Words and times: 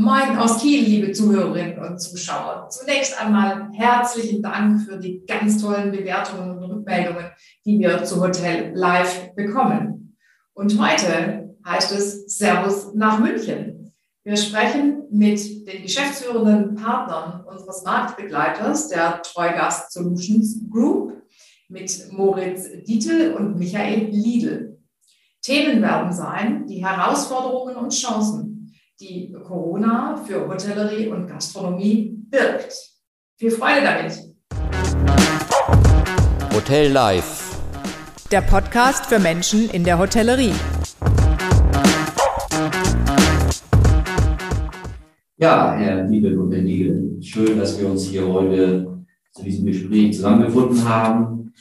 Moin 0.00 0.38
aus 0.38 0.62
Kiel, 0.62 0.82
liebe 0.82 1.12
Zuhörerinnen 1.12 1.78
und 1.78 2.00
Zuschauer. 2.00 2.70
Zunächst 2.70 3.20
einmal 3.20 3.68
herzlichen 3.74 4.40
Dank 4.40 4.80
für 4.80 4.96
die 4.96 5.22
ganz 5.26 5.60
tollen 5.60 5.92
Bewertungen 5.92 6.56
und 6.56 6.70
Rückmeldungen, 6.70 7.26
die 7.66 7.78
wir 7.78 8.02
zu 8.04 8.18
Hotel 8.18 8.72
Live 8.74 9.34
bekommen. 9.34 10.16
Und 10.54 10.80
heute 10.80 11.54
heißt 11.66 11.92
es 11.92 12.38
Servus 12.38 12.94
nach 12.94 13.18
München. 13.18 13.92
Wir 14.24 14.38
sprechen 14.38 15.02
mit 15.10 15.68
den 15.68 15.82
geschäftsführenden 15.82 16.76
Partnern 16.76 17.44
unseres 17.44 17.84
Marktbegleiters, 17.84 18.88
der 18.88 19.20
Treugast 19.20 19.92
Solutions 19.92 20.60
Group, 20.70 21.12
mit 21.68 22.10
Moritz 22.10 22.70
Dietl 22.86 23.34
und 23.36 23.58
Michael 23.58 24.06
Liedl. 24.06 24.78
Themen 25.42 25.82
werden 25.82 26.10
sein 26.10 26.66
die 26.66 26.82
Herausforderungen 26.82 27.76
und 27.76 27.92
Chancen 27.92 28.49
die 29.00 29.32
Corona 29.32 30.22
für 30.26 30.46
Hotellerie 30.46 31.08
und 31.08 31.26
Gastronomie 31.26 32.18
birgt. 32.28 32.74
Viel 33.38 33.50
Freude 33.50 33.80
damit! 33.82 34.12
Hotel 36.54 36.92
Live. 36.92 37.58
Der 38.30 38.42
Podcast 38.42 39.06
für 39.06 39.18
Menschen 39.18 39.70
in 39.70 39.84
der 39.84 39.98
Hotellerie. 39.98 40.52
Ja, 45.38 45.72
Herr 45.72 46.06
Liebel 46.06 46.38
und 46.38 46.52
Herr 46.52 46.60
Liebel, 46.60 47.22
schön, 47.22 47.58
dass 47.58 47.80
wir 47.80 47.88
uns 47.88 48.04
hier 48.04 48.28
heute 48.28 49.02
zu 49.32 49.42
diesem 49.42 49.64
Gespräch 49.64 50.14
zusammengefunden 50.14 50.86
haben. 50.86 51.54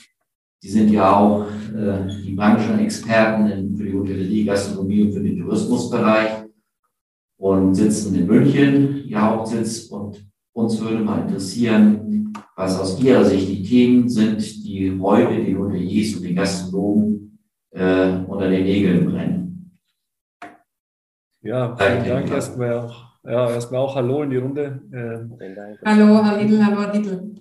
Sie 0.59 0.69
sind 0.69 0.91
ja 0.91 1.15
auch 1.15 1.45
äh, 1.73 2.05
die 2.25 2.35
Branchenexperten 2.35 3.77
für 3.77 3.85
die 3.85 3.93
Hotellerie, 3.93 4.43
Gastronomie 4.43 5.03
und 5.03 5.13
für 5.13 5.23
den 5.23 5.39
Tourismusbereich 5.39 6.38
und 7.59 7.75
sitzen 7.75 8.15
in 8.15 8.27
München, 8.27 9.03
ihr 9.05 9.21
Hauptsitz. 9.21 9.85
Und 9.85 10.25
uns 10.53 10.81
würde 10.81 11.03
mal 11.03 11.21
interessieren, 11.21 12.33
was 12.55 12.79
aus 12.79 13.01
Ihrer 13.01 13.23
Sicht 13.23 13.47
die 13.47 13.63
Themen 13.63 14.09
sind, 14.09 14.41
die 14.65 14.97
heute 14.99 15.35
den 15.35 15.57
Hoteliers 15.57 16.15
und 16.15 16.23
den 16.23 16.35
Gastronomen 16.35 17.39
äh, 17.71 18.17
unter 18.27 18.49
den 18.49 18.63
Nägeln 18.63 19.05
brennen. 19.05 19.79
Ja, 21.41 21.75
vielen 21.77 22.05
Dank 22.05 22.31
erstmal 22.31 22.79
auch. 22.79 23.09
Ja, 23.23 23.49
erstmal 23.49 23.81
auch 23.81 23.95
Hallo 23.95 24.23
in 24.23 24.29
die 24.29 24.37
Runde. 24.37 24.81
Ähm, 24.93 25.37
hallo, 25.85 26.23
Herr 26.23 26.41
Lidl, 26.41 26.65
hallo, 26.65 26.81
Herr 26.81 26.91
Dietl. 26.91 27.35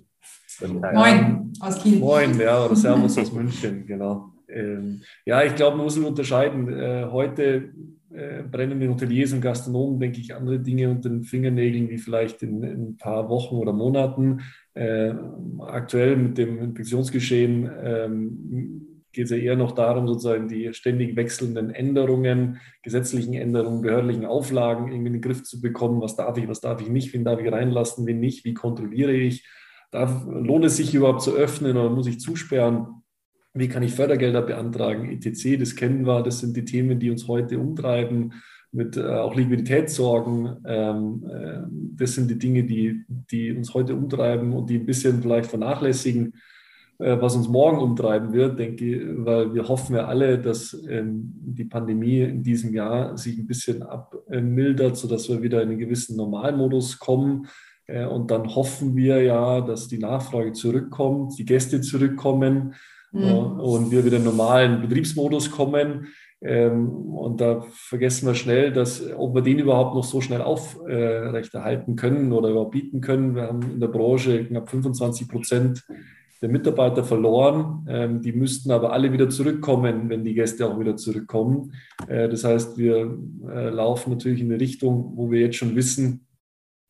Moin 0.93 1.53
aus 1.59 1.81
Kiel. 1.81 1.99
Moin, 1.99 2.39
ja, 2.39 2.65
oder 2.65 2.75
Servus 2.75 3.17
aus 3.17 3.31
München, 3.31 3.85
genau. 3.85 4.33
Ähm, 4.47 5.01
ja, 5.25 5.43
ich 5.43 5.55
glaube, 5.55 5.77
man 5.77 5.85
muss 5.85 5.97
unterscheiden. 5.97 6.71
Äh, 6.71 7.07
heute 7.11 7.73
äh, 8.13 8.43
brennenden 8.43 8.89
Hoteliers 8.89 9.33
und 9.33 9.41
Gastronomen, 9.41 9.99
denke 9.99 10.19
ich, 10.19 10.33
andere 10.33 10.59
Dinge 10.59 10.89
unter 10.89 11.09
den 11.09 11.23
Fingernägeln 11.23 11.89
wie 11.89 11.97
vielleicht 11.97 12.41
in, 12.41 12.63
in 12.63 12.89
ein 12.89 12.97
paar 12.97 13.29
Wochen 13.29 13.55
oder 13.55 13.73
Monaten. 13.73 14.41
Äh, 14.73 15.13
aktuell 15.59 16.15
mit 16.15 16.37
dem 16.37 16.59
Infektionsgeschehen 16.59 17.69
ähm, 17.83 18.89
geht 19.11 19.25
es 19.25 19.31
ja 19.31 19.37
eher 19.37 19.55
noch 19.55 19.71
darum, 19.71 20.07
sozusagen 20.07 20.47
die 20.47 20.73
ständig 20.73 21.15
wechselnden 21.15 21.71
Änderungen, 21.71 22.59
gesetzlichen 22.83 23.33
Änderungen, 23.33 23.81
behördlichen 23.81 24.25
Auflagen 24.25 24.87
irgendwie 24.87 25.07
in 25.07 25.13
den 25.13 25.21
Griff 25.21 25.43
zu 25.43 25.61
bekommen. 25.61 26.01
Was 26.01 26.15
darf 26.15 26.37
ich, 26.37 26.47
was 26.47 26.61
darf 26.61 26.81
ich 26.81 26.89
nicht, 26.89 27.13
wen 27.13 27.25
darf 27.25 27.39
ich 27.39 27.51
reinlassen, 27.51 28.05
wen 28.05 28.19
nicht, 28.19 28.45
wie 28.45 28.53
kontrolliere 28.53 29.13
ich? 29.13 29.47
Darf, 29.91 30.25
lohnt 30.27 30.65
es 30.65 30.77
sich 30.77 30.93
überhaupt 30.93 31.21
zu 31.21 31.35
öffnen 31.35 31.77
oder 31.77 31.89
muss 31.89 32.07
ich 32.07 32.19
zusperren? 32.19 33.03
Wie 33.53 33.67
kann 33.67 33.83
ich 33.83 33.93
Fördergelder 33.93 34.41
beantragen? 34.41 35.09
ETC, 35.09 35.59
das 35.59 35.75
kennen 35.75 36.05
wir, 36.05 36.21
das 36.21 36.39
sind 36.39 36.55
die 36.55 36.65
Themen, 36.65 36.99
die 36.99 37.09
uns 37.09 37.27
heute 37.27 37.59
umtreiben, 37.59 38.33
mit 38.71 38.97
äh, 38.97 39.03
auch 39.03 39.35
Liquiditätssorgen. 39.35 40.57
Ähm, 40.65 41.25
äh, 41.27 41.61
das 41.97 42.13
sind 42.13 42.29
die 42.29 42.37
Dinge, 42.37 42.63
die, 42.63 43.03
die 43.07 43.51
uns 43.51 43.73
heute 43.73 43.95
umtreiben 43.95 44.53
und 44.53 44.69
die 44.69 44.77
ein 44.77 44.85
bisschen 44.85 45.21
vielleicht 45.21 45.49
vernachlässigen, 45.49 46.35
äh, 46.99 47.17
was 47.19 47.35
uns 47.35 47.47
morgen 47.47 47.79
umtreiben 47.79 48.33
wird, 48.33 48.59
denke 48.59 48.85
ich, 48.85 49.01
weil 49.25 49.53
wir 49.55 49.67
hoffen 49.67 49.95
ja 49.95 50.05
alle, 50.05 50.37
dass 50.37 50.77
ähm, 50.87 51.33
die 51.41 51.65
Pandemie 51.65 52.21
in 52.21 52.43
diesem 52.43 52.73
Jahr 52.73 53.17
sich 53.17 53.39
ein 53.39 53.47
bisschen 53.47 53.81
abmildert, 53.81 54.97
sodass 54.97 55.27
wir 55.27 55.41
wieder 55.41 55.63
in 55.63 55.69
einen 55.69 55.79
gewissen 55.79 56.15
Normalmodus 56.17 56.99
kommen. 56.99 57.47
Äh, 57.87 58.05
und 58.05 58.29
dann 58.29 58.53
hoffen 58.53 58.95
wir 58.95 59.23
ja, 59.23 59.61
dass 59.61 59.87
die 59.87 59.97
Nachfrage 59.97 60.53
zurückkommt, 60.53 61.39
die 61.39 61.45
Gäste 61.45 61.81
zurückkommen 61.81 62.75
mhm. 63.11 63.59
und 63.59 63.91
wir 63.91 64.05
wieder 64.05 64.17
in 64.17 64.23
den 64.23 64.31
normalen 64.31 64.81
Betriebsmodus 64.81 65.51
kommen. 65.51 66.07
Ähm, 66.41 66.89
und 66.89 67.41
da 67.41 67.65
vergessen 67.71 68.27
wir 68.27 68.35
schnell, 68.35 68.71
dass, 68.71 69.03
ob 69.17 69.35
wir 69.35 69.41
den 69.41 69.59
überhaupt 69.59 69.95
noch 69.95 70.05
so 70.05 70.21
schnell 70.21 70.41
aufrechterhalten 70.41 71.95
können 71.95 72.31
oder 72.31 72.49
überhaupt 72.49 72.71
bieten 72.71 73.01
können. 73.01 73.35
Wir 73.35 73.43
haben 73.43 73.61
in 73.73 73.79
der 73.79 73.87
Branche 73.87 74.45
knapp 74.45 74.69
25 74.69 75.27
Prozent 75.27 75.83
der 76.41 76.49
Mitarbeiter 76.49 77.03
verloren. 77.03 77.85
Ähm, 77.89 78.21
die 78.21 78.31
müssten 78.31 78.71
aber 78.71 78.93
alle 78.93 79.11
wieder 79.11 79.29
zurückkommen, 79.29 80.09
wenn 80.09 80.23
die 80.23 80.33
Gäste 80.33 80.67
auch 80.67 80.79
wieder 80.79 80.95
zurückkommen. 80.95 81.73
Äh, 82.07 82.29
das 82.29 82.43
heißt, 82.43 82.77
wir 82.77 83.17
äh, 83.49 83.69
laufen 83.69 84.11
natürlich 84.11 84.41
in 84.41 84.51
eine 84.51 84.61
Richtung, 84.61 85.13
wo 85.15 85.31
wir 85.31 85.41
jetzt 85.41 85.57
schon 85.57 85.75
wissen, 85.75 86.25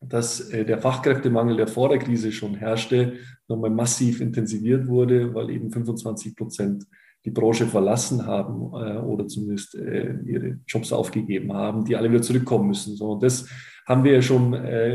dass 0.00 0.40
äh, 0.50 0.64
der 0.64 0.78
Fachkräftemangel, 0.78 1.56
der 1.56 1.66
vor 1.66 1.88
der 1.90 1.98
Krise 1.98 2.32
schon 2.32 2.54
herrschte, 2.54 3.14
nochmal 3.48 3.70
massiv 3.70 4.20
intensiviert 4.20 4.86
wurde, 4.88 5.34
weil 5.34 5.50
eben 5.50 5.70
25 5.70 6.36
Prozent 6.36 6.86
die 7.24 7.30
Branche 7.30 7.66
verlassen 7.66 8.26
haben 8.26 8.72
äh, 8.72 8.98
oder 8.98 9.26
zumindest 9.26 9.74
äh, 9.74 10.14
ihre 10.24 10.58
Jobs 10.66 10.92
aufgegeben 10.92 11.52
haben, 11.52 11.84
die 11.84 11.96
alle 11.96 12.10
wieder 12.10 12.22
zurückkommen 12.22 12.68
müssen. 12.68 12.96
So, 12.96 13.12
und 13.12 13.22
das 13.22 13.46
haben 13.86 14.04
wir 14.04 14.12
ja 14.12 14.22
schon 14.22 14.52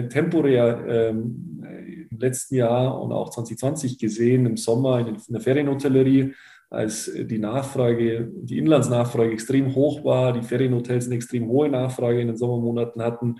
temporär 0.10 0.86
ähm, 0.88 1.62
im 2.10 2.18
letzten 2.18 2.56
Jahr 2.56 3.02
und 3.02 3.12
auch 3.12 3.30
2020 3.30 4.00
gesehen, 4.00 4.46
im 4.46 4.56
Sommer 4.56 5.06
in 5.06 5.18
der 5.28 5.42
Ferienhotellerie, 5.42 6.34
als 6.70 7.12
die 7.14 7.38
Nachfrage, 7.38 8.32
die 8.34 8.58
Inlandsnachfrage 8.58 9.34
extrem 9.34 9.76
hoch 9.76 10.06
war, 10.06 10.32
die 10.32 10.44
Ferienhotels 10.44 11.08
eine 11.08 11.16
extrem 11.16 11.48
hohe 11.50 11.68
Nachfrage 11.68 12.22
in 12.22 12.28
den 12.28 12.38
Sommermonaten 12.38 13.02
hatten 13.02 13.36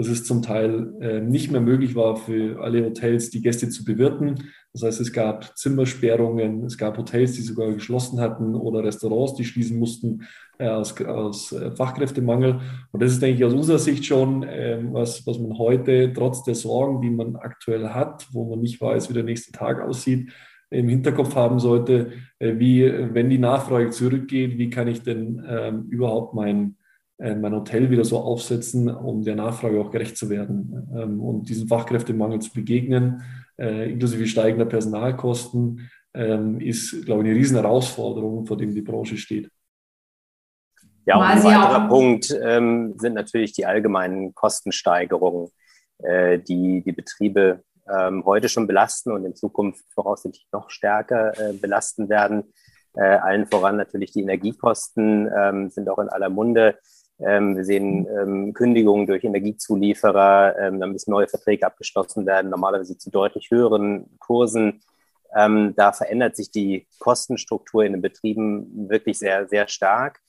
dass 0.00 0.08
es 0.08 0.24
zum 0.24 0.40
Teil 0.40 0.94
äh, 1.00 1.20
nicht 1.20 1.50
mehr 1.52 1.60
möglich 1.60 1.94
war 1.94 2.16
für 2.16 2.62
alle 2.62 2.86
Hotels, 2.86 3.28
die 3.28 3.42
Gäste 3.42 3.68
zu 3.68 3.84
bewirten. 3.84 4.50
Das 4.72 4.82
heißt, 4.82 5.00
es 5.00 5.12
gab 5.12 5.58
Zimmersperrungen, 5.58 6.64
es 6.64 6.78
gab 6.78 6.96
Hotels, 6.96 7.32
die 7.32 7.42
sogar 7.42 7.70
geschlossen 7.72 8.18
hatten 8.18 8.54
oder 8.54 8.82
Restaurants, 8.82 9.34
die 9.34 9.44
schließen 9.44 9.78
mussten 9.78 10.22
äh, 10.58 10.68
aus, 10.68 10.98
aus 11.02 11.52
äh, 11.52 11.70
Fachkräftemangel. 11.72 12.60
Und 12.92 13.02
das 13.02 13.12
ist, 13.12 13.20
denke 13.20 13.38
ich, 13.38 13.44
aus 13.44 13.52
unserer 13.52 13.78
Sicht 13.78 14.06
schon 14.06 14.46
ähm, 14.48 14.94
was, 14.94 15.26
was 15.26 15.38
man 15.38 15.58
heute 15.58 16.10
trotz 16.14 16.44
der 16.44 16.54
Sorgen, 16.54 17.02
die 17.02 17.10
man 17.10 17.36
aktuell 17.36 17.90
hat, 17.90 18.26
wo 18.32 18.48
man 18.48 18.60
nicht 18.60 18.80
weiß, 18.80 19.10
wie 19.10 19.14
der 19.14 19.24
nächste 19.24 19.52
Tag 19.52 19.82
aussieht, 19.82 20.30
im 20.70 20.88
Hinterkopf 20.88 21.34
haben 21.34 21.58
sollte, 21.58 22.12
äh, 22.38 22.54
wie, 22.58 22.90
wenn 23.12 23.28
die 23.28 23.38
Nachfrage 23.38 23.90
zurückgeht, 23.90 24.56
wie 24.56 24.70
kann 24.70 24.88
ich 24.88 25.02
denn 25.02 25.44
ähm, 25.46 25.88
überhaupt 25.90 26.32
mein 26.32 26.76
mein 27.20 27.54
Hotel 27.54 27.90
wieder 27.90 28.04
so 28.04 28.18
aufsetzen, 28.18 28.88
um 28.88 29.22
der 29.22 29.36
Nachfrage 29.36 29.78
auch 29.80 29.90
gerecht 29.90 30.16
zu 30.16 30.30
werden 30.30 30.88
ähm, 30.96 31.20
und 31.20 31.48
diesem 31.48 31.68
Fachkräftemangel 31.68 32.40
zu 32.40 32.52
begegnen, 32.52 33.22
äh, 33.58 33.92
inklusive 33.92 34.26
steigender 34.26 34.64
Personalkosten, 34.64 35.90
ähm, 36.14 36.60
ist, 36.60 37.04
glaube 37.04 37.22
ich, 37.22 37.28
eine 37.28 37.38
riesen 37.38 37.56
Herausforderung, 37.56 38.46
vor 38.46 38.56
dem 38.56 38.74
die 38.74 38.82
Branche 38.82 39.16
steht. 39.16 39.50
Ja, 41.06 41.16
und 41.16 41.22
ein 41.22 41.42
weiterer 41.42 41.88
Punkt 41.88 42.36
ähm, 42.42 42.94
sind 42.98 43.14
natürlich 43.14 43.52
die 43.52 43.66
allgemeinen 43.66 44.34
Kostensteigerungen, 44.34 45.48
äh, 45.98 46.38
die 46.38 46.82
die 46.82 46.92
Betriebe 46.92 47.62
ähm, 47.88 48.24
heute 48.24 48.48
schon 48.48 48.66
belasten 48.66 49.12
und 49.12 49.24
in 49.24 49.34
Zukunft 49.34 49.84
voraussichtlich 49.92 50.46
noch 50.52 50.70
stärker 50.70 51.38
äh, 51.38 51.52
belasten 51.52 52.08
werden. 52.08 52.52
Äh, 52.94 53.02
allen 53.02 53.46
voran 53.46 53.76
natürlich 53.76 54.12
die 54.12 54.22
Energiekosten 54.22 55.30
ähm, 55.36 55.70
sind 55.70 55.88
auch 55.88 55.98
in 55.98 56.08
aller 56.08 56.28
Munde. 56.28 56.78
Ähm, 57.22 57.56
wir 57.56 57.64
sehen 57.64 58.06
ähm, 58.06 58.52
Kündigungen 58.54 59.06
durch 59.06 59.24
Energiezulieferer, 59.24 60.56
ähm, 60.58 60.80
da 60.80 60.86
müssen 60.86 61.10
neue 61.10 61.28
Verträge 61.28 61.66
abgeschlossen 61.66 62.26
werden, 62.26 62.50
normalerweise 62.50 62.96
zu 62.96 63.10
deutlich 63.10 63.50
höheren 63.50 64.06
Kursen. 64.18 64.80
Ähm, 65.36 65.74
da 65.76 65.92
verändert 65.92 66.36
sich 66.36 66.50
die 66.50 66.86
Kostenstruktur 66.98 67.84
in 67.84 67.92
den 67.92 68.02
Betrieben 68.02 68.88
wirklich 68.88 69.18
sehr, 69.18 69.46
sehr 69.48 69.68
stark. 69.68 70.20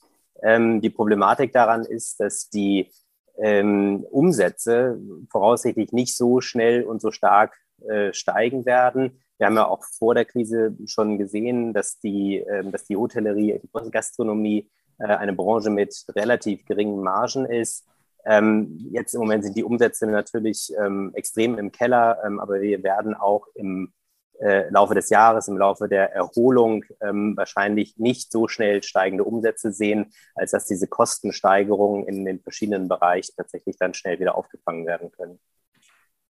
Ähm, 0.42 0.80
die 0.80 0.90
Problematik 0.90 1.52
daran 1.52 1.84
ist, 1.84 2.20
dass 2.20 2.50
die 2.50 2.90
ähm, 3.38 4.04
Umsätze 4.10 5.00
voraussichtlich 5.30 5.92
nicht 5.92 6.16
so 6.16 6.40
schnell 6.40 6.84
und 6.84 7.00
so 7.00 7.10
stark 7.10 7.56
äh, 7.88 8.12
steigen 8.12 8.66
werden. 8.66 9.18
Wir 9.38 9.46
haben 9.46 9.56
ja 9.56 9.66
auch 9.66 9.82
vor 9.98 10.14
der 10.14 10.26
Krise 10.26 10.76
schon 10.86 11.18
gesehen, 11.18 11.72
dass 11.72 11.98
die, 11.98 12.44
dass 12.70 12.84
die 12.84 12.96
Hotellerie, 12.96 13.60
die 13.60 13.90
Gastronomie 13.90 14.58
äh, 14.60 14.81
eine 15.02 15.32
Branche 15.32 15.70
mit 15.70 15.94
relativ 16.14 16.64
geringen 16.64 17.02
Margen 17.02 17.46
ist. 17.46 17.86
Ähm, 18.24 18.78
jetzt 18.92 19.14
im 19.14 19.20
Moment 19.20 19.44
sind 19.44 19.56
die 19.56 19.64
Umsätze 19.64 20.06
natürlich 20.06 20.72
ähm, 20.78 21.10
extrem 21.14 21.58
im 21.58 21.72
Keller, 21.72 22.18
ähm, 22.24 22.38
aber 22.38 22.60
wir 22.60 22.82
werden 22.82 23.14
auch 23.14 23.48
im 23.54 23.92
äh, 24.38 24.68
Laufe 24.70 24.94
des 24.94 25.10
Jahres, 25.10 25.48
im 25.48 25.58
Laufe 25.58 25.88
der 25.88 26.12
Erholung 26.12 26.84
wahrscheinlich 27.00 27.96
nicht 27.98 28.32
so 28.32 28.48
schnell 28.48 28.82
steigende 28.82 29.24
Umsätze 29.24 29.72
sehen, 29.72 30.12
als 30.34 30.52
dass 30.52 30.66
diese 30.66 30.86
Kostensteigerungen 30.86 32.06
in 32.06 32.24
den 32.24 32.40
verschiedenen 32.40 32.88
Bereichen 32.88 33.32
tatsächlich 33.36 33.76
dann 33.76 33.94
schnell 33.94 34.18
wieder 34.20 34.36
aufgefangen 34.36 34.86
werden 34.86 35.10
können. 35.12 35.38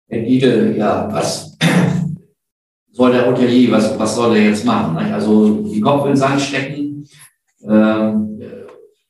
Herr 0.08 0.20
Giede, 0.20 0.76
ja, 0.76 1.12
was 1.12 1.56
soll 2.96 3.12
der 3.12 3.26
Hotelier, 3.26 3.72
was, 3.72 3.98
was 3.98 4.14
soll 4.14 4.36
er 4.36 4.44
jetzt 4.44 4.64
machen? 4.64 4.96
Also 4.96 5.62
die 5.62 5.80
Kopf 5.80 6.04
in 6.04 6.12
den 6.12 6.16
Sand 6.16 6.40
stecken. 6.40 7.08
Ähm, 7.68 8.40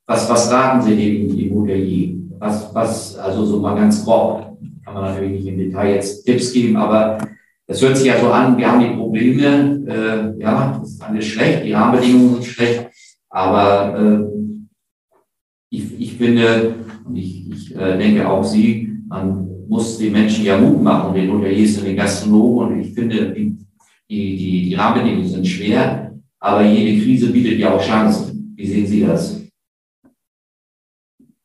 was, 0.07 0.31
was 0.31 0.51
raten 0.51 0.83
Sie 0.83 0.97
dem, 0.97 1.37
dem 1.37 1.55
Hotelier? 1.55 2.17
Was, 2.39 2.75
was, 2.75 3.17
also 3.17 3.45
so 3.45 3.61
mal 3.61 3.75
ganz 3.75 4.05
grob, 4.05 4.59
kann 4.85 4.95
man 4.95 5.05
natürlich 5.05 5.33
nicht 5.33 5.49
im 5.49 5.59
Detail 5.59 5.95
jetzt 5.95 6.25
Tipps 6.25 6.53
geben, 6.53 6.77
aber 6.77 7.19
das 7.67 7.83
hört 7.83 7.97
sich 7.97 8.07
ja 8.07 8.21
so 8.21 8.29
an, 8.29 8.57
wir 8.57 8.71
haben 8.71 8.81
die 8.81 8.97
Probleme, 8.97 9.83
äh, 9.89 10.41
ja, 10.41 10.79
das 10.79 10.93
ist 10.93 11.03
alles 11.03 11.25
schlecht, 11.25 11.65
die 11.65 11.73
Rahmenbedingungen 11.73 12.35
sind 12.35 12.45
schlecht, 12.45 12.89
aber 13.31 13.99
äh, 13.99 14.37
ich, 15.71 16.01
ich 16.01 16.13
finde, 16.13 16.75
und 17.05 17.17
ich, 17.17 17.51
ich 17.51 17.77
äh, 17.77 17.99
denke 17.99 18.29
auch 18.29 18.45
Sie, 18.45 18.93
man 19.09 19.49
muss 19.69 19.99
den 19.99 20.13
Menschen 20.13 20.45
ja 20.45 20.59
Mut 20.59 20.83
machen, 20.83 21.15
den 21.15 21.33
Hoteliers 21.33 21.79
und 21.79 21.87
den 21.87 21.97
Gastronomen, 21.97 22.75
und 22.75 22.81
ich 22.81 22.95
finde, 22.95 23.33
die, 23.33 23.57
die, 24.09 24.69
die 24.69 24.75
Rahmenbedingungen 24.75 25.29
sind 25.29 25.47
schwer, 25.47 26.13
aber 26.39 26.63
jede 26.63 27.03
Krise 27.03 27.33
bietet 27.33 27.59
ja 27.59 27.75
auch 27.75 27.83
Chancen. 27.83 28.26
Wie 28.57 28.67
sehen 28.67 28.87
Sie 28.87 29.01
das? 29.03 29.43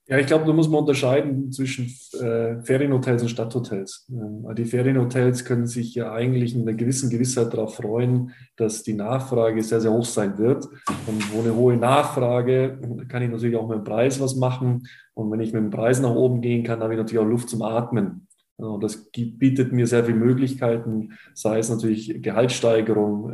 Ja, 0.07 0.17
ich 0.17 0.27
glaube, 0.27 0.45
da 0.45 0.51
muss 0.51 0.67
man 0.67 0.81
unterscheiden 0.81 1.51
zwischen 1.51 1.85
äh, 2.19 2.61
Ferienhotels 2.63 3.21
und 3.21 3.29
Stadthotels. 3.29 4.09
Ähm, 4.09 4.45
die 4.55 4.65
Ferienhotels 4.65 5.45
können 5.45 5.67
sich 5.67 5.95
ja 5.95 6.11
eigentlich 6.11 6.53
in 6.53 6.63
einer 6.63 6.73
gewissen 6.73 7.09
Gewissheit 7.09 7.53
darauf 7.53 7.75
freuen, 7.75 8.31
dass 8.57 8.83
die 8.83 8.93
Nachfrage 8.93 9.63
sehr, 9.63 9.79
sehr 9.79 9.91
hoch 9.91 10.03
sein 10.03 10.37
wird. 10.37 10.65
Und 11.07 11.33
wo 11.33 11.39
eine 11.39 11.55
hohe 11.55 11.77
Nachfrage, 11.77 12.79
kann 13.07 13.23
ich 13.23 13.29
natürlich 13.29 13.55
auch 13.55 13.69
mit 13.69 13.77
dem 13.77 13.83
Preis 13.85 14.19
was 14.19 14.35
machen. 14.35 14.87
Und 15.13 15.31
wenn 15.31 15.39
ich 15.39 15.53
mit 15.53 15.61
dem 15.61 15.69
Preis 15.69 16.01
nach 16.01 16.15
oben 16.15 16.41
gehen 16.41 16.63
kann, 16.63 16.81
habe 16.81 16.93
ich 16.93 16.99
natürlich 16.99 17.23
auch 17.23 17.29
Luft 17.29 17.49
zum 17.49 17.61
Atmen. 17.61 18.27
Und 18.61 18.83
das 18.83 19.11
bietet 19.11 19.71
mir 19.71 19.87
sehr 19.87 20.05
viele 20.05 20.17
Möglichkeiten, 20.17 21.13
sei 21.33 21.59
es 21.59 21.69
natürlich 21.69 22.21
Gehaltssteigerung, 22.21 23.31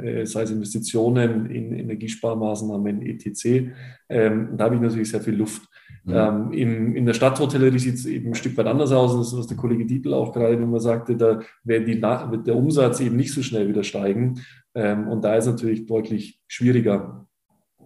äh, 0.00 0.26
sei 0.26 0.42
es 0.42 0.50
Investitionen 0.50 1.46
in 1.46 1.72
Energiesparmaßnahmen, 1.72 3.02
etc. 3.02 3.70
Ähm, 4.08 4.56
da 4.56 4.64
habe 4.64 4.76
ich 4.76 4.80
natürlich 4.80 5.10
sehr 5.10 5.20
viel 5.20 5.34
Luft. 5.34 5.68
Mhm. 6.04 6.14
Ähm, 6.14 6.52
in, 6.52 6.96
in 6.96 7.06
der 7.06 7.14
Stadthotellerie 7.14 7.78
sieht 7.78 7.94
es 7.94 8.06
eben 8.06 8.28
ein 8.28 8.34
Stück 8.34 8.56
weit 8.56 8.66
anders 8.66 8.92
aus. 8.92 9.16
Das 9.16 9.28
ist, 9.28 9.38
was 9.38 9.46
der 9.46 9.56
Kollege 9.56 9.84
Dietl 9.84 10.14
auch 10.14 10.32
gerade 10.32 10.54
immer 10.54 10.80
sagte, 10.80 11.16
da 11.16 11.40
wird, 11.64 11.86
die, 11.86 12.00
wird 12.00 12.46
der 12.46 12.56
Umsatz 12.56 13.00
eben 13.00 13.16
nicht 13.16 13.32
so 13.32 13.42
schnell 13.42 13.68
wieder 13.68 13.82
steigen. 13.82 14.40
Ähm, 14.74 15.08
und 15.08 15.22
da 15.22 15.36
ist 15.36 15.46
es 15.46 15.52
natürlich 15.52 15.86
deutlich 15.86 16.40
schwieriger. 16.46 17.27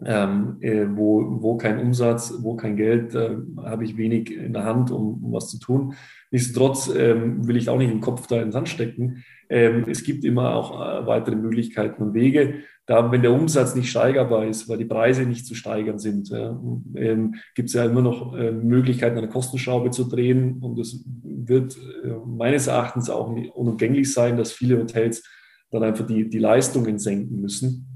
Ähm, 0.04 0.56
äh, 0.60 0.86
wo, 0.94 1.42
wo 1.42 1.56
kein 1.56 1.78
Umsatz, 1.78 2.34
wo 2.40 2.56
kein 2.56 2.76
Geld, 2.76 3.14
äh, 3.14 3.36
habe 3.64 3.84
ich 3.84 3.96
wenig 3.96 4.36
in 4.36 4.52
der 4.52 4.64
Hand, 4.64 4.90
um, 4.90 5.22
um 5.24 5.32
was 5.32 5.48
zu 5.48 5.58
tun. 5.58 5.94
Nichtsdestotrotz 6.30 6.92
ähm, 6.96 7.46
will 7.46 7.56
ich 7.56 7.68
auch 7.68 7.78
nicht 7.78 7.92
den 7.92 8.00
Kopf 8.00 8.26
da 8.26 8.36
in 8.36 8.46
den 8.46 8.52
Sand 8.52 8.68
stecken. 8.68 9.22
Ähm, 9.48 9.84
es 9.86 10.02
gibt 10.02 10.24
immer 10.24 10.54
auch 10.54 10.72
äh, 10.80 11.06
weitere 11.06 11.36
Möglichkeiten 11.36 12.02
und 12.02 12.14
Wege 12.14 12.54
da, 12.86 13.12
wenn 13.12 13.22
der 13.22 13.32
Umsatz 13.32 13.74
nicht 13.74 13.90
steigerbar 13.90 14.46
ist, 14.46 14.68
weil 14.68 14.78
die 14.78 14.84
Preise 14.84 15.22
nicht 15.22 15.46
zu 15.46 15.54
steigern 15.54 15.98
sind, 15.98 16.30
ja, 16.30 16.60
ähm, 16.96 17.36
gibt 17.54 17.68
es 17.68 17.74
ja 17.74 17.84
immer 17.84 18.02
noch 18.02 18.34
äh, 18.34 18.50
Möglichkeiten, 18.50 19.18
eine 19.18 19.28
Kostenschraube 19.28 19.90
zu 19.90 20.04
drehen. 20.04 20.58
Und 20.60 20.78
es 20.80 21.04
wird 21.22 21.76
äh, 21.76 22.08
meines 22.26 22.66
Erachtens 22.66 23.08
auch 23.08 23.28
unumgänglich 23.54 24.12
sein, 24.12 24.36
dass 24.36 24.52
viele 24.52 24.78
Hotels 24.78 25.22
dann 25.70 25.84
einfach 25.84 26.06
die, 26.06 26.28
die 26.28 26.38
Leistungen 26.38 26.98
senken 26.98 27.40
müssen. 27.40 27.86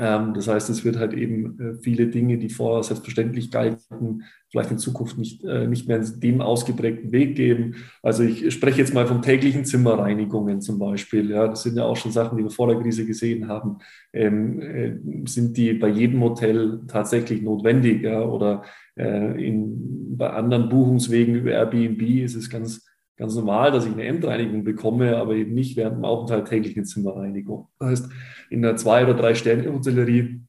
Ähm, 0.00 0.32
das 0.32 0.48
heißt, 0.48 0.70
es 0.70 0.82
wird 0.82 0.96
halt 0.96 1.12
eben 1.12 1.60
äh, 1.60 1.74
viele 1.74 2.06
Dinge, 2.06 2.38
die 2.38 2.48
vorher 2.48 2.82
selbstverständlich 2.82 3.50
galten, 3.50 4.22
vielleicht 4.48 4.70
in 4.70 4.78
Zukunft 4.78 5.18
nicht, 5.18 5.44
äh, 5.44 5.66
nicht 5.66 5.88
mehr 5.88 5.98
in 5.98 6.20
dem 6.20 6.40
ausgeprägten 6.40 7.12
Weg 7.12 7.36
geben. 7.36 7.74
Also 8.02 8.22
ich 8.22 8.50
spreche 8.50 8.78
jetzt 8.78 8.94
mal 8.94 9.06
von 9.06 9.20
täglichen 9.20 9.66
Zimmerreinigungen 9.66 10.62
zum 10.62 10.78
Beispiel. 10.78 11.28
Ja, 11.30 11.48
das 11.48 11.64
sind 11.64 11.76
ja 11.76 11.84
auch 11.84 11.98
schon 11.98 12.12
Sachen, 12.12 12.38
die 12.38 12.44
wir 12.44 12.50
vor 12.50 12.68
der 12.68 12.80
Krise 12.80 13.04
gesehen 13.04 13.46
haben. 13.46 13.76
Ähm, 14.14 14.62
äh, 14.62 14.96
sind 15.28 15.58
die 15.58 15.74
bei 15.74 15.88
jedem 15.88 16.22
Hotel 16.22 16.80
tatsächlich 16.88 17.42
notwendig? 17.42 18.02
Ja, 18.02 18.22
oder 18.22 18.62
äh, 18.96 19.46
in, 19.46 20.16
bei 20.16 20.30
anderen 20.30 20.70
Buchungswegen 20.70 21.34
über 21.34 21.50
Airbnb 21.50 22.00
ist 22.00 22.36
es 22.36 22.48
ganz 22.48 22.89
ganz 23.20 23.34
normal, 23.34 23.70
dass 23.70 23.84
ich 23.84 23.92
eine 23.92 24.04
Endreinigung 24.04 24.64
bekomme, 24.64 25.18
aber 25.18 25.34
eben 25.34 25.52
nicht 25.52 25.76
während 25.76 25.98
dem 25.98 26.06
Aufenthalt 26.06 26.48
täglich 26.48 26.74
eine 26.74 26.86
Zimmerreinigung. 26.86 27.68
Das 27.78 27.90
heißt, 27.90 28.08
in 28.48 28.64
einer 28.64 28.76
zwei- 28.76 29.04
oder 29.04 29.14
drei 29.14 29.34
Sterne-Hotellerie, 29.34 30.40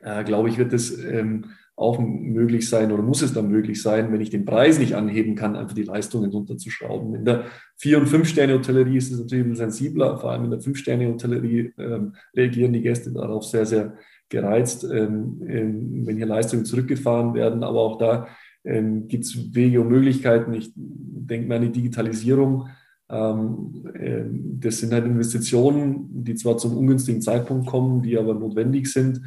äh, 0.00 0.22
glaube 0.22 0.50
ich, 0.50 0.58
wird 0.58 0.74
es 0.74 1.02
ähm, 1.02 1.46
auch 1.74 1.98
möglich 1.98 2.68
sein 2.68 2.92
oder 2.92 3.02
muss 3.02 3.22
es 3.22 3.32
dann 3.32 3.48
möglich 3.48 3.80
sein, 3.80 4.12
wenn 4.12 4.20
ich 4.20 4.28
den 4.28 4.44
Preis 4.44 4.78
nicht 4.78 4.94
anheben 4.94 5.36
kann, 5.36 5.56
einfach 5.56 5.74
die 5.74 5.84
Leistungen 5.84 6.30
runterzuschrauben. 6.30 7.14
In 7.14 7.24
der 7.24 7.46
Vier- 7.76 7.98
und 7.98 8.08
Fünf-Sterne-Hotellerie 8.08 8.98
ist 8.98 9.10
es 9.10 9.18
natürlich 9.18 9.56
sensibler, 9.56 10.18
vor 10.18 10.32
allem 10.32 10.44
in 10.44 10.50
der 10.50 10.60
Fünf-Sterne-Hotellerie 10.60 11.72
ähm, 11.78 12.14
reagieren 12.36 12.74
die 12.74 12.82
Gäste 12.82 13.10
darauf 13.10 13.44
sehr, 13.44 13.64
sehr 13.64 13.96
gereizt, 14.28 14.84
ähm, 14.84 15.40
ähm, 15.48 16.06
wenn 16.06 16.16
hier 16.16 16.26
Leistungen 16.26 16.66
zurückgefahren 16.66 17.32
werden. 17.32 17.64
Aber 17.64 17.80
auch 17.80 17.96
da 17.96 18.28
ähm, 18.64 19.08
gibt 19.08 19.24
es 19.24 19.54
Wege 19.54 19.80
und 19.80 19.88
Möglichkeiten. 19.88 20.52
Ich 20.54 20.72
denke 20.74 21.48
mal 21.48 21.56
an 21.56 21.62
die 21.62 21.72
Digitalisierung. 21.72 22.68
Ähm, 23.08 23.84
äh, 23.94 24.24
das 24.60 24.78
sind 24.78 24.92
halt 24.92 25.04
Investitionen, 25.04 26.24
die 26.24 26.34
zwar 26.34 26.58
zum 26.58 26.76
ungünstigen 26.76 27.20
Zeitpunkt 27.20 27.66
kommen, 27.66 28.02
die 28.02 28.16
aber 28.16 28.34
notwendig 28.34 28.92
sind. 28.92 29.20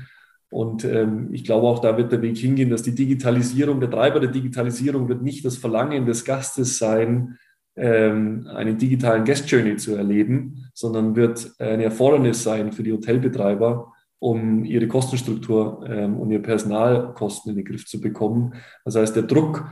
Und 0.49 0.85
ähm, 0.85 1.29
ich 1.31 1.43
glaube, 1.43 1.67
auch 1.67 1.79
da 1.79 1.97
wird 1.97 2.11
der 2.11 2.21
Weg 2.21 2.37
hingehen, 2.37 2.69
dass 2.69 2.83
die 2.83 2.95
Digitalisierung, 2.95 3.79
der 3.79 3.89
Treiber 3.89 4.19
der 4.19 4.31
Digitalisierung 4.31 5.09
wird 5.09 5.21
nicht 5.21 5.43
das 5.43 5.57
Verlangen 5.57 6.05
des 6.05 6.23
Gastes 6.23 6.77
sein, 6.77 7.37
ähm, 7.75 8.47
einen 8.47 8.77
digitalen 8.77 9.25
Guest 9.25 9.49
Journey 9.49 9.75
zu 9.75 9.95
erleben, 9.95 10.69
sondern 10.73 11.15
wird 11.15 11.51
eine 11.59 11.83
Erfordernis 11.83 12.43
sein 12.43 12.71
für 12.71 12.83
die 12.83 12.93
Hotelbetreiber, 12.93 13.91
um 14.19 14.63
ihre 14.65 14.87
Kostenstruktur 14.87 15.85
ähm, 15.87 16.17
und 16.19 16.31
ihre 16.31 16.41
Personalkosten 16.41 17.51
in 17.51 17.57
den 17.57 17.65
Griff 17.65 17.85
zu 17.85 18.01
bekommen. 18.01 18.53
Das 18.83 18.95
heißt, 18.95 19.15
der 19.15 19.23
Druck 19.23 19.65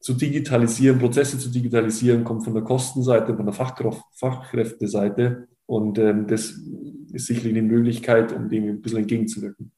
zu 0.00 0.14
digitalisieren, 0.14 0.98
Prozesse 0.98 1.38
zu 1.38 1.50
digitalisieren, 1.50 2.24
kommt 2.24 2.44
von 2.44 2.54
der 2.54 2.62
Kostenseite, 2.62 3.34
von 3.34 3.46
der 3.46 3.54
Fachkraft, 3.54 4.02
Fachkräfteseite. 4.14 5.48
Und 5.66 5.98
ähm, 5.98 6.26
das 6.26 6.54
ist 7.12 7.26
sicherlich 7.26 7.56
eine 7.56 7.62
Möglichkeit, 7.62 8.32
um 8.32 8.48
dem 8.48 8.68
ein 8.68 8.80
bisschen 8.80 9.00
entgegenzuwirken. 9.00 9.72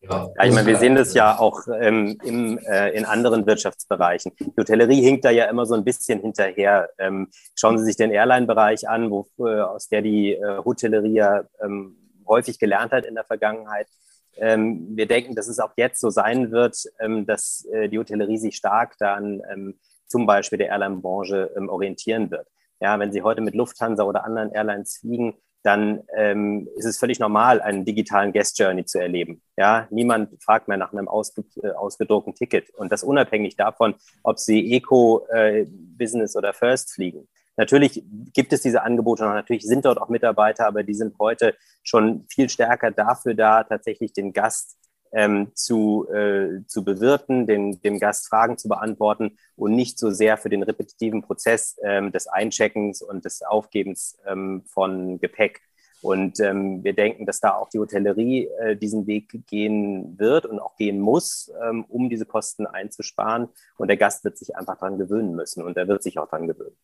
Ja, 0.00 0.28
ich 0.44 0.54
meine, 0.54 0.66
wir 0.66 0.76
sehen 0.76 0.94
das 0.94 1.12
ja 1.12 1.38
auch 1.38 1.62
ähm, 1.80 2.16
im, 2.22 2.56
äh, 2.58 2.90
in 2.90 3.04
anderen 3.04 3.46
Wirtschaftsbereichen. 3.46 4.32
Die 4.38 4.52
Hotellerie 4.56 5.02
hinkt 5.02 5.24
da 5.24 5.30
ja 5.30 5.46
immer 5.46 5.66
so 5.66 5.74
ein 5.74 5.82
bisschen 5.82 6.20
hinterher. 6.20 6.88
Ähm, 6.98 7.28
schauen 7.56 7.78
Sie 7.78 7.84
sich 7.84 7.96
den 7.96 8.12
Airline-Bereich 8.12 8.88
an, 8.88 9.10
wo, 9.10 9.26
äh, 9.40 9.60
aus 9.60 9.88
der 9.88 10.02
die 10.02 10.34
äh, 10.34 10.58
Hotellerie 10.64 11.14
ja 11.14 11.42
ähm, 11.60 11.97
häufig 12.28 12.58
gelernt 12.58 12.92
hat 12.92 13.04
in 13.04 13.14
der 13.14 13.24
Vergangenheit. 13.24 13.88
Ähm, 14.36 14.96
wir 14.96 15.06
denken, 15.06 15.34
dass 15.34 15.48
es 15.48 15.58
auch 15.58 15.72
jetzt 15.76 16.00
so 16.00 16.10
sein 16.10 16.50
wird, 16.52 16.76
ähm, 17.00 17.26
dass 17.26 17.64
äh, 17.72 17.88
die 17.88 17.98
Hotellerie 17.98 18.38
sich 18.38 18.56
stark 18.56 18.96
dann 18.98 19.42
ähm, 19.52 19.78
zum 20.06 20.26
Beispiel 20.26 20.58
der 20.58 20.68
Airline-Branche 20.68 21.50
orientieren 21.68 22.30
wird. 22.30 22.46
Ja, 22.80 22.98
wenn 22.98 23.12
Sie 23.12 23.22
heute 23.22 23.42
mit 23.42 23.54
Lufthansa 23.54 24.04
oder 24.04 24.24
anderen 24.24 24.52
Airlines 24.52 24.98
fliegen, 24.98 25.34
dann 25.62 26.02
ähm, 26.16 26.68
ist 26.76 26.84
es 26.84 26.98
völlig 26.98 27.18
normal, 27.18 27.60
einen 27.60 27.84
digitalen 27.84 28.32
Guest 28.32 28.58
Journey 28.58 28.84
zu 28.84 29.00
erleben. 29.00 29.42
Ja, 29.56 29.88
niemand 29.90 30.42
fragt 30.42 30.68
mehr 30.68 30.76
nach 30.76 30.92
einem 30.92 31.08
ausge 31.08 31.44
äh, 31.62 31.70
ausgedruckten 31.70 32.34
Ticket 32.34 32.70
und 32.70 32.92
das 32.92 33.02
unabhängig 33.02 33.56
davon, 33.56 33.94
ob 34.22 34.38
Sie 34.38 34.72
Eco, 34.72 35.26
äh, 35.28 35.66
Business 35.68 36.36
oder 36.36 36.52
First 36.52 36.92
fliegen. 36.92 37.28
Natürlich 37.58 38.04
gibt 38.32 38.52
es 38.52 38.62
diese 38.62 38.82
Angebote 38.82 39.24
noch, 39.24 39.34
natürlich 39.34 39.66
sind 39.66 39.84
dort 39.84 40.00
auch 40.00 40.08
Mitarbeiter, 40.08 40.66
aber 40.66 40.84
die 40.84 40.94
sind 40.94 41.18
heute 41.18 41.56
schon 41.82 42.24
viel 42.30 42.48
stärker 42.48 42.92
dafür 42.92 43.34
da, 43.34 43.64
tatsächlich 43.64 44.12
den 44.12 44.32
Gast 44.32 44.78
ähm, 45.10 45.50
zu, 45.54 46.08
äh, 46.08 46.64
zu 46.68 46.84
bewirten, 46.84 47.48
den, 47.48 47.82
dem 47.82 47.98
Gast 47.98 48.28
Fragen 48.28 48.58
zu 48.58 48.68
beantworten 48.68 49.38
und 49.56 49.74
nicht 49.74 49.98
so 49.98 50.12
sehr 50.12 50.36
für 50.36 50.50
den 50.50 50.62
repetitiven 50.62 51.22
Prozess 51.22 51.76
ähm, 51.82 52.12
des 52.12 52.28
Eincheckens 52.28 53.02
und 53.02 53.24
des 53.24 53.42
Aufgebens 53.42 54.18
ähm, 54.24 54.62
von 54.66 55.18
Gepäck. 55.18 55.60
Und 56.00 56.38
ähm, 56.38 56.84
wir 56.84 56.92
denken, 56.92 57.26
dass 57.26 57.40
da 57.40 57.54
auch 57.54 57.70
die 57.70 57.80
Hotellerie 57.80 58.46
äh, 58.60 58.76
diesen 58.76 59.08
Weg 59.08 59.48
gehen 59.48 60.16
wird 60.16 60.46
und 60.46 60.60
auch 60.60 60.76
gehen 60.76 61.00
muss, 61.00 61.50
ähm, 61.60 61.84
um 61.88 62.08
diese 62.08 62.24
Kosten 62.24 62.68
einzusparen. 62.68 63.48
Und 63.78 63.88
der 63.88 63.96
Gast 63.96 64.22
wird 64.22 64.38
sich 64.38 64.54
einfach 64.54 64.78
daran 64.78 64.98
gewöhnen 64.98 65.34
müssen 65.34 65.64
und 65.64 65.76
er 65.76 65.88
wird 65.88 66.04
sich 66.04 66.20
auch 66.20 66.28
daran 66.28 66.46
gewöhnen. 66.46 66.76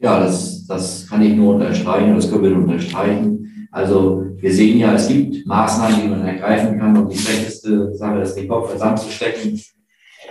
Ja, 0.00 0.20
das, 0.20 0.66
das 0.66 1.06
kann 1.08 1.22
ich 1.22 1.34
nur 1.34 1.54
unterstreichen, 1.54 2.14
das 2.16 2.30
können 2.30 2.42
wir 2.42 2.50
nur 2.50 2.62
unterstreichen. 2.64 3.68
Also 3.70 4.24
wir 4.36 4.52
sehen 4.52 4.78
ja, 4.78 4.94
es 4.94 5.08
gibt 5.08 5.46
Maßnahmen, 5.46 6.00
die 6.00 6.08
man 6.08 6.26
ergreifen 6.26 6.78
kann 6.78 6.96
und 6.96 7.12
die 7.12 7.18
schlechteste 7.18 7.94
Sache 7.94 8.20
ist, 8.20 8.34
den 8.34 8.48
Kopf 8.48 8.72
zusammenzustecken. 8.72 9.60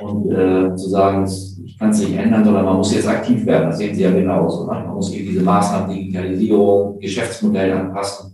Und 0.01 0.31
äh, 0.31 0.75
zu 0.75 0.89
sagen, 0.89 1.29
ich 1.65 1.77
kann 1.77 1.89
es 1.89 1.99
nicht 1.99 2.17
ändern, 2.17 2.43
sondern 2.45 2.63
man 2.63 2.77
muss 2.77 2.93
jetzt 2.93 3.07
aktiv 3.07 3.45
werden. 3.45 3.69
Das 3.69 3.77
sehen 3.77 3.93
Sie 3.93 4.03
ja 4.03 4.11
genauso. 4.11 4.65
Ne? 4.65 4.85
Man 4.85 4.95
muss 4.95 5.11
eben 5.13 5.27
diese 5.27 5.41
Maßnahmen 5.41 5.93
Digitalisierung, 5.93 6.99
Geschäftsmodell 6.99 7.73
anpassen, 7.73 8.33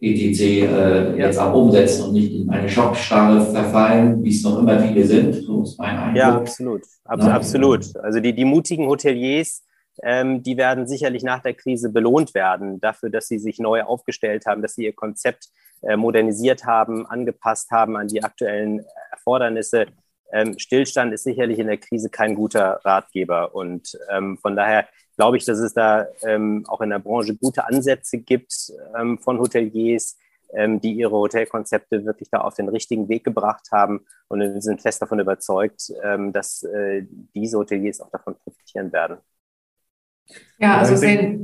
etc. 0.00 0.40
Äh, 0.40 1.18
jetzt 1.18 1.38
auch 1.38 1.54
umsetzen 1.54 2.08
und 2.08 2.14
nicht 2.14 2.32
in 2.32 2.50
eine 2.50 2.68
Schockstarre 2.68 3.40
verfallen, 3.46 4.24
wie 4.24 4.30
es 4.30 4.42
noch 4.42 4.58
immer 4.58 4.80
viele 4.80 5.04
sind. 5.04 5.34
So 5.34 5.62
ist 5.62 5.78
mein 5.78 5.96
Eindruck. 5.96 6.16
Ja, 6.16 6.36
absolut. 6.36 6.82
Abs 7.04 7.24
Nein, 7.24 7.32
absolut. 7.32 7.96
Also 8.02 8.18
die, 8.18 8.32
die 8.34 8.44
mutigen 8.44 8.86
Hoteliers, 8.88 9.62
ähm, 10.02 10.42
die 10.42 10.56
werden 10.56 10.86
sicherlich 10.86 11.22
nach 11.22 11.42
der 11.42 11.54
Krise 11.54 11.90
belohnt 11.90 12.34
werden 12.34 12.80
dafür, 12.80 13.10
dass 13.10 13.28
sie 13.28 13.38
sich 13.38 13.58
neu 13.58 13.82
aufgestellt 13.82 14.46
haben, 14.46 14.62
dass 14.62 14.74
sie 14.74 14.84
ihr 14.84 14.94
Konzept 14.94 15.48
äh, 15.82 15.96
modernisiert 15.96 16.64
haben, 16.64 17.06
angepasst 17.06 17.70
haben 17.70 17.96
an 17.96 18.08
die 18.08 18.22
aktuellen 18.22 18.84
Erfordernisse. 19.10 19.86
Ähm, 20.32 20.58
Stillstand 20.58 21.12
ist 21.12 21.24
sicherlich 21.24 21.58
in 21.58 21.66
der 21.66 21.76
Krise 21.76 22.08
kein 22.08 22.34
guter 22.34 22.80
Ratgeber. 22.84 23.54
Und 23.54 23.98
ähm, 24.10 24.38
von 24.38 24.56
daher 24.56 24.86
glaube 25.16 25.36
ich, 25.36 25.44
dass 25.44 25.58
es 25.58 25.74
da 25.74 26.06
ähm, 26.22 26.64
auch 26.68 26.80
in 26.80 26.90
der 26.90 27.00
Branche 27.00 27.36
gute 27.36 27.66
Ansätze 27.66 28.18
gibt 28.18 28.72
ähm, 28.96 29.18
von 29.18 29.38
Hoteliers, 29.38 30.16
ähm, 30.54 30.80
die 30.80 30.92
ihre 30.92 31.16
Hotelkonzepte 31.16 32.04
wirklich 32.06 32.30
da 32.30 32.40
auf 32.42 32.54
den 32.54 32.68
richtigen 32.68 33.08
Weg 33.08 33.24
gebracht 33.24 33.68
haben. 33.72 34.06
Und 34.28 34.40
wir 34.40 34.62
sind 34.62 34.80
fest 34.80 35.02
davon 35.02 35.20
überzeugt, 35.20 35.92
dass 36.32 36.62
äh, 36.62 37.04
diese 37.34 37.58
Hoteliers 37.58 38.00
auch 38.00 38.10
davon 38.10 38.34
profitieren 38.36 38.90
werden. 38.90 39.18
Ja, 40.58 40.78
also 40.78 40.96
sehen 40.96 41.42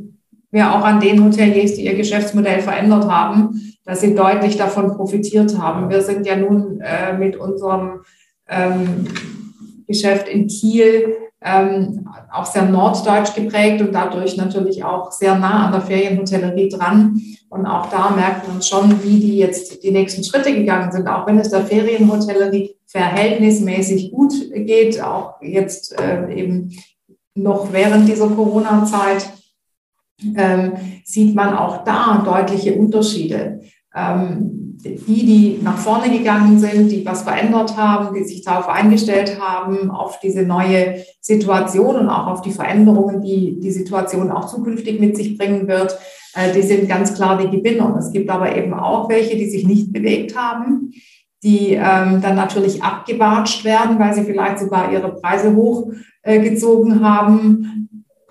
wir 0.50 0.72
auch 0.72 0.82
an 0.82 1.00
den 1.00 1.24
Hoteliers, 1.24 1.74
die 1.74 1.84
ihr 1.84 1.94
Geschäftsmodell 1.94 2.60
verändert 2.60 3.08
haben, 3.08 3.74
dass 3.84 4.00
sie 4.00 4.14
deutlich 4.14 4.56
davon 4.56 4.96
profitiert 4.96 5.58
haben. 5.58 5.90
Wir 5.90 6.00
sind 6.02 6.26
ja 6.26 6.36
nun 6.36 6.80
äh, 6.80 7.16
mit 7.16 7.36
unserem 7.36 8.00
ähm, 8.48 9.06
Geschäft 9.86 10.28
in 10.28 10.46
Kiel 10.46 11.16
ähm, 11.40 12.08
auch 12.32 12.46
sehr 12.46 12.64
norddeutsch 12.64 13.34
geprägt 13.34 13.80
und 13.80 13.92
dadurch 13.92 14.36
natürlich 14.36 14.84
auch 14.84 15.12
sehr 15.12 15.36
nah 15.36 15.66
an 15.66 15.72
der 15.72 15.82
Ferienhotellerie 15.82 16.68
dran. 16.68 17.20
Und 17.48 17.64
auch 17.64 17.88
da 17.90 18.10
merkt 18.10 18.48
man 18.48 18.60
schon, 18.60 19.02
wie 19.04 19.20
die 19.20 19.38
jetzt 19.38 19.82
die 19.82 19.90
nächsten 19.90 20.24
Schritte 20.24 20.52
gegangen 20.52 20.92
sind, 20.92 21.06
auch 21.06 21.26
wenn 21.26 21.38
es 21.38 21.50
der 21.50 21.64
Ferienhotellerie 21.64 22.74
verhältnismäßig 22.86 24.12
gut 24.12 24.32
geht, 24.52 25.00
auch 25.00 25.40
jetzt 25.40 25.98
äh, 25.98 26.34
eben 26.34 26.72
noch 27.42 27.72
während 27.72 28.08
dieser 28.08 28.28
Corona-Zeit, 28.28 29.30
ähm, 30.36 30.72
sieht 31.04 31.34
man 31.34 31.56
auch 31.56 31.84
da 31.84 32.22
deutliche 32.24 32.74
Unterschiede. 32.74 33.60
Ähm, 33.94 34.58
die, 34.80 35.26
die 35.26 35.58
nach 35.62 35.76
vorne 35.76 36.10
gegangen 36.16 36.58
sind, 36.58 36.90
die 36.90 37.04
was 37.04 37.22
verändert 37.22 37.76
haben, 37.76 38.14
die 38.14 38.24
sich 38.24 38.42
darauf 38.44 38.68
eingestellt 38.68 39.40
haben, 39.40 39.90
auf 39.90 40.20
diese 40.20 40.42
neue 40.42 41.02
Situation 41.20 41.96
und 41.96 42.08
auch 42.08 42.28
auf 42.28 42.42
die 42.42 42.52
Veränderungen, 42.52 43.20
die 43.20 43.58
die 43.58 43.70
Situation 43.72 44.30
auch 44.30 44.46
zukünftig 44.46 45.00
mit 45.00 45.16
sich 45.16 45.36
bringen 45.36 45.66
wird, 45.66 45.98
äh, 46.34 46.52
die 46.52 46.62
sind 46.62 46.88
ganz 46.88 47.14
klar 47.14 47.38
die 47.38 47.56
Gewinner. 47.56 47.96
Es 47.98 48.12
gibt 48.12 48.30
aber 48.30 48.56
eben 48.56 48.74
auch 48.74 49.08
welche, 49.08 49.36
die 49.36 49.50
sich 49.50 49.66
nicht 49.66 49.92
bewegt 49.92 50.36
haben, 50.36 50.92
die 51.42 51.74
ähm, 51.74 52.20
dann 52.20 52.34
natürlich 52.34 52.82
abgewatscht 52.82 53.64
werden, 53.64 53.98
weil 53.98 54.14
sie 54.14 54.24
vielleicht 54.24 54.58
sogar 54.58 54.92
ihre 54.92 55.14
Preise 55.14 55.54
hochgezogen 55.54 57.00
äh, 57.00 57.04
haben, 57.04 57.88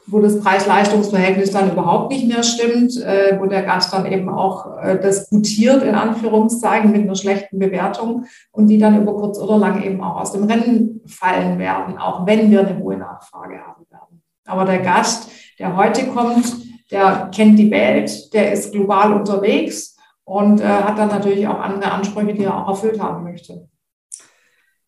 wo 0.07 0.19
das 0.19 0.39
Preis-Leistungs-Verhältnis 0.39 1.51
dann 1.51 1.71
überhaupt 1.71 2.11
nicht 2.11 2.27
mehr 2.27 2.43
stimmt, 2.43 2.97
äh, 2.97 3.37
wo 3.39 3.45
der 3.45 3.63
Gast 3.63 3.91
dann 3.93 4.05
eben 4.05 4.29
auch 4.29 4.77
äh, 4.81 4.99
das 4.99 5.29
gutiert, 5.29 5.83
in 5.83 5.95
Anführungszeichen, 5.95 6.91
mit 6.91 7.03
einer 7.03 7.15
schlechten 7.15 7.59
Bewertung 7.59 8.25
und 8.51 8.67
die 8.67 8.77
dann 8.77 9.01
über 9.01 9.13
kurz 9.13 9.37
oder 9.37 9.57
lang 9.57 9.83
eben 9.83 10.01
auch 10.01 10.19
aus 10.19 10.31
dem 10.31 10.45
Rennen 10.45 11.01
fallen 11.05 11.59
werden, 11.59 11.97
auch 11.97 12.25
wenn 12.25 12.49
wir 12.49 12.61
eine 12.61 12.79
hohe 12.79 12.97
Nachfrage 12.97 13.59
haben 13.59 13.85
werden. 13.89 14.21
Aber 14.45 14.63
der 14.63 14.79
Gast, 14.79 15.29
der 15.59 15.75
heute 15.75 16.07
kommt, 16.07 16.55
der 16.89 17.29
kennt 17.33 17.59
die 17.59 17.69
Welt, 17.69 18.33
der 18.33 18.53
ist 18.53 18.71
global 18.71 19.11
unterwegs 19.13 19.96
und 20.27 20.59
äh, 20.59 20.65
hat 20.65 20.97
dann 20.97 21.07
natürlich 21.07 21.47
auch 21.47 21.61
andere 21.61 21.89
Ansprüche, 21.89 22.33
die 22.33 22.43
er 22.43 22.57
auch 22.57 22.67
erfüllt 22.67 22.99
haben 22.99 23.23
möchte. 23.23 23.69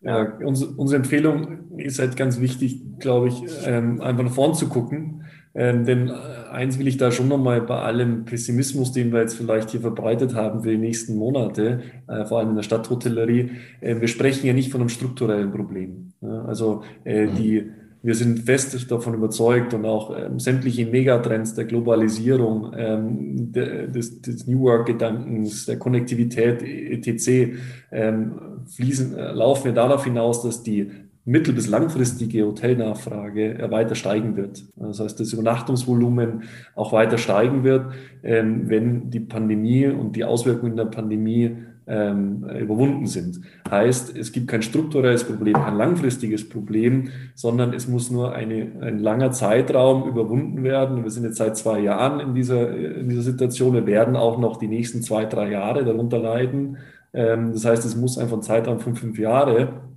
Ja, 0.01 0.37
unsere, 0.45 0.71
unsere 0.71 0.97
Empfehlung 0.97 1.77
ist 1.77 1.99
halt 1.99 2.17
ganz 2.17 2.41
wichtig, 2.41 2.81
glaube 2.99 3.29
ich, 3.29 3.41
ähm, 3.65 4.01
einfach 4.01 4.23
nach 4.23 4.33
vorn 4.33 4.53
zu 4.53 4.67
gucken. 4.67 5.23
Ähm, 5.55 5.85
denn 5.85 6.09
äh, 6.09 6.13
eins 6.51 6.77
will 6.77 6.89
ich 6.89 6.97
da 6.97 7.11
schon 7.11 7.29
nochmal 7.29 7.61
bei 7.61 7.79
allem 7.79 8.25
Pessimismus, 8.25 8.91
den 8.91 9.13
wir 9.13 9.21
jetzt 9.21 9.35
vielleicht 9.35 9.69
hier 9.69 9.79
verbreitet 9.79 10.35
haben 10.35 10.61
für 10.61 10.71
die 10.71 10.77
nächsten 10.77 11.15
Monate, 11.15 11.83
äh, 12.07 12.25
vor 12.25 12.39
allem 12.39 12.49
in 12.49 12.55
der 12.55 12.63
Stadthotellerie, 12.63 13.51
äh, 13.79 13.99
wir 13.99 14.09
sprechen 14.09 14.45
ja 14.45 14.53
nicht 14.53 14.71
von 14.71 14.81
einem 14.81 14.89
strukturellen 14.89 15.51
Problem. 15.51 16.11
Ja, 16.21 16.43
also 16.43 16.83
äh, 17.05 17.27
mhm. 17.27 17.35
die 17.35 17.71
wir 18.01 18.15
sind 18.15 18.39
fest 18.39 18.89
davon 18.89 19.13
überzeugt 19.13 19.73
und 19.73 19.85
auch 19.85 20.15
ähm, 20.17 20.39
sämtliche 20.39 20.85
Megatrends 20.85 21.53
der 21.53 21.65
Globalisierung, 21.65 22.71
ähm, 22.77 23.51
de, 23.51 23.87
des, 23.87 24.21
des, 24.21 24.47
New 24.47 24.61
Work-Gedankens, 24.61 25.65
der 25.65 25.77
Konnektivität 25.77 26.61
etc. 26.61 27.59
Ähm, 27.91 28.33
fließen, 28.67 29.17
äh, 29.17 29.31
laufen 29.33 29.65
wir 29.65 29.73
darauf 29.73 30.05
hinaus, 30.05 30.41
dass 30.41 30.63
die 30.63 30.89
mittel- 31.25 31.53
bis 31.53 31.67
langfristige 31.67 32.45
Hotelnachfrage 32.45 33.59
äh, 33.59 33.69
weiter 33.69 33.95
steigen 33.95 34.37
wird. 34.37 34.63
Das 34.77 34.99
heißt, 35.01 35.19
das 35.19 35.33
Übernachtungsvolumen 35.33 36.43
auch 36.75 36.93
weiter 36.93 37.17
steigen 37.17 37.63
wird, 37.63 37.91
ähm, 38.23 38.69
wenn 38.69 39.09
die 39.09 39.19
Pandemie 39.19 39.87
und 39.87 40.15
die 40.15 40.23
Auswirkungen 40.23 40.77
der 40.77 40.85
Pandemie 40.85 41.57
ähm, 41.89 42.45
überwunden 42.61 43.07
sind. 43.07 43.41
Heißt, 43.69 44.15
es 44.15 44.31
gibt 44.31 44.47
kein 44.47 44.61
strukturelles 44.61 45.23
Problem, 45.23 45.55
kein 45.55 45.75
langfristiges 45.75 46.47
Problem, 46.47 47.09
sondern 47.33 47.73
es 47.73 47.87
muss 47.87 48.11
nur 48.11 48.33
eine, 48.33 48.71
ein 48.81 48.99
langer 48.99 49.31
Zeitraum 49.31 50.07
überwunden 50.07 50.63
werden. 50.63 51.03
Wir 51.03 51.09
sind 51.09 51.23
jetzt 51.23 51.37
seit 51.37 51.57
zwei 51.57 51.79
Jahren 51.79 52.19
in 52.19 52.35
dieser, 52.35 52.75
in 52.75 53.09
dieser 53.09 53.23
Situation. 53.23 53.73
Wir 53.73 53.87
werden 53.87 54.15
auch 54.15 54.37
noch 54.37 54.57
die 54.57 54.67
nächsten 54.67 55.01
zwei, 55.01 55.25
drei 55.25 55.51
Jahre 55.51 55.83
darunter 55.83 56.19
leiden. 56.19 56.77
Ähm, 57.11 57.53
das 57.53 57.65
heißt, 57.65 57.83
es 57.85 57.95
muss 57.95 58.19
einfach 58.19 58.37
ein 58.37 58.43
Zeitraum 58.43 58.79
von 58.79 58.95
fünf 58.95 59.17
Jahre 59.17 59.89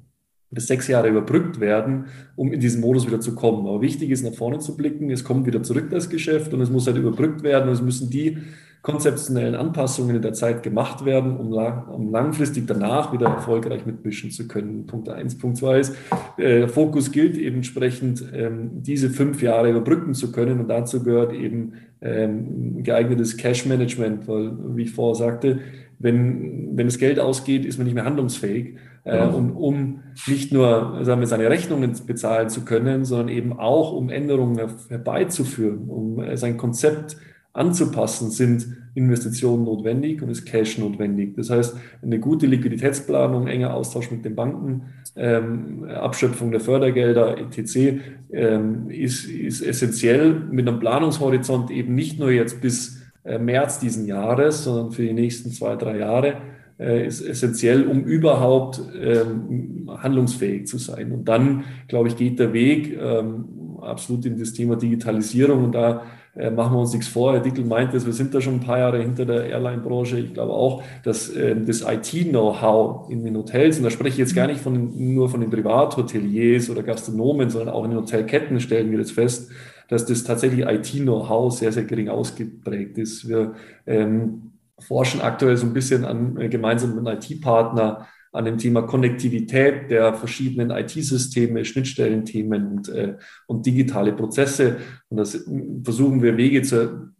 bis 0.50 0.66
sechs 0.66 0.87
Jahre 0.87 1.08
überbrückt 1.08 1.61
werden, 1.61 2.06
um 2.37 2.52
in 2.52 2.61
diesen 2.61 2.82
Modus 2.82 3.06
wieder 3.06 3.20
zu 3.20 3.34
kommen. 3.34 3.66
Aber 3.66 3.80
wichtig 3.80 4.11
ist, 4.11 4.22
nach 4.22 4.34
vorne 4.34 4.58
zu 4.58 4.76
blicken. 4.76 5.11
Es 5.11 5.25
kommt 5.25 5.46
wieder 5.46 5.62
zurück, 5.62 5.88
das 5.90 6.11
Geschäft, 6.11 6.52
und 6.52 6.61
es 6.61 6.70
muss 6.70 6.87
halt 6.87 6.99
überbrückt 6.99 7.42
werden. 7.42 7.68
Und 7.68 7.75
es 7.75 7.82
müssen 7.82 8.11
die 8.11 8.37
konzeptionellen 8.83 9.55
Anpassungen 9.55 10.17
in 10.17 10.23
der 10.23 10.33
Zeit 10.33 10.65
gemacht 10.65 11.05
werden, 11.05 11.37
um, 11.37 11.53
lang, 11.53 11.87
um 11.87 12.11
langfristig 12.11 12.67
danach 12.67 13.12
wieder 13.12 13.29
erfolgreich 13.29 13.87
mitmischen 13.87 14.33
zu 14.33 14.49
können. 14.49 14.87
Punkt 14.87 15.09
eins. 15.09 15.39
Punkt 15.39 15.57
zwei 15.59 15.79
ist, 15.79 15.95
äh, 16.37 16.67
Fokus 16.67 17.12
gilt 17.12 17.37
eben 17.37 17.57
entsprechend, 17.57 18.25
ähm, 18.35 18.83
diese 18.83 19.09
fünf 19.09 19.41
Jahre 19.41 19.71
überbrücken 19.71 20.15
zu 20.15 20.33
können. 20.33 20.59
Und 20.59 20.69
dazu 20.69 21.05
gehört 21.05 21.33
eben 21.33 21.75
ähm, 22.01 22.83
geeignetes 22.83 23.37
Cash-Management, 23.37 24.27
weil, 24.27 24.53
wie 24.77 24.83
ich 24.83 24.91
vorher 24.91 25.15
sagte, 25.15 25.61
wenn, 26.01 26.77
wenn 26.77 26.89
das 26.89 26.99
Geld 26.99 27.21
ausgeht, 27.21 27.65
ist 27.65 27.79
man 27.79 27.85
nicht 27.85 27.95
mehr 27.95 28.05
handlungsfähig. 28.05 28.79
Äh, 29.05 29.27
und 29.29 29.53
um 29.53 30.01
nicht 30.27 30.53
nur 30.53 30.99
sagen 31.03 31.21
wir, 31.21 31.29
seine 31.29 31.49
Rechnungen 31.49 31.93
bezahlen 32.05 32.49
zu 32.49 32.65
können, 32.65 33.05
sondern 33.05 33.29
eben 33.29 33.53
auch 33.53 33.93
um 33.93 34.11
Änderungen 34.11 34.59
herbeizuführen, 34.89 35.89
um 35.89 36.21
äh, 36.21 36.37
sein 36.37 36.57
Konzept 36.57 37.17
anzupassen, 37.52 38.30
sind 38.30 38.66
Investitionen 38.94 39.64
notwendig 39.64 40.23
und 40.23 40.30
ist 40.30 40.44
Cash 40.44 40.78
notwendig. 40.78 41.35
Das 41.37 41.50
heißt, 41.50 41.76
eine 42.02 42.18
gute 42.18 42.47
Liquiditätsplanung, 42.47 43.47
enger 43.47 43.75
Austausch 43.75 44.11
mit 44.11 44.25
den 44.25 44.35
Banken, 44.35 44.82
ähm, 45.16 45.85
Abschöpfung 45.85 46.50
der 46.50 46.61
Fördergelder 46.61 47.38
etc. 47.38 48.00
Ähm, 48.32 48.90
ist, 48.90 49.26
ist 49.26 49.62
essentiell 49.62 50.35
mit 50.50 50.68
einem 50.68 50.78
Planungshorizont 50.78 51.71
eben 51.71 51.94
nicht 51.94 52.18
nur 52.18 52.30
jetzt 52.30 52.61
bis 52.61 53.02
äh, 53.25 53.38
März 53.38 53.78
diesen 53.78 54.06
Jahres, 54.06 54.64
sondern 54.64 54.92
für 54.92 55.02
die 55.02 55.12
nächsten 55.12 55.50
zwei, 55.50 55.76
drei 55.76 55.99
Jahre 55.99 56.38
äh, 56.78 57.06
ist 57.06 57.21
essentiell, 57.21 57.87
um 57.87 58.04
überhaupt 58.04 58.80
ähm, 59.00 59.88
handlungsfähig 59.88 60.66
zu 60.66 60.78
sein. 60.78 61.12
Und 61.12 61.26
dann, 61.26 61.64
glaube 61.88 62.09
ich, 62.09 62.16
geht 62.16 62.38
der 62.38 62.52
Weg 62.52 62.99
ähm, 63.00 63.44
absolut 63.80 64.26
in 64.26 64.38
das 64.38 64.52
Thema 64.52 64.76
Digitalisierung 64.76 65.64
und 65.64 65.73
da 65.73 66.02
äh, 66.35 66.51
machen 66.51 66.75
wir 66.75 66.81
uns 66.81 66.93
nichts 66.93 67.09
vor. 67.09 67.35
Herr 67.35 67.41
Dickel 67.41 67.65
meint 67.65 67.93
es, 67.93 68.07
wir 68.07 68.12
sind 68.12 68.35
da 68.35 68.41
schon 68.41 68.55
ein 68.55 68.61
paar 68.61 68.79
Jahre 68.79 69.03
hinter 69.03 69.27
der 69.27 69.45
Airline-Branche. 69.47 70.19
Ich 70.19 70.35
glaube 70.35 70.53
auch, 70.53 70.83
dass 71.05 71.29
äh, 71.29 71.55
das 71.57 71.83
IT-Know-how 71.83 73.11
in 73.11 73.23
den 73.25 73.37
Hotels, 73.37 73.77
und 73.77 73.85
da 73.85 73.91
spreche 73.91 74.15
ich 74.15 74.19
jetzt 74.19 74.35
gar 74.35 74.47
nicht 74.47 74.61
von, 74.61 75.15
nur 75.15 75.29
von 75.29 75.41
den 75.41 75.51
Privathoteliers 75.51 76.71
oder 76.71 76.83
Gastronomen, 76.83 77.51
sondern 77.51 77.75
auch 77.75 77.85
in 77.85 77.91
den 77.91 78.01
Hotelketten 78.01 78.61
stellen 78.61 78.91
wir 78.91 78.99
das 78.99 79.11
fest, 79.11 79.51
dass 79.89 80.07
das 80.07 80.25
tatsächlich 80.25 80.65
IT-Know-how 80.65 81.53
sehr, 81.53 81.71
sehr 81.71 81.85
gering 81.85 82.09
ausgeprägt 82.09 82.97
ist. 82.97 83.29
Wir 83.29 83.55
ähm, 83.87 84.53
forschen 84.79 85.21
aktuell 85.21 85.57
so 85.59 85.67
ein 85.67 85.75
bisschen 85.75 86.07
an, 86.07 86.39
äh, 86.39 86.49
gemeinsam 86.49 86.97
mit 86.97 87.07
einem 87.07 87.19
IT-Partner 87.19 88.07
an 88.33 88.47
dem 88.47 88.59
Thema 88.59 88.83
Konnektivität 88.83 89.91
der 89.91 90.15
verschiedenen 90.15 90.71
IT-Systeme, 90.71 91.65
Schnittstellenthemen 91.65 92.67
und, 92.67 92.89
äh, 92.89 93.17
und 93.47 93.67
digitale 93.67 94.12
Prozesse. 94.12 94.79
Und 95.11 95.19
das 95.19 95.47
versuchen 95.85 96.23
wir 96.23 96.37
Wege 96.37 96.62
zu, 96.62 97.12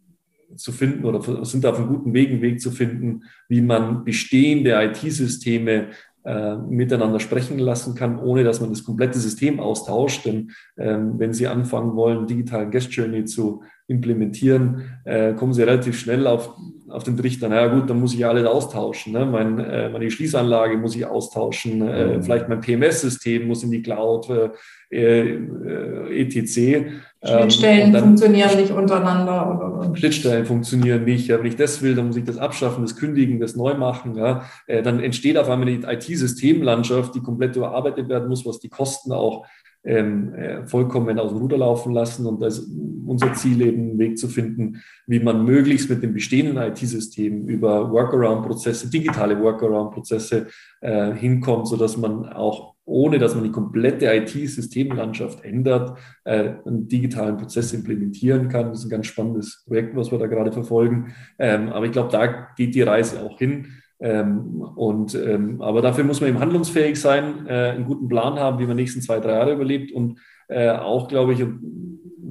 zu 0.55 0.71
finden 0.71 1.05
oder 1.05 1.45
sind 1.45 1.65
auf 1.65 1.77
einem 1.77 1.87
guten 1.87 2.13
Weg, 2.13 2.31
einen 2.31 2.41
Weg 2.41 2.59
zu 2.59 2.71
finden, 2.71 3.21
wie 3.47 3.61
man 3.61 4.03
bestehende 4.03 4.73
IT-Systeme 4.73 5.89
äh, 6.25 6.55
miteinander 6.55 7.19
sprechen 7.19 7.59
lassen 7.59 7.95
kann, 7.95 8.17
ohne 8.17 8.43
dass 8.43 8.61
man 8.61 8.69
das 8.69 8.83
komplette 8.83 9.19
System 9.19 9.59
austauscht. 9.59 10.25
Denn 10.25 10.51
ähm, 10.77 11.19
wenn 11.19 11.33
Sie 11.33 11.47
anfangen 11.47 11.95
wollen, 11.95 12.27
digitalen 12.27 12.71
Guest 12.71 12.93
Journey 12.93 13.25
zu 13.25 13.61
implementieren, 13.87 14.83
äh, 15.03 15.33
kommen 15.33 15.53
Sie 15.53 15.63
relativ 15.63 15.99
schnell 15.99 16.25
auf, 16.25 16.55
auf 16.93 17.03
den 17.03 17.17
Trichter, 17.17 17.49
naja 17.49 17.67
gut, 17.67 17.89
dann 17.89 17.99
muss 17.99 18.13
ich 18.13 18.25
alles 18.25 18.45
austauschen. 18.45 19.13
Ne? 19.13 19.25
Mein, 19.25 19.59
äh, 19.59 19.89
meine 19.89 20.11
Schließanlage 20.11 20.77
muss 20.77 20.95
ich 20.95 21.05
austauschen, 21.05 21.81
äh, 21.87 22.17
mhm. 22.17 22.23
vielleicht 22.23 22.47
mein 22.49 22.61
PMS-System 22.61 23.47
muss 23.47 23.63
in 23.63 23.71
die 23.71 23.81
Cloud, 23.81 24.29
äh, 24.29 24.49
äh, 24.91 26.21
etc. 26.21 26.91
Schnittstellen 27.25 27.87
ähm, 27.87 27.93
dann, 27.93 28.03
funktionieren 28.03 28.57
nicht 28.57 28.71
untereinander. 28.71 29.55
Oder, 29.55 29.89
oder. 29.89 29.95
Schnittstellen 29.95 30.45
funktionieren 30.45 31.03
nicht. 31.03 31.27
Ja, 31.27 31.39
wenn 31.39 31.47
ich 31.47 31.55
das 31.55 31.81
will, 31.81 31.95
dann 31.95 32.07
muss 32.07 32.17
ich 32.17 32.25
das 32.25 32.37
abschaffen, 32.37 32.83
das 32.83 32.95
kündigen, 32.95 33.39
das 33.39 33.55
neu 33.55 33.73
machen. 33.73 34.15
Ja. 34.15 34.45
Äh, 34.67 34.83
dann 34.83 34.99
entsteht 34.99 35.37
auf 35.37 35.49
einmal 35.49 35.67
eine 35.67 35.93
IT-Systemlandschaft, 35.93 37.15
die 37.15 37.21
komplett 37.21 37.55
überarbeitet 37.55 38.07
werden 38.07 38.29
muss, 38.29 38.45
was 38.45 38.59
die 38.59 38.69
Kosten 38.69 39.11
auch 39.11 39.45
ähm, 39.83 40.33
äh, 40.33 40.65
vollkommen 40.65 41.19
aus 41.19 41.31
dem 41.31 41.39
Ruder 41.39 41.57
laufen 41.57 41.93
lassen. 41.93 42.25
Und 42.25 42.41
da 42.41 42.47
ist 42.47 42.67
unser 43.05 43.33
Ziel 43.33 43.61
eben, 43.61 43.89
einen 43.89 43.99
Weg 43.99 44.17
zu 44.17 44.27
finden, 44.27 44.81
wie 45.07 45.19
man 45.19 45.43
möglichst 45.45 45.89
mit 45.89 46.01
dem 46.01 46.13
bestehenden 46.13 46.57
IT-System 46.57 47.47
über 47.47 47.91
Workaround-Prozesse, 47.91 48.89
digitale 48.89 49.39
Workaround-Prozesse 49.39 50.47
äh, 50.81 51.13
hinkommt, 51.13 51.67
sodass 51.67 51.97
man 51.97 52.27
auch 52.27 52.73
ohne 52.85 53.17
dass 53.17 53.33
man 53.33 53.45
die 53.45 53.51
komplette 53.51 54.13
IT-Systemlandschaft 54.13 55.43
ändert, 55.43 55.97
äh, 56.25 56.55
einen 56.65 56.87
digitalen 56.87 57.37
Prozess 57.37 57.73
implementieren 57.73 58.49
kann. 58.49 58.69
Das 58.69 58.79
ist 58.79 58.85
ein 58.85 58.89
ganz 58.89 59.07
spannendes 59.07 59.63
Projekt, 59.65 59.95
was 59.95 60.11
wir 60.11 60.19
da 60.19 60.27
gerade 60.27 60.51
verfolgen. 60.51 61.13
Ähm, 61.39 61.69
aber 61.69 61.85
ich 61.85 61.93
glaube, 61.93 62.11
da 62.11 62.49
geht 62.57 62.75
die 62.75 62.81
Reise 62.81 63.21
auch 63.21 63.37
hin. 63.39 63.67
Ähm, 63.99 64.61
und, 64.75 65.15
ähm, 65.15 65.61
aber 65.61 65.81
dafür 65.81 66.03
muss 66.03 66.19
man 66.19 66.29
eben 66.29 66.39
handlungsfähig 66.39 66.99
sein, 66.99 67.45
äh, 67.47 67.71
einen 67.71 67.85
guten 67.85 68.07
Plan 68.07 68.39
haben, 68.39 68.59
wie 68.59 68.65
man 68.65 68.75
nächsten 68.75 69.01
zwei, 69.01 69.19
drei 69.19 69.31
Jahre 69.31 69.53
überlebt 69.53 69.91
und 69.91 70.19
äh, 70.49 70.69
auch, 70.69 71.07
glaube 71.07 71.33
ich, 71.33 71.45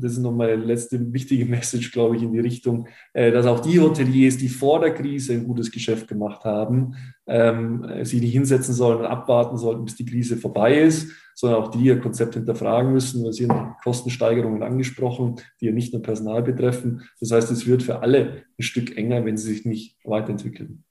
das 0.03 0.13
ist 0.13 0.19
nochmal 0.19 0.57
meine 0.57 0.65
letzte 0.65 1.13
wichtige 1.13 1.45
Message, 1.47 1.93
glaube 1.93 2.17
ich, 2.17 2.23
in 2.23 2.33
die 2.33 2.41
Richtung, 2.41 2.89
äh, 3.13 3.31
dass 3.31 3.47
auch 3.47 3.61
die 3.61 3.81
Hoteliers, 3.81 4.37
die 4.37 4.49
vor 4.49 4.81
der 4.81 4.95
Krise 4.95 5.33
ein 5.33 5.47
gutes 5.47 5.71
Geschäft 5.71 6.09
gemacht 6.09 6.45
haben, 6.45 6.95
ähm, 7.27 7.87
sich 8.03 8.21
nicht 8.21 8.33
hinsetzen 8.33 8.75
sollen 8.75 8.99
und 8.99 9.07
abwarten 9.07 9.57
sollten, 9.57 9.85
bis 9.85 9.97
die 9.97 10.07
Krise 10.07 10.37
vorbei 10.37 10.79
ist, 10.79 11.13
sondern 11.35 11.63
auch 11.63 11.71
die 11.71 11.85
ihr 11.85 12.01
Konzept 12.01 12.35
hinterfragen 12.35 12.93
müssen. 12.93 13.33
Sie 13.33 13.49
haben 13.49 13.75
Kostensteigerungen 13.83 14.63
angesprochen, 14.63 15.37
die 15.61 15.67
ja 15.67 15.73
nicht 15.73 15.93
nur 15.93 16.03
Personal 16.03 16.43
betreffen. 16.43 17.03
Das 17.21 17.31
heißt, 17.31 17.51
es 17.51 17.67
wird 17.67 17.83
für 17.83 18.01
alle 18.01 18.43
ein 18.59 18.63
Stück 18.63 18.97
enger, 18.97 19.25
wenn 19.25 19.37
sie 19.37 19.55
sich 19.55 19.65
nicht 19.65 19.97
weiterentwickeln. 20.05 20.85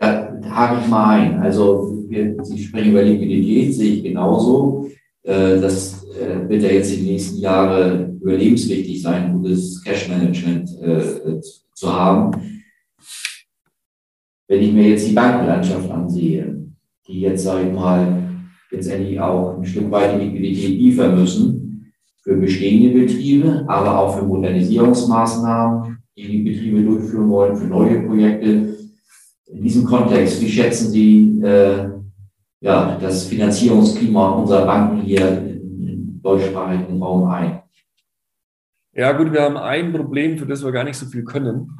Da 0.00 0.40
hake 0.50 0.80
ich 0.82 0.88
mal 0.88 1.20
ein. 1.20 1.40
Also 1.40 2.04
wir, 2.08 2.42
Sie 2.42 2.58
sprechen 2.58 2.92
über 2.92 3.02
Liquidität, 3.02 3.74
sehe 3.74 3.94
ich 3.94 4.02
genauso. 4.02 4.88
Äh, 5.22 5.60
das 5.60 6.04
äh, 6.18 6.48
wird 6.48 6.62
ja 6.62 6.70
jetzt 6.70 6.92
in 6.92 7.00
den 7.00 7.12
nächsten 7.12 7.38
Jahren 7.38 8.18
überlebenswichtig 8.20 9.02
sein, 9.02 9.34
gutes 9.34 9.82
Cash-Management 9.84 10.70
äh, 10.82 11.40
zu 11.74 11.92
haben. 11.92 12.30
Wenn 14.48 14.62
ich 14.62 14.72
mir 14.72 14.88
jetzt 14.88 15.06
die 15.06 15.12
Bankenlandschaft 15.12 15.90
ansehe, 15.90 16.66
die 17.06 17.20
jetzt, 17.20 17.44
sage 17.44 17.68
ich 17.68 17.72
mal, 17.74 18.24
letztendlich 18.70 19.20
auch 19.20 19.58
ein 19.58 19.64
Stück 19.64 19.90
weit 19.90 20.20
Liquidität 20.20 20.78
liefern 20.78 21.14
müssen 21.20 21.92
für 22.22 22.36
bestehende 22.36 22.98
Betriebe, 22.98 23.64
aber 23.68 23.98
auch 23.98 24.18
für 24.18 24.24
Modernisierungsmaßnahmen, 24.24 25.98
die 26.16 26.26
die 26.26 26.42
Betriebe 26.42 26.82
durchführen 26.82 27.28
wollen, 27.28 27.56
für 27.56 27.66
neue 27.66 28.00
Projekte. 28.06 28.79
In 29.52 29.62
diesem 29.62 29.84
Kontext, 29.84 30.40
wie 30.40 30.48
schätzen 30.48 30.90
Sie 30.90 31.40
äh, 31.42 31.88
ja, 32.60 32.98
das 33.00 33.24
Finanzierungsklima 33.24 34.30
unserer 34.30 34.64
Banken 34.64 35.00
hier 35.02 35.26
im 35.26 36.20
deutschsprachigen 36.22 37.02
Raum 37.02 37.28
ein? 37.28 37.62
Ja, 38.92 39.12
gut, 39.12 39.32
wir 39.32 39.42
haben 39.42 39.56
ein 39.56 39.92
Problem, 39.92 40.38
für 40.38 40.46
das 40.46 40.64
wir 40.64 40.72
gar 40.72 40.84
nicht 40.84 40.96
so 40.96 41.06
viel 41.06 41.24
können. 41.24 41.70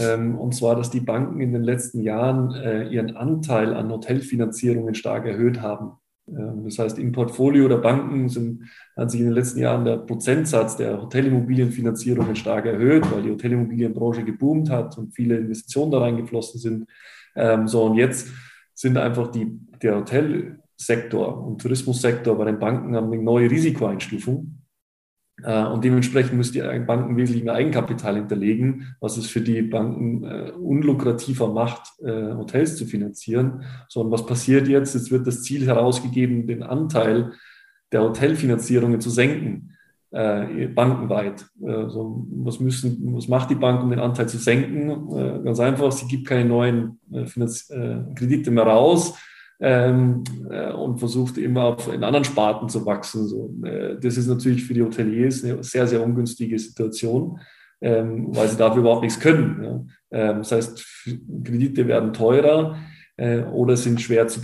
Ähm, 0.00 0.38
und 0.38 0.54
zwar, 0.54 0.76
dass 0.76 0.90
die 0.90 1.00
Banken 1.00 1.40
in 1.40 1.52
den 1.52 1.62
letzten 1.62 2.00
Jahren 2.02 2.52
äh, 2.54 2.88
ihren 2.88 3.16
Anteil 3.16 3.74
an 3.74 3.90
Hotelfinanzierungen 3.90 4.94
stark 4.94 5.26
erhöht 5.26 5.60
haben. 5.62 5.92
Ähm, 6.28 6.64
das 6.64 6.78
heißt, 6.78 6.98
im 6.98 7.12
Portfolio 7.12 7.68
der 7.68 7.78
Banken 7.78 8.28
sind, 8.28 8.70
hat 8.96 9.10
sich 9.10 9.20
in 9.20 9.26
den 9.26 9.34
letzten 9.34 9.60
Jahren 9.60 9.84
der 9.84 9.98
Prozentsatz 9.98 10.76
der 10.76 11.02
Hotelimmobilienfinanzierungen 11.02 12.36
stark 12.36 12.66
erhöht, 12.66 13.10
weil 13.12 13.22
die 13.22 13.30
Hotelimmobilienbranche 13.30 14.24
geboomt 14.24 14.70
hat 14.70 14.96
und 14.96 15.12
viele 15.12 15.36
Investitionen 15.36 15.90
da 15.90 15.98
reingeflossen 15.98 16.60
sind. 16.60 16.86
Ähm, 17.36 17.68
so, 17.68 17.84
und 17.84 17.96
jetzt 17.96 18.28
sind 18.74 18.96
einfach 18.96 19.30
die, 19.30 19.58
der 19.82 19.96
Hotelsektor 19.96 21.46
und 21.46 21.60
Tourismussektor 21.60 22.36
bei 22.36 22.46
den 22.46 22.58
Banken 22.58 22.96
haben 22.96 23.12
eine 23.12 23.22
neue 23.22 23.50
Risikoeinstufung. 23.50 24.60
Äh, 25.42 25.64
und 25.64 25.84
dementsprechend 25.84 26.34
müssen 26.34 26.52
die 26.52 26.60
Banken 26.60 27.16
wesentlich 27.16 27.44
mehr 27.44 27.54
Eigenkapital 27.54 28.16
hinterlegen, 28.16 28.96
was 29.00 29.16
es 29.16 29.26
für 29.26 29.40
die 29.40 29.62
Banken 29.62 30.24
äh, 30.24 30.52
unlukrativer 30.52 31.52
macht, 31.52 31.98
äh, 32.00 32.34
Hotels 32.34 32.76
zu 32.76 32.86
finanzieren. 32.86 33.64
So, 33.88 34.00
und 34.00 34.10
was 34.10 34.26
passiert 34.26 34.68
jetzt? 34.68 34.94
Jetzt 34.94 35.10
wird 35.10 35.26
das 35.26 35.42
Ziel 35.42 35.66
herausgegeben, 35.66 36.46
den 36.46 36.62
Anteil 36.62 37.32
der 37.92 38.02
Hotelfinanzierungen 38.02 39.00
zu 39.00 39.10
senken, 39.10 39.76
äh, 40.10 40.66
bankenweit. 40.68 41.46
Äh, 41.62 41.88
so, 41.88 42.26
was, 42.30 42.60
müssen, 42.60 43.14
was 43.14 43.28
macht 43.28 43.50
die 43.50 43.54
Bank, 43.54 43.82
um 43.82 43.90
den 43.90 44.00
Anteil 44.00 44.28
zu 44.28 44.38
senken? 44.38 44.90
Äh, 45.16 45.42
ganz 45.44 45.60
einfach, 45.60 45.92
sie 45.92 46.06
gibt 46.06 46.26
keine 46.26 46.48
neuen 46.48 46.98
Finanz 47.26 47.72
Kredite 48.14 48.50
mehr 48.50 48.64
raus 48.64 49.14
ähm, 49.60 50.24
äh, 50.50 50.72
und 50.72 50.98
versucht 50.98 51.38
immer 51.38 51.64
auf, 51.64 51.92
in 51.92 52.02
anderen 52.02 52.24
Sparten 52.24 52.68
zu 52.68 52.84
wachsen. 52.86 53.28
So, 53.28 53.54
äh, 53.62 53.96
das 54.00 54.16
ist 54.16 54.26
natürlich 54.26 54.64
für 54.64 54.74
die 54.74 54.82
Hoteliers 54.82 55.44
eine 55.44 55.62
sehr, 55.62 55.86
sehr 55.86 56.02
ungünstige 56.02 56.58
Situation, 56.58 57.38
ähm, 57.80 58.28
weil 58.34 58.48
sie 58.48 58.56
dafür 58.56 58.80
überhaupt 58.80 59.02
nichts 59.02 59.20
können. 59.20 59.62
Ja. 59.62 60.30
Ähm, 60.30 60.38
das 60.38 60.52
heißt, 60.52 60.86
Kredite 61.44 61.86
werden 61.86 62.14
teurer 62.14 62.76
äh, 63.16 63.42
oder 63.42 63.76
sind 63.76 64.00
schwer, 64.00 64.26
zu 64.28 64.40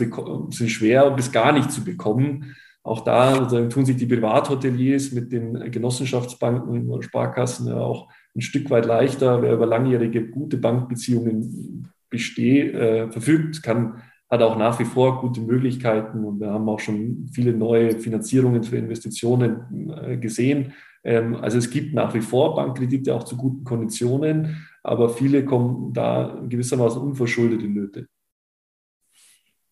sind 0.51 0.71
schwer 0.71 1.11
bis 1.11 1.33
gar 1.33 1.53
nicht 1.53 1.73
zu 1.73 1.83
bekommen. 1.83 2.55
Auch 2.87 3.01
da 3.01 3.47
tun 3.69 3.85
sich 3.85 3.97
die 3.97 4.07
Privathoteliers 4.07 5.11
mit 5.11 5.33
den 5.33 5.73
Genossenschaftsbanken 5.73 6.89
und 6.89 7.03
Sparkassen 7.03 7.67
ja 7.67 7.79
auch 7.79 8.09
ein 8.35 8.41
Stück 8.41 8.71
weit 8.71 8.87
leichter. 8.87 9.43
Wer 9.43 9.55
über 9.55 9.67
langjährige 9.67 10.29
gute 10.29 10.57
Bankbeziehungen 10.57 11.89
besteht, 12.09 12.75
äh, 12.75 13.11
verfügt, 13.11 13.63
kann 13.65 14.03
hat 14.29 14.43
auch 14.43 14.57
nach 14.57 14.79
wie 14.79 14.85
vor 14.85 15.21
gute 15.21 15.41
Möglichkeiten 15.41 16.25
und 16.25 16.41
wir 16.41 16.51
haben 16.51 16.69
auch 16.69 16.81
schon 16.81 17.29
viele 17.33 17.53
neue 17.53 17.99
Finanzierungen 17.99 18.63
für 18.63 18.77
Investitionen 18.77 19.91
äh, 19.91 20.17
gesehen. 20.17 20.73
Ähm, 21.05 21.37
also 21.37 21.59
es 21.59 21.71
gibt 21.71 21.95
nach 21.95 22.13
wie 22.15 22.21
vor 22.21 22.57
Bankkredite 22.57 23.15
auch 23.15 23.23
zu 23.23 23.37
guten 23.37 23.65
Konditionen, 23.65 24.67
aber 24.83 25.09
viele 25.09 25.45
kommen 25.45 25.93
da 25.93 26.41
gewissermaßen 26.49 27.01
unverschuldet 27.01 27.63
in 27.63 27.75
Nöte. 27.75 28.07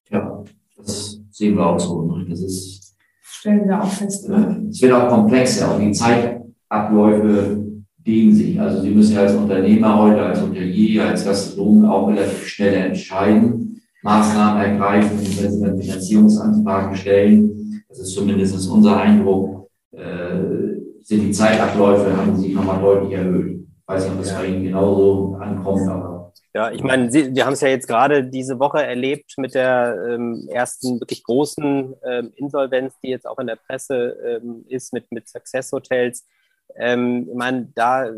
Ja, 0.09 0.45
das 0.77 1.21
sehen 1.31 1.57
wir 1.57 1.67
auch 1.67 1.81
so. 1.81 2.17
Das 2.29 2.41
ist, 2.41 2.84
stellen 3.45 3.69
wir 3.69 3.83
auch 3.83 3.91
fest. 3.91 4.27
Ne? 4.27 4.65
Es 4.71 4.81
wird 4.81 4.93
auch 4.95 5.09
komplexer 5.11 5.75
und 5.75 5.83
die 5.83 5.93
Zeitabläufe 5.93 7.63
dehnen 7.99 8.35
sich. 8.35 8.59
Also 8.59 8.81
Sie 8.81 8.89
müssen 8.89 9.17
ja 9.17 9.21
als 9.21 9.35
Unternehmer 9.35 9.99
heute, 9.99 10.23
als 10.23 10.41
Hotelier, 10.41 11.09
als 11.09 11.27
Gastronom 11.27 11.85
auch 11.85 12.09
relativ 12.09 12.47
schnell 12.47 12.73
entscheiden 12.73 13.83
Maßnahmen 14.03 14.63
ergreifen, 14.63 15.19
wenn 15.19 15.53
sie 15.53 15.61
dann 15.61 15.79
Finanzierungsanfragen 15.79 16.97
stellen. 16.97 17.83
Das 17.89 17.99
ist 17.99 18.15
zumindest 18.15 18.71
unser 18.71 18.97
Eindruck. 18.97 19.69
Äh, 19.93 20.81
sind 21.03 21.25
die 21.25 21.31
Zeitabläufe, 21.31 22.17
haben 22.17 22.35
sich 22.37 22.55
nochmal 22.55 22.81
deutlich 22.81 23.13
erhöht. 23.13 23.61
Ich 23.61 23.89
weiß 23.89 24.05
nicht, 24.05 24.13
ob 24.13 24.19
das 24.21 24.35
bei 24.35 24.47
Ihnen 24.47 24.65
genauso 24.65 25.37
ankommt, 25.39 25.87
aber. 25.87 26.04
Ja, 26.57 26.71
ich 26.71 26.85
meine, 26.85 27.11
Sie, 27.11 27.35
wir 27.35 27.47
haben 27.47 27.55
es 27.55 27.63
ja 27.63 27.69
jetzt 27.69 27.89
gerade 27.89 28.23
diese 28.23 28.61
Woche 28.61 28.81
erlebt 28.81 29.35
mit 29.39 29.55
der 29.57 30.07
ähm, 30.09 30.49
ersten 30.49 31.01
wirklich 31.01 31.25
großen 31.25 31.95
ähm, 32.05 32.33
Insolvenz, 32.37 32.95
die 33.03 33.09
jetzt 33.09 33.27
auch 33.27 33.41
in 33.41 33.49
der 33.49 33.57
Presse 33.57 34.17
ähm, 34.25 34.65
ist, 34.69 34.93
mit, 34.93 35.11
mit 35.11 35.29
Success 35.29 35.73
Hotels. 35.73 36.25
Ähm, 36.77 37.27
ich 37.29 37.35
meine, 37.35 37.73
da 37.75 38.09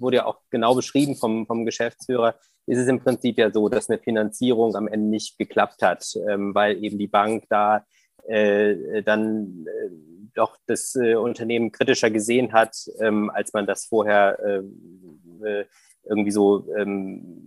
wurde 0.00 0.16
ja 0.16 0.26
auch 0.26 0.40
genau 0.50 0.74
beschrieben 0.74 1.14
vom, 1.14 1.46
vom 1.46 1.64
Geschäftsführer, 1.64 2.34
ist 2.66 2.78
es 2.78 2.88
im 2.88 2.98
Prinzip 2.98 3.38
ja 3.38 3.52
so, 3.52 3.68
dass 3.68 3.88
eine 3.88 4.00
Finanzierung 4.00 4.74
am 4.74 4.88
Ende 4.88 5.08
nicht 5.08 5.38
geklappt 5.38 5.80
hat, 5.82 6.04
ähm, 6.28 6.52
weil 6.52 6.82
eben 6.82 6.98
die 6.98 7.06
Bank 7.06 7.44
da 7.48 7.86
äh, 8.26 9.04
dann 9.04 9.66
äh, 9.68 9.90
doch 10.34 10.56
das 10.66 10.96
äh, 10.96 11.14
Unternehmen 11.14 11.70
kritischer 11.70 12.10
gesehen 12.10 12.52
hat, 12.52 12.74
ähm, 12.98 13.30
als 13.30 13.52
man 13.52 13.66
das 13.66 13.84
vorher 13.84 14.38
äh, 14.40 15.46
äh, 15.46 15.64
irgendwie 16.06 16.30
so 16.30 16.66
ähm, 16.76 17.43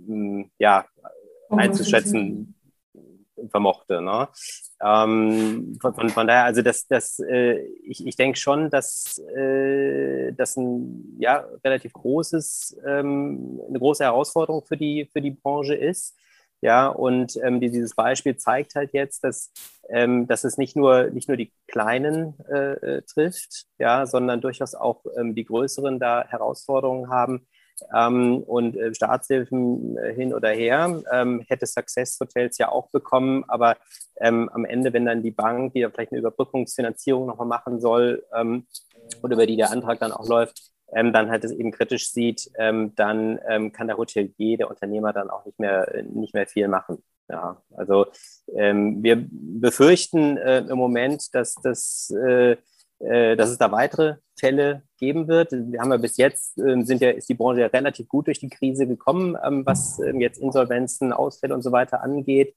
ja, 0.58 0.86
einzuschätzen 1.50 2.56
vermochte. 3.50 4.02
Ne? 4.02 4.28
Ähm, 4.82 5.78
von, 5.82 6.10
von, 6.10 6.28
daher, 6.28 6.46
also 6.46 6.62
das, 6.62 6.88
das, 6.88 7.20
äh, 7.20 7.60
ich, 7.84 8.06
ich 8.06 8.16
denke 8.16 8.38
schon, 8.38 8.70
dass 8.70 9.20
äh, 9.36 10.34
das 10.34 10.58
ein 10.58 11.18
ja, 11.20 11.46
relativ 11.64 11.94
großes, 11.94 12.78
ähm, 12.86 13.60
eine 13.68 13.80
große 13.80 14.04
Herausforderung 14.04 14.64
für 14.64 14.78
die, 14.78 15.08
für 15.12 15.22
die 15.22 15.32
Branche 15.32 15.76
ist. 15.76 16.16
Ja, 16.62 16.88
und 16.88 17.38
ähm, 17.44 17.62
dieses 17.62 17.94
Beispiel 17.94 18.36
zeigt 18.36 18.74
halt 18.74 18.92
jetzt, 18.92 19.24
dass, 19.24 19.52
ähm, 19.90 20.26
dass 20.26 20.44
es 20.44 20.58
nicht 20.58 20.76
nur, 20.76 21.12
nicht 21.12 21.28
nur 21.28 21.38
die 21.38 21.54
Kleinen 21.68 22.34
äh, 22.50 22.72
äh, 22.74 23.02
trifft, 23.04 23.68
ja, 23.78 24.08
sondern 24.08 24.42
durchaus 24.42 24.74
auch 24.74 25.06
ähm, 25.20 25.36
die 25.36 25.46
Größeren 25.46 26.00
da 26.00 26.26
Herausforderungen 26.28 27.12
haben. 27.12 27.46
Ähm, 27.96 28.44
und 28.44 28.76
äh, 28.76 28.94
Staatshilfen 28.94 29.98
äh, 29.98 30.14
hin 30.14 30.34
oder 30.34 30.50
her 30.50 31.02
ähm, 31.12 31.44
hätte 31.48 31.66
Success 31.66 32.18
Hotels 32.20 32.58
ja 32.58 32.70
auch 32.70 32.90
bekommen, 32.90 33.44
aber 33.48 33.78
ähm, 34.20 34.50
am 34.50 34.66
Ende, 34.66 34.94
wenn 34.94 35.06
dann 35.06 35.24
die 35.24 35.32
Bank, 35.32 35.74
die 35.74 35.80
ja 35.80 35.90
vielleicht 35.90 36.12
eine 36.12 36.20
Überbrückungsfinanzierung 36.20 37.28
nochmal 37.28 37.48
machen 37.48 37.80
soll 37.80 38.26
ähm, 38.34 38.66
und 39.22 39.32
über 39.32 39.46
die 39.46 39.58
der 39.58 39.72
Antrag 39.72 40.00
dann 40.00 40.12
auch 40.12 40.28
läuft, 40.28 40.72
ähm, 40.94 41.14
dann 41.14 41.30
halt 41.30 41.44
es 41.44 41.52
eben 41.52 41.72
kritisch 41.72 42.12
sieht, 42.12 42.50
ähm, 42.58 42.94
dann 42.96 43.40
kann 43.74 43.88
der 43.88 43.98
Hotelier, 43.98 44.58
der 44.58 44.70
Unternehmer 44.70 45.14
dann 45.14 45.30
auch 45.30 45.46
nicht 45.46 45.60
mehr, 45.60 46.04
nicht 46.12 46.34
mehr 46.34 46.48
viel 46.48 46.68
machen. 46.68 47.04
Ja, 47.30 47.62
also 47.76 48.06
wir 48.48 49.28
befürchten 49.30 50.38
äh, 50.38 50.60
im 50.60 50.78
Moment, 50.78 51.36
dass, 51.36 51.56
das, 51.56 52.10
äh, 52.16 52.54
äh, 52.54 52.58
dass 53.00 53.50
es 53.50 53.58
da 53.58 53.72
weitere 53.72 54.16
Fälle 54.40 54.84
geben 54.98 55.28
wird. 55.28 55.52
Wir 55.52 55.80
haben 55.80 55.92
ja 55.92 55.98
bis 55.98 56.18
jetzt, 56.18 56.58
äh, 56.60 56.82
sind 56.84 57.02
ja, 57.02 57.10
ist 57.10 57.30
die 57.30 57.34
Branche 57.34 57.62
ja 57.62 57.68
relativ 57.68 58.08
gut 58.08 58.28
durch 58.28 58.40
die 58.40 58.50
Krise 58.50 58.88
gekommen, 58.88 59.36
ähm, 59.44 59.66
was 59.66 60.00
ähm, 60.00 60.22
jetzt 60.22 60.40
Insolvenzen, 60.40 61.14
Ausfälle 61.14 61.54
und 61.54 61.62
so 61.62 61.72
weiter 61.72 62.02
angeht. 62.02 62.56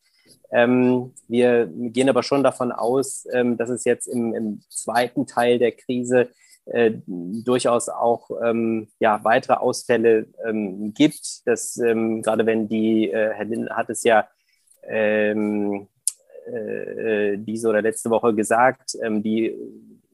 Ähm, 0.53 1.13
wir 1.29 1.69
gehen 1.73 2.09
aber 2.09 2.23
schon 2.23 2.43
davon 2.43 2.73
aus, 2.73 3.27
ähm, 3.33 3.57
dass 3.57 3.71
es 3.71 3.85
jetzt 3.85 4.07
im, 4.07 4.35
im, 4.35 4.61
zweiten 4.69 5.27
Teil 5.27 5.59
der 5.59 5.73
Krise 5.73 6.29
äh, 6.67 6.93
durchaus 7.07 7.89
auch 7.89 8.31
ähm, 8.43 8.89
ja, 8.99 9.23
weitere 9.25 9.55
Ausfälle 9.55 10.27
ähm, 10.47 10.93
gibt. 10.95 11.47
Dass, 11.47 11.77
ähm, 11.79 12.23
gerade 12.23 12.47
wenn 12.47 12.69
die, 12.69 13.11
äh, 13.11 13.33
Herr 13.33 13.45
Linden 13.45 13.71
hat 13.71 13.91
es 13.91 14.05
ja 14.05 14.29
ähm, 14.85 15.89
äh, 16.47 17.37
diese 17.39 17.69
oder 17.69 17.83
letzte 17.83 18.11
Woche 18.11 18.35
gesagt, 18.35 18.97
ähm, 19.03 19.23
die 19.23 19.57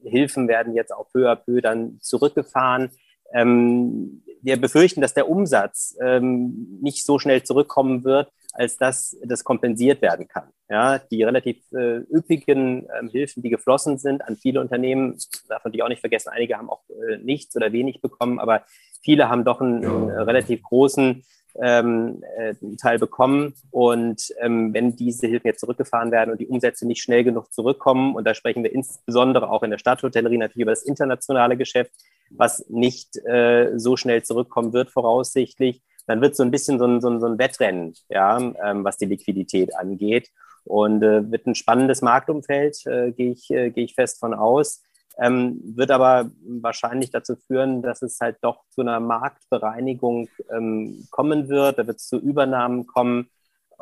Hilfen 0.09 0.47
werden 0.47 0.73
jetzt 0.73 0.93
auch 0.93 1.09
peu 1.11 1.29
à 1.29 1.35
peu 1.35 1.61
dann 1.61 1.99
zurückgefahren. 2.01 2.89
Ähm, 3.33 4.23
wir 4.41 4.59
befürchten, 4.59 5.01
dass 5.01 5.13
der 5.13 5.29
Umsatz 5.29 5.97
ähm, 6.01 6.79
nicht 6.81 7.05
so 7.05 7.19
schnell 7.19 7.43
zurückkommen 7.43 8.03
wird, 8.03 8.31
als 8.53 8.77
dass 8.77 9.17
das 9.23 9.43
kompensiert 9.43 10.01
werden 10.01 10.27
kann. 10.27 10.49
Ja, 10.69 10.99
die 10.99 11.23
relativ 11.23 11.57
äh, 11.71 11.97
üppigen 12.11 12.87
ähm, 12.99 13.09
Hilfen, 13.09 13.43
die 13.43 13.49
geflossen 13.49 13.97
sind 13.97 14.21
an 14.21 14.35
viele 14.35 14.61
Unternehmen, 14.61 15.17
darf 15.47 15.63
man 15.63 15.73
die 15.73 15.83
auch 15.83 15.89
nicht 15.89 16.01
vergessen, 16.01 16.29
einige 16.29 16.57
haben 16.57 16.69
auch 16.69 16.83
äh, 16.89 17.17
nichts 17.17 17.55
oder 17.55 17.71
wenig 17.71 18.01
bekommen, 18.01 18.39
aber 18.39 18.63
viele 19.01 19.29
haben 19.29 19.45
doch 19.45 19.61
einen, 19.61 19.85
einen 19.85 20.09
relativ 20.11 20.63
großen 20.63 21.23
ähm, 21.61 22.23
äh, 22.37 22.55
Teil 22.81 22.99
bekommen. 22.99 23.53
Und 23.71 24.33
ähm, 24.39 24.73
wenn 24.73 24.95
diese 24.95 25.27
Hilfen 25.27 25.47
jetzt 25.47 25.59
zurückgefahren 25.59 26.11
werden 26.11 26.31
und 26.31 26.39
die 26.39 26.47
Umsätze 26.47 26.87
nicht 26.87 27.01
schnell 27.01 27.23
genug 27.23 27.51
zurückkommen, 27.53 28.15
und 28.15 28.25
da 28.25 28.33
sprechen 28.33 28.63
wir 28.63 28.73
insbesondere 28.73 29.49
auch 29.49 29.63
in 29.63 29.71
der 29.71 29.77
Stadthotellerie 29.77 30.37
natürlich 30.37 30.63
über 30.63 30.71
das 30.71 30.83
internationale 30.83 31.57
Geschäft, 31.57 31.91
was 32.29 32.65
nicht 32.69 33.17
äh, 33.25 33.77
so 33.77 33.97
schnell 33.97 34.23
zurückkommen 34.23 34.73
wird 34.73 34.89
voraussichtlich, 34.89 35.81
dann 36.07 36.21
wird 36.21 36.35
so 36.35 36.43
ein 36.43 36.51
bisschen 36.51 36.79
so 36.79 36.85
ein, 36.85 37.01
so 37.01 37.09
ein, 37.09 37.19
so 37.19 37.27
ein 37.27 37.37
Wettrennen, 37.37 37.93
ja, 38.09 38.37
ähm, 38.37 38.83
was 38.83 38.97
die 38.97 39.05
Liquidität 39.05 39.75
angeht. 39.75 40.29
Und 40.63 41.01
äh, 41.01 41.31
wird 41.31 41.47
ein 41.47 41.55
spannendes 41.55 42.01
Marktumfeld, 42.01 42.85
äh, 42.85 43.11
gehe 43.11 43.31
ich, 43.31 43.49
äh, 43.51 43.69
geh 43.71 43.83
ich 43.83 43.95
fest 43.95 44.19
von 44.19 44.33
aus 44.33 44.81
ähm, 45.19 45.59
wird 45.75 45.91
aber 45.91 46.29
wahrscheinlich 46.45 47.11
dazu 47.11 47.35
führen, 47.35 47.81
dass 47.81 48.01
es 48.01 48.19
halt 48.19 48.37
doch 48.41 48.63
zu 48.69 48.81
einer 48.81 48.99
Marktbereinigung 48.99 50.29
ähm, 50.51 51.07
kommen 51.09 51.49
wird. 51.49 51.79
Da 51.79 51.87
wird 51.87 51.97
es 51.97 52.07
zu 52.07 52.19
Übernahmen 52.19 52.85
kommen. 52.85 53.29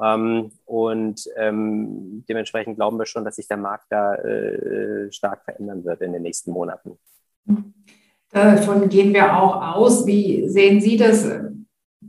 Ähm, 0.02 0.52
und 0.65 1.28
ähm, 1.38 2.24
dementsprechend 2.28 2.76
glauben 2.76 2.98
wir 2.98 3.06
schon, 3.06 3.26
dass 3.26 3.36
sich 3.36 3.48
der 3.48 3.58
Markt 3.58 3.86
da 3.89 4.15
äh, 4.15 5.12
stark 5.12 5.43
verändern 5.43 5.84
wird 5.86 6.02
in 6.02 6.13
den 6.13 6.21
nächsten 6.21 6.52
Monaten. 6.52 6.98
Davon 8.32 8.89
gehen 8.89 9.13
wir 9.13 9.38
auch 9.38 9.76
aus. 9.76 10.06
Wie 10.06 10.48
sehen 10.50 10.82
Sie 10.82 10.98
das? 10.98 11.26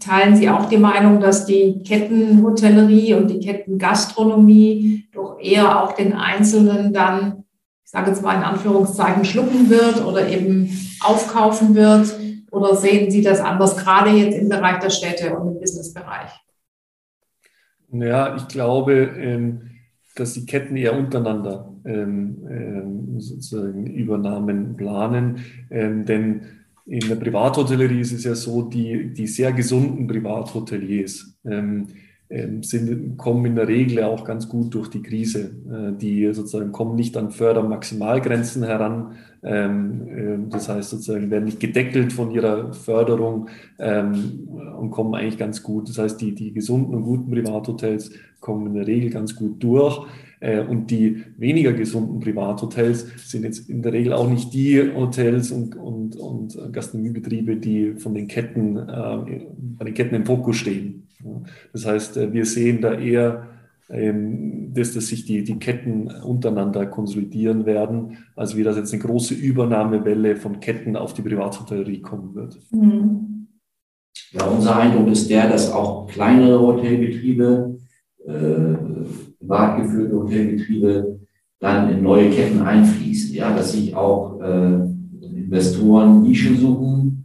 Teilen 0.00 0.36
Sie 0.36 0.50
auch 0.50 0.68
die 0.68 0.76
Meinung, 0.76 1.20
dass 1.20 1.46
die 1.46 1.82
Kettenhotellerie 1.82 3.14
und 3.14 3.28
die 3.28 3.40
Kettengastronomie 3.40 5.08
doch 5.12 5.38
eher 5.40 5.82
auch 5.82 5.92
den 5.92 6.12
Einzelnen 6.12 6.92
dann 6.92 7.45
sage 7.96 8.10
jetzt 8.10 8.22
mal 8.22 8.36
in 8.36 8.42
Anführungszeichen, 8.42 9.24
schlucken 9.24 9.70
wird 9.70 10.04
oder 10.04 10.28
eben 10.28 10.70
aufkaufen 11.00 11.74
wird? 11.74 12.14
Oder 12.50 12.76
sehen 12.76 13.10
Sie 13.10 13.22
das 13.22 13.40
anders, 13.40 13.76
gerade 13.76 14.10
jetzt 14.10 14.36
im 14.36 14.48
Bereich 14.48 14.80
der 14.80 14.90
Städte 14.90 15.34
und 15.34 15.54
im 15.54 15.60
Businessbereich? 15.60 16.30
Ja, 17.92 18.36
ich 18.36 18.48
glaube, 18.48 18.92
ähm, 18.92 19.70
dass 20.14 20.34
die 20.34 20.44
Ketten 20.44 20.76
eher 20.76 20.96
untereinander 20.96 21.72
ähm, 21.84 22.46
ähm, 22.50 23.20
sozusagen 23.20 23.86
Übernahmen 23.86 24.76
planen. 24.76 25.44
Denn 25.70 26.42
in 26.86 27.08
der 27.08 27.16
Privathotellerie 27.16 28.00
ist 28.00 28.12
es 28.12 28.24
ja 28.24 28.34
so, 28.34 28.62
die, 28.62 29.12
die 29.12 29.26
sehr 29.26 29.52
gesunden 29.52 30.06
Privathoteliers, 30.06 31.38
sind, 32.62 33.16
kommen 33.16 33.46
in 33.46 33.54
der 33.54 33.68
Regel 33.68 34.02
auch 34.02 34.24
ganz 34.24 34.48
gut 34.48 34.74
durch 34.74 34.88
die 34.88 35.02
Krise. 35.02 35.50
Äh, 35.70 35.96
die 35.96 36.32
sozusagen 36.32 36.72
kommen 36.72 36.96
nicht 36.96 37.16
an 37.16 37.30
Fördermaximalgrenzen 37.30 38.64
heran. 38.64 39.12
Ähm, 39.42 40.08
ähm, 40.08 40.50
das 40.50 40.68
heißt 40.68 40.90
sozusagen 40.90 41.30
werden 41.30 41.44
nicht 41.44 41.60
gedeckelt 41.60 42.12
von 42.12 42.32
ihrer 42.32 42.72
Förderung 42.72 43.48
und 43.78 44.90
kommen 44.90 45.14
eigentlich 45.14 45.38
ganz 45.38 45.62
gut. 45.62 45.88
Das 45.88 45.98
heißt, 45.98 46.20
die, 46.20 46.34
die 46.34 46.52
gesunden 46.52 46.94
und 46.94 47.02
guten 47.02 47.30
Privathotels 47.30 48.10
kommen 48.40 48.68
in 48.68 48.74
der 48.74 48.86
Regel 48.86 49.10
ganz 49.10 49.34
gut 49.36 49.62
durch. 49.62 50.06
Äh, 50.40 50.60
und 50.60 50.90
die 50.90 51.24
weniger 51.36 51.72
gesunden 51.72 52.20
Privathotels 52.20 53.06
sind 53.28 53.44
jetzt 53.44 53.68
in 53.70 53.82
der 53.82 53.92
Regel 53.92 54.12
auch 54.12 54.28
nicht 54.28 54.52
die 54.52 54.80
Hotels 54.94 55.50
und, 55.50 55.76
und, 55.76 56.16
und 56.16 56.58
Gastronomiebetriebe, 56.72 57.56
die 57.56 57.94
von 57.94 58.14
den 58.14 58.28
Ketten, 58.28 58.76
äh, 58.76 59.42
bei 59.78 59.84
den 59.84 59.94
Ketten 59.94 60.14
im 60.14 60.26
Fokus 60.26 60.56
stehen. 60.56 61.05
Das 61.72 61.86
heißt, 61.86 62.16
äh, 62.16 62.32
wir 62.32 62.44
sehen 62.44 62.80
da 62.80 62.94
eher, 62.94 63.46
ähm, 63.88 64.72
dass, 64.74 64.94
dass 64.94 65.08
sich 65.08 65.24
die, 65.24 65.44
die 65.44 65.58
Ketten 65.58 66.08
untereinander 66.08 66.86
konsolidieren 66.86 67.66
werden, 67.66 68.18
als 68.34 68.56
wie 68.56 68.62
das 68.62 68.76
jetzt 68.76 68.92
eine 68.92 69.02
große 69.02 69.34
Übernahmewelle 69.34 70.36
von 70.36 70.60
Ketten 70.60 70.96
auf 70.96 71.14
die 71.14 71.22
Privathotellerie 71.22 72.00
kommen 72.00 72.34
wird. 72.34 72.58
Mhm. 72.72 73.46
Ja, 74.32 74.44
unser 74.46 74.76
Eindruck 74.76 75.08
ist 75.08 75.30
der, 75.30 75.48
dass 75.48 75.70
auch 75.70 76.06
kleinere 76.08 76.58
Hotelbetriebe, 76.58 77.78
äh, 78.26 78.74
privat 79.38 79.82
geführte 79.82 80.16
Hotelbetriebe, 80.16 81.20
dann 81.60 81.90
in 81.90 82.02
neue 82.02 82.30
Ketten 82.30 82.62
einfließen. 82.62 83.34
Ja, 83.34 83.54
dass 83.54 83.72
sich 83.72 83.94
auch 83.94 84.40
äh, 84.40 84.80
Investoren 85.22 86.22
Nischen 86.22 86.58
suchen, 86.58 87.15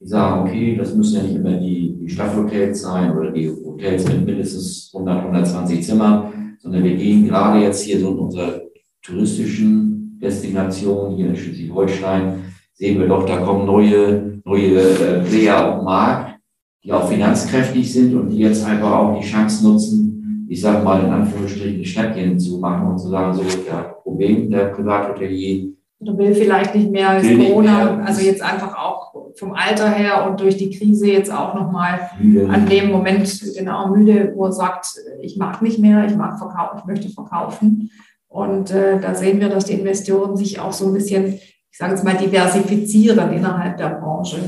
die 0.00 0.06
sagen, 0.06 0.48
okay, 0.48 0.76
das 0.76 0.94
müssen 0.94 1.16
ja 1.16 1.22
nicht 1.22 1.36
immer 1.36 1.52
die, 1.52 1.98
die 2.00 2.08
Stadthotels 2.08 2.82
sein 2.82 3.16
oder 3.16 3.30
die 3.30 3.50
Hotels 3.50 4.08
mit 4.08 4.24
mindestens 4.24 4.90
100, 4.94 5.18
120 5.18 5.82
Zimmern, 5.82 6.56
sondern 6.58 6.82
wir 6.82 6.96
gehen 6.96 7.28
gerade 7.28 7.60
jetzt 7.62 7.82
hier 7.82 8.00
so 8.00 8.10
in 8.10 8.18
unserer 8.18 8.60
touristischen 9.02 10.18
Destination 10.20 11.16
hier 11.16 11.26
in 11.26 11.36
Schleswig-Holstein, 11.36 12.44
sehen 12.72 12.98
wir 12.98 13.08
doch, 13.08 13.26
da 13.26 13.38
kommen 13.38 13.66
neue, 13.66 14.40
neue 14.44 14.80
äh, 14.80 15.20
Player 15.20 15.68
auf 15.68 15.76
den 15.78 15.84
Markt, 15.84 16.40
die 16.82 16.92
auch 16.92 17.08
finanzkräftig 17.08 17.92
sind 17.92 18.14
und 18.14 18.30
die 18.30 18.38
jetzt 18.38 18.64
einfach 18.64 18.92
auch 18.92 19.20
die 19.20 19.26
Chance 19.26 19.66
nutzen, 19.66 20.46
ich 20.48 20.60
sage 20.60 20.82
mal 20.82 21.04
in 21.04 21.10
Anführungsstrichen 21.10 21.84
Städtchen 21.84 22.38
zu 22.38 22.58
machen 22.58 22.88
und 22.88 22.98
zu 22.98 23.08
sagen, 23.08 23.34
so, 23.34 23.42
ja, 23.68 23.82
Problem 24.02 24.50
der 24.50 24.66
Privathotelier. 24.66 25.72
Du 26.00 26.16
will 26.16 26.34
vielleicht 26.34 26.74
nicht 26.74 26.90
mehr 26.90 27.10
als 27.10 27.26
Corona, 27.28 27.96
mehr. 27.96 28.06
also 28.06 28.24
jetzt 28.24 28.42
einfach 28.42 28.76
auch 28.76 29.09
vom 29.36 29.52
Alter 29.52 29.90
her 29.90 30.28
und 30.28 30.40
durch 30.40 30.56
die 30.56 30.70
Krise 30.70 31.08
jetzt 31.08 31.32
auch 31.32 31.54
nochmal 31.54 32.10
an 32.48 32.66
dem 32.68 32.90
Moment 32.90 33.42
genau 33.56 33.88
müde, 33.88 34.32
wo 34.34 34.46
er 34.46 34.52
sagt, 34.52 34.94
ich 35.22 35.36
mag 35.36 35.62
nicht 35.62 35.78
mehr, 35.78 36.06
ich 36.06 36.16
mag 36.16 36.38
verkaufen, 36.38 36.78
ich 36.78 36.84
möchte 36.86 37.08
verkaufen. 37.08 37.90
Und 38.28 38.70
äh, 38.70 39.00
da 39.00 39.14
sehen 39.14 39.40
wir, 39.40 39.48
dass 39.48 39.64
die 39.64 39.74
Investoren 39.74 40.36
sich 40.36 40.60
auch 40.60 40.72
so 40.72 40.86
ein 40.86 40.94
bisschen, 40.94 41.34
ich 41.34 41.78
sage 41.78 41.94
jetzt 41.94 42.04
mal, 42.04 42.16
diversifizieren 42.16 43.32
innerhalb 43.32 43.76
der 43.76 44.00
Branche. 44.00 44.38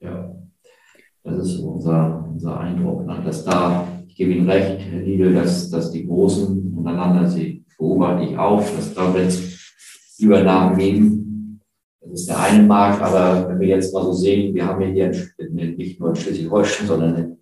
Ja, 0.00 0.34
das 1.22 1.38
ist 1.38 1.58
unser, 1.60 2.24
unser 2.28 2.58
Eindruck, 2.58 3.06
ne? 3.06 3.22
dass 3.24 3.44
da, 3.44 3.86
ich 4.08 4.16
gebe 4.16 4.32
Ihnen 4.32 4.50
recht, 4.50 4.80
Herr 4.80 5.00
Niedel, 5.00 5.34
dass, 5.34 5.70
dass 5.70 5.92
die 5.92 6.06
Großen 6.06 6.74
untereinander, 6.76 7.28
sie 7.28 7.64
beobachte 7.78 8.24
ich 8.24 8.36
auch, 8.36 8.64
dass 8.76 8.94
da 8.94 9.14
wird 9.14 9.38
Übernahmen 10.18 10.76
geben 10.76 11.27
das 12.10 12.20
ist 12.20 12.28
der 12.28 12.40
eine 12.40 12.62
Markt, 12.62 13.02
aber 13.02 13.48
wenn 13.48 13.60
wir 13.60 13.68
jetzt 13.68 13.92
mal 13.92 14.02
so 14.02 14.12
sehen, 14.12 14.54
wir 14.54 14.66
haben 14.66 14.80
ja 14.80 14.88
hier 14.88 15.12
nicht 15.74 16.00
nur 16.00 16.10
in 16.10 16.16
Schleswig-Holstein, 16.16 16.86
sondern 16.86 17.16
im 17.16 17.36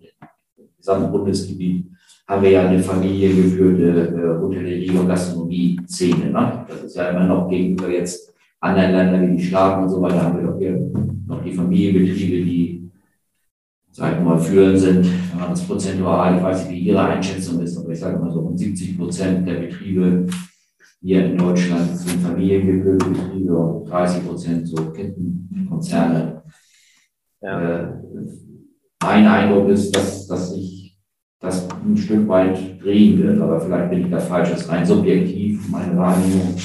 gesamten 0.77 1.11
Bundesgebiet 1.11 1.85
haben 2.27 2.43
wir 2.43 2.49
ja 2.49 2.67
eine 2.67 2.79
familiengeführte 2.79 4.07
äh, 4.09 4.41
Hotellerie- 4.41 4.97
und 4.97 5.07
Gastronomie-Szene. 5.07 6.31
Ne? 6.31 6.65
Das 6.67 6.83
ist 6.83 6.95
ja 6.95 7.09
immer 7.09 7.25
noch 7.25 7.49
gegenüber 7.49 7.89
jetzt 7.89 8.33
anderen 8.59 8.91
Ländern 8.91 9.31
wie 9.31 9.37
die 9.37 9.43
Staaten 9.43 9.83
und 9.83 9.89
so 9.89 10.01
weiter, 10.01 10.23
haben 10.23 10.37
wir 10.37 10.47
doch 10.47 10.57
hier 10.57 10.91
noch 11.27 11.43
die 11.43 11.53
Familienbetriebe, 11.53 12.45
die 12.45 12.91
sag 13.91 14.17
ich 14.17 14.23
mal, 14.23 14.37
führend 14.37 14.77
sind, 14.77 15.05
wenn 15.31 15.39
man 15.39 15.49
das 15.49 15.65
prozentual, 15.65 16.37
ich 16.37 16.43
weiß 16.43 16.63
nicht, 16.65 16.75
wie 16.75 16.89
Ihre 16.89 17.03
Einschätzung 17.03 17.59
ist, 17.61 17.77
aber 17.77 17.89
ich 17.89 17.99
sage 17.99 18.19
mal 18.19 18.31
so, 18.31 18.41
rund 18.41 18.59
70 18.59 18.95
Prozent 18.95 19.47
der 19.47 19.55
Betriebe 19.55 20.27
hier 21.01 21.25
in 21.25 21.37
Deutschland 21.37 21.97
sind 21.97 22.21
familiengeführte 22.21 23.05
Betriebe 23.09 23.57
und 23.57 23.89
30 23.89 24.25
Prozent 24.25 24.67
so 24.67 24.91
Kettenkonzerne. 24.91 26.43
Ja. 27.41 27.81
Äh, 27.81 27.93
mein 29.03 29.27
Eindruck 29.27 29.69
ist, 29.69 29.95
dass, 29.95 30.27
dass 30.27 30.53
sich 30.53 30.97
das 31.39 31.69
ein 31.69 31.95
Stück 31.95 32.27
weit 32.27 32.81
drehen 32.81 33.21
wird, 33.21 33.39
aber 33.39 33.61
vielleicht 33.61 33.89
bin 33.91 34.05
ich 34.05 34.11
da 34.11 34.19
falsch, 34.19 34.49
das 34.49 34.61
ist 34.61 34.69
rein 34.69 34.85
subjektiv, 34.85 35.69
meine 35.69 35.95
Wahrnehmung. 35.95 36.55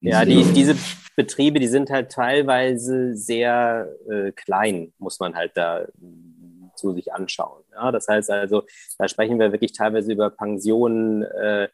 Ja, 0.00 0.24
die, 0.24 0.42
diese 0.54 0.74
Betriebe, 1.14 1.60
die 1.60 1.68
sind 1.68 1.90
halt 1.90 2.10
teilweise 2.10 3.14
sehr 3.14 3.88
äh, 4.08 4.32
klein, 4.32 4.94
muss 4.98 5.20
man 5.20 5.34
halt 5.34 5.52
da 5.54 5.86
zu 6.76 6.94
sich 6.94 7.12
anschauen. 7.12 7.62
Ja, 7.72 7.92
das 7.92 8.08
heißt 8.08 8.30
also, 8.30 8.64
da 8.98 9.06
sprechen 9.06 9.38
wir 9.38 9.52
wirklich 9.52 9.72
teilweise 9.72 10.12
über 10.12 10.30
Pensionen, 10.30 11.22
äh, 11.22 11.68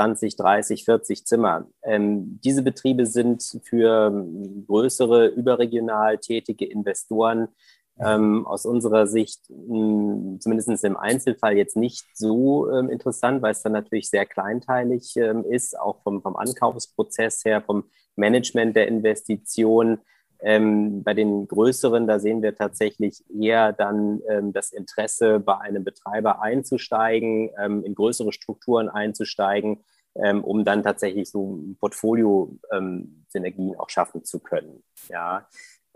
20, 0.00 0.36
30, 0.36 0.84
40 0.86 1.26
Zimmer. 1.26 1.66
Ähm, 1.82 2.40
diese 2.42 2.62
Betriebe 2.62 3.04
sind 3.04 3.60
für 3.64 4.26
größere, 4.66 5.26
überregional 5.26 6.16
tätige 6.16 6.64
Investoren 6.64 7.48
ähm, 8.02 8.46
aus 8.46 8.64
unserer 8.64 9.06
Sicht 9.06 9.42
mh, 9.50 10.38
zumindest 10.40 10.84
im 10.84 10.96
Einzelfall 10.96 11.54
jetzt 11.54 11.76
nicht 11.76 12.06
so 12.14 12.70
ähm, 12.70 12.88
interessant, 12.88 13.42
weil 13.42 13.52
es 13.52 13.62
dann 13.62 13.72
natürlich 13.72 14.08
sehr 14.08 14.24
kleinteilig 14.24 15.16
ähm, 15.16 15.44
ist, 15.44 15.78
auch 15.78 16.02
vom, 16.02 16.22
vom 16.22 16.34
Ankaufsprozess 16.34 17.44
her, 17.44 17.60
vom 17.60 17.84
Management 18.16 18.76
der 18.76 18.88
Investition. 18.88 19.98
Ähm, 20.42 21.02
bei 21.02 21.14
den 21.14 21.46
größeren, 21.46 22.06
da 22.06 22.18
sehen 22.18 22.42
wir 22.42 22.54
tatsächlich 22.54 23.22
eher 23.30 23.72
dann 23.72 24.22
ähm, 24.28 24.52
das 24.52 24.72
Interesse, 24.72 25.38
bei 25.38 25.58
einem 25.58 25.84
Betreiber 25.84 26.40
einzusteigen, 26.42 27.50
ähm, 27.58 27.84
in 27.84 27.94
größere 27.94 28.32
Strukturen 28.32 28.88
einzusteigen, 28.88 29.84
ähm, 30.14 30.42
um 30.42 30.64
dann 30.64 30.82
tatsächlich 30.82 31.30
so 31.30 31.60
Portfolio-Synergien 31.78 33.68
ähm, 33.68 33.78
auch 33.78 33.90
schaffen 33.90 34.24
zu 34.24 34.40
können. 34.40 34.82
Ja. 35.08 35.46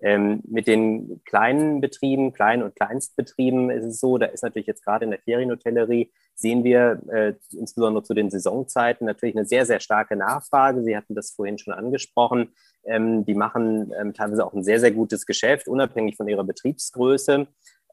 Ähm, 0.05 0.43
mit 0.47 0.67
den 0.67 1.23
kleinen 1.25 1.81
Betrieben, 1.81 2.35
Klein- 2.35 2.63
und 2.63 2.77
Kleinstbetrieben 2.77 3.71
ist 3.71 3.87
es 3.87 4.01
so, 4.01 4.19
da 4.19 4.27
ist 4.27 4.43
natürlich 4.43 4.67
jetzt 4.67 4.85
gerade 4.85 5.07
in 5.07 5.11
der 5.11 5.21
Ferienhotellerie, 5.21 6.13
sehen 6.35 6.63
wir 6.63 7.01
äh, 7.11 7.33
insbesondere 7.57 8.05
zu 8.05 8.13
den 8.13 8.29
Saisonzeiten 8.29 9.07
natürlich 9.07 9.35
eine 9.35 9.47
sehr, 9.47 9.65
sehr 9.65 9.81
starke 9.81 10.15
Nachfrage. 10.15 10.83
Sie 10.85 10.95
hatten 10.95 11.15
das 11.15 11.31
vorhin 11.31 11.57
schon 11.57 11.73
angesprochen. 11.73 12.53
Ähm, 12.85 13.25
die 13.25 13.35
machen 13.35 13.95
ähm, 13.99 14.13
teilweise 14.13 14.45
auch 14.45 14.53
ein 14.53 14.63
sehr, 14.63 14.79
sehr 14.79 14.93
gutes 14.93 15.25
Geschäft, 15.25 15.69
unabhängig 15.69 16.17
von 16.17 16.29
ihrer 16.29 16.45
Betriebsgröße 16.45 17.47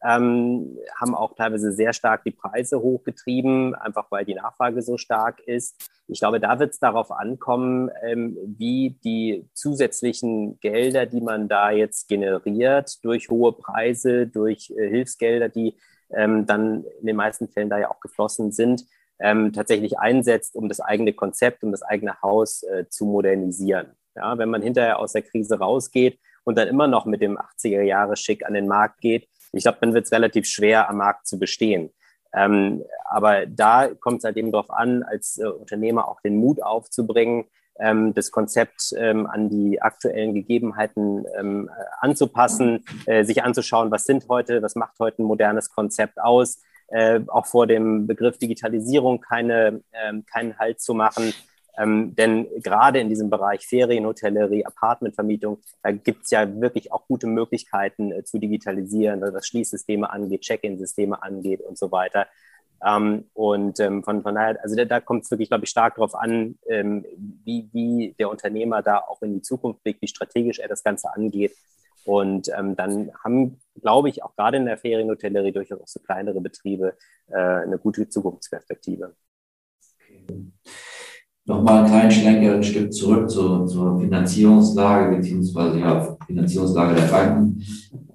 ähm, 0.04 0.78
haben 1.00 1.16
auch 1.16 1.36
teilweise 1.36 1.72
sehr 1.72 1.94
stark 1.94 2.24
die 2.24 2.32
Preise 2.32 2.82
hochgetrieben, 2.82 3.76
einfach 3.76 4.08
weil 4.10 4.26
die 4.26 4.34
Nachfrage 4.34 4.82
so 4.82 4.98
stark 4.98 5.40
ist. 5.42 5.76
Ich 6.08 6.20
glaube, 6.20 6.40
da 6.40 6.60
wird 6.60 6.72
es 6.72 6.80
darauf 6.80 7.12
ankommen, 7.12 7.90
ähm, 8.04 8.38
wie 8.44 8.98
die 9.04 9.48
zusätzlichen 9.54 10.60
Gelder, 10.60 11.06
die 11.06 11.22
man 11.22 11.48
da 11.48 11.72
jetzt 11.72 12.08
generiert, 12.08 13.04
durch 13.04 13.30
hohe 13.30 13.54
Preise, 13.54 14.28
durch 14.28 14.74
äh, 14.76 14.90
Hilfsgelder, 14.90 15.50
die 15.50 15.78
ähm, 16.14 16.46
dann 16.46 16.84
in 17.00 17.08
den 17.08 17.16
meisten 17.16 17.48
Fällen 17.48 17.70
da 17.70 17.80
ja 17.80 17.92
auch 17.92 18.00
geflossen 18.00 18.52
sind, 18.52 18.84
ähm, 19.20 19.54
tatsächlich 19.54 20.00
einsetzt, 20.00 20.56
um 20.56 20.68
das 20.68 20.80
eigene 20.80 21.14
Konzept, 21.14 21.64
um 21.64 21.72
das 21.72 21.84
eigene 21.84 22.22
Haus 22.22 22.64
äh, 22.64 22.86
zu 22.90 23.06
modernisieren. 23.06 23.92
Ja, 24.16 24.38
wenn 24.38 24.50
man 24.50 24.62
hinterher 24.62 25.00
aus 25.00 25.14
der 25.14 25.22
Krise 25.22 25.60
rausgeht 25.60 26.20
und 26.44 26.58
dann 26.58 26.68
immer 26.68 26.88
noch 26.88 27.06
mit 27.06 27.22
dem 27.22 27.38
80er 27.38 27.84
Jahre 27.84 28.18
Schick 28.18 28.46
an 28.46 28.54
den 28.54 28.68
Markt 28.68 29.00
geht, 29.00 29.30
ich 29.52 29.64
glaube, 29.64 29.80
dann 29.82 29.94
wird 29.94 30.06
es 30.06 30.12
relativ 30.12 30.48
schwer, 30.48 30.90
am 30.90 30.98
Markt 30.98 31.28
zu 31.28 31.40
bestehen. 31.40 31.92
Ähm, 32.34 32.84
aber 33.10 33.46
da 33.46 33.90
kommt 34.00 34.20
es 34.20 34.24
halt 34.24 34.38
darauf 34.38 34.72
an, 34.72 35.04
als 35.04 35.38
äh, 35.38 35.48
Unternehmer 35.48 36.08
auch 36.08 36.22
den 36.22 36.38
Mut 36.38 36.64
aufzubringen, 36.64 37.46
ähm, 37.80 38.14
das 38.14 38.32
Konzept 38.32 38.94
ähm, 38.98 39.28
an 39.28 39.50
die 39.50 39.82
aktuellen 39.82 40.34
Gegebenheiten 40.34 41.26
ähm, 41.38 41.70
äh, 41.70 41.84
anzupassen, 42.00 42.86
äh, 43.06 43.24
sich 43.24 43.44
anzuschauen, 43.44 43.92
was 43.92 44.06
sind 44.06 44.28
heute, 44.30 44.62
was 44.62 44.76
macht 44.76 45.00
heute 45.00 45.22
ein 45.22 45.26
modernes 45.26 45.70
Konzept 45.70 46.22
aus, 46.22 46.62
äh, 46.88 47.20
auch 47.28 47.46
vor 47.46 47.68
dem 47.68 48.08
Begriff 48.08 48.38
Digitalisierung 48.38 49.20
keine, 49.20 49.82
ähm, 49.94 50.26
keinen 50.26 50.58
Halt 50.58 50.80
zu 50.80 50.94
machen, 50.94 51.34
ähm, 51.78 52.16
denn 52.16 52.48
gerade 52.62 53.00
in 53.00 53.10
diesem 53.10 53.30
Bereich 53.30 53.66
Ferienhotellerie, 53.66 54.66
Apartmentvermietung, 54.66 55.60
da 55.84 55.92
gibt 55.92 56.26
es 56.26 56.32
ja 56.32 56.62
wirklich 56.62 56.92
auch 56.92 57.08
gute 57.08 57.28
Möglichkeiten 57.28 58.12
äh, 58.12 58.24
zu 58.24 58.40
digitalisieren, 58.40 59.24
also 59.24 59.36
was 59.36 59.48
Schließsysteme 59.48 60.10
angeht, 60.10 60.42
Check-in-Systeme 60.42 61.22
angeht 61.22 61.62
und 61.62 61.78
so 61.78 61.92
weiter. 61.92 62.28
Ähm, 62.86 63.26
und 63.34 63.80
ähm, 63.80 64.04
von, 64.04 64.22
von 64.22 64.36
daher, 64.36 64.62
also 64.64 64.76
da, 64.76 64.86
da 64.86 65.00
kommt 65.00 65.24
es 65.24 65.32
wirklich, 65.32 65.50
glaube 65.50 65.64
ich, 65.64 65.70
stark 65.70 65.96
darauf 65.96 66.16
an, 66.16 66.58
ähm, 66.68 67.06
wie, 67.46 67.70
wie 67.72 68.16
der 68.20 68.30
Unternehmer 68.30 68.82
da 68.82 68.98
auch 68.98 69.22
in 69.22 69.34
die 69.36 69.42
Zukunft 69.42 69.84
blickt, 69.84 70.02
wie 70.02 70.08
strategisch 70.08 70.60
er 70.60 70.68
das 70.68 70.84
Ganze 70.84 71.14
angeht. 71.14 71.56
Und 72.04 72.50
ähm, 72.58 72.76
dann 72.76 73.12
haben, 73.24 73.62
glaube 73.80 74.10
ich, 74.10 74.24
auch 74.24 74.36
gerade 74.36 74.58
in 74.58 74.66
der 74.66 74.80
Ferienhotellerie 74.80 75.52
durchaus 75.52 75.80
auch 75.80 75.88
so 75.88 76.00
kleinere 76.00 76.42
Betriebe 76.42 76.98
äh, 77.28 77.38
eine 77.38 77.78
gute 77.78 78.10
Zukunftsperspektive. 78.10 79.16
Okay 80.10 80.52
nochmal 81.46 81.80
einen 81.80 81.88
kleinen 81.88 82.12
Schlenker 82.12 82.56
ein 82.56 82.64
Stück 82.64 82.94
zurück 82.94 83.30
zur, 83.30 83.66
zur 83.68 84.00
Finanzierungslage 84.00 85.16
beziehungsweise 85.16 85.80
ja, 85.80 86.18
Finanzierungslage 86.26 86.96
der 86.96 87.08
Banken. 87.08 87.62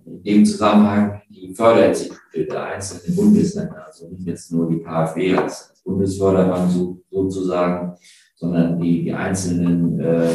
In 0.07 0.23
dem 0.23 0.47
Zusammenhang 0.47 1.21
die 1.29 1.55
Förderinstitute 1.55 2.47
der 2.51 2.65
einzelnen 2.65 3.17
Bundesländer, 3.17 3.87
also 3.87 4.09
nicht 4.09 4.27
jetzt 4.27 4.53
nur 4.53 4.69
die 4.69 4.81
KfW 4.81 5.37
als 5.37 5.83
Bundesförderbank 5.85 6.71
so, 6.71 7.01
sozusagen, 7.11 7.95
sondern 8.35 8.81
die, 8.81 9.05
die 9.05 9.13
einzelnen 9.13 10.01
äh, 10.01 10.29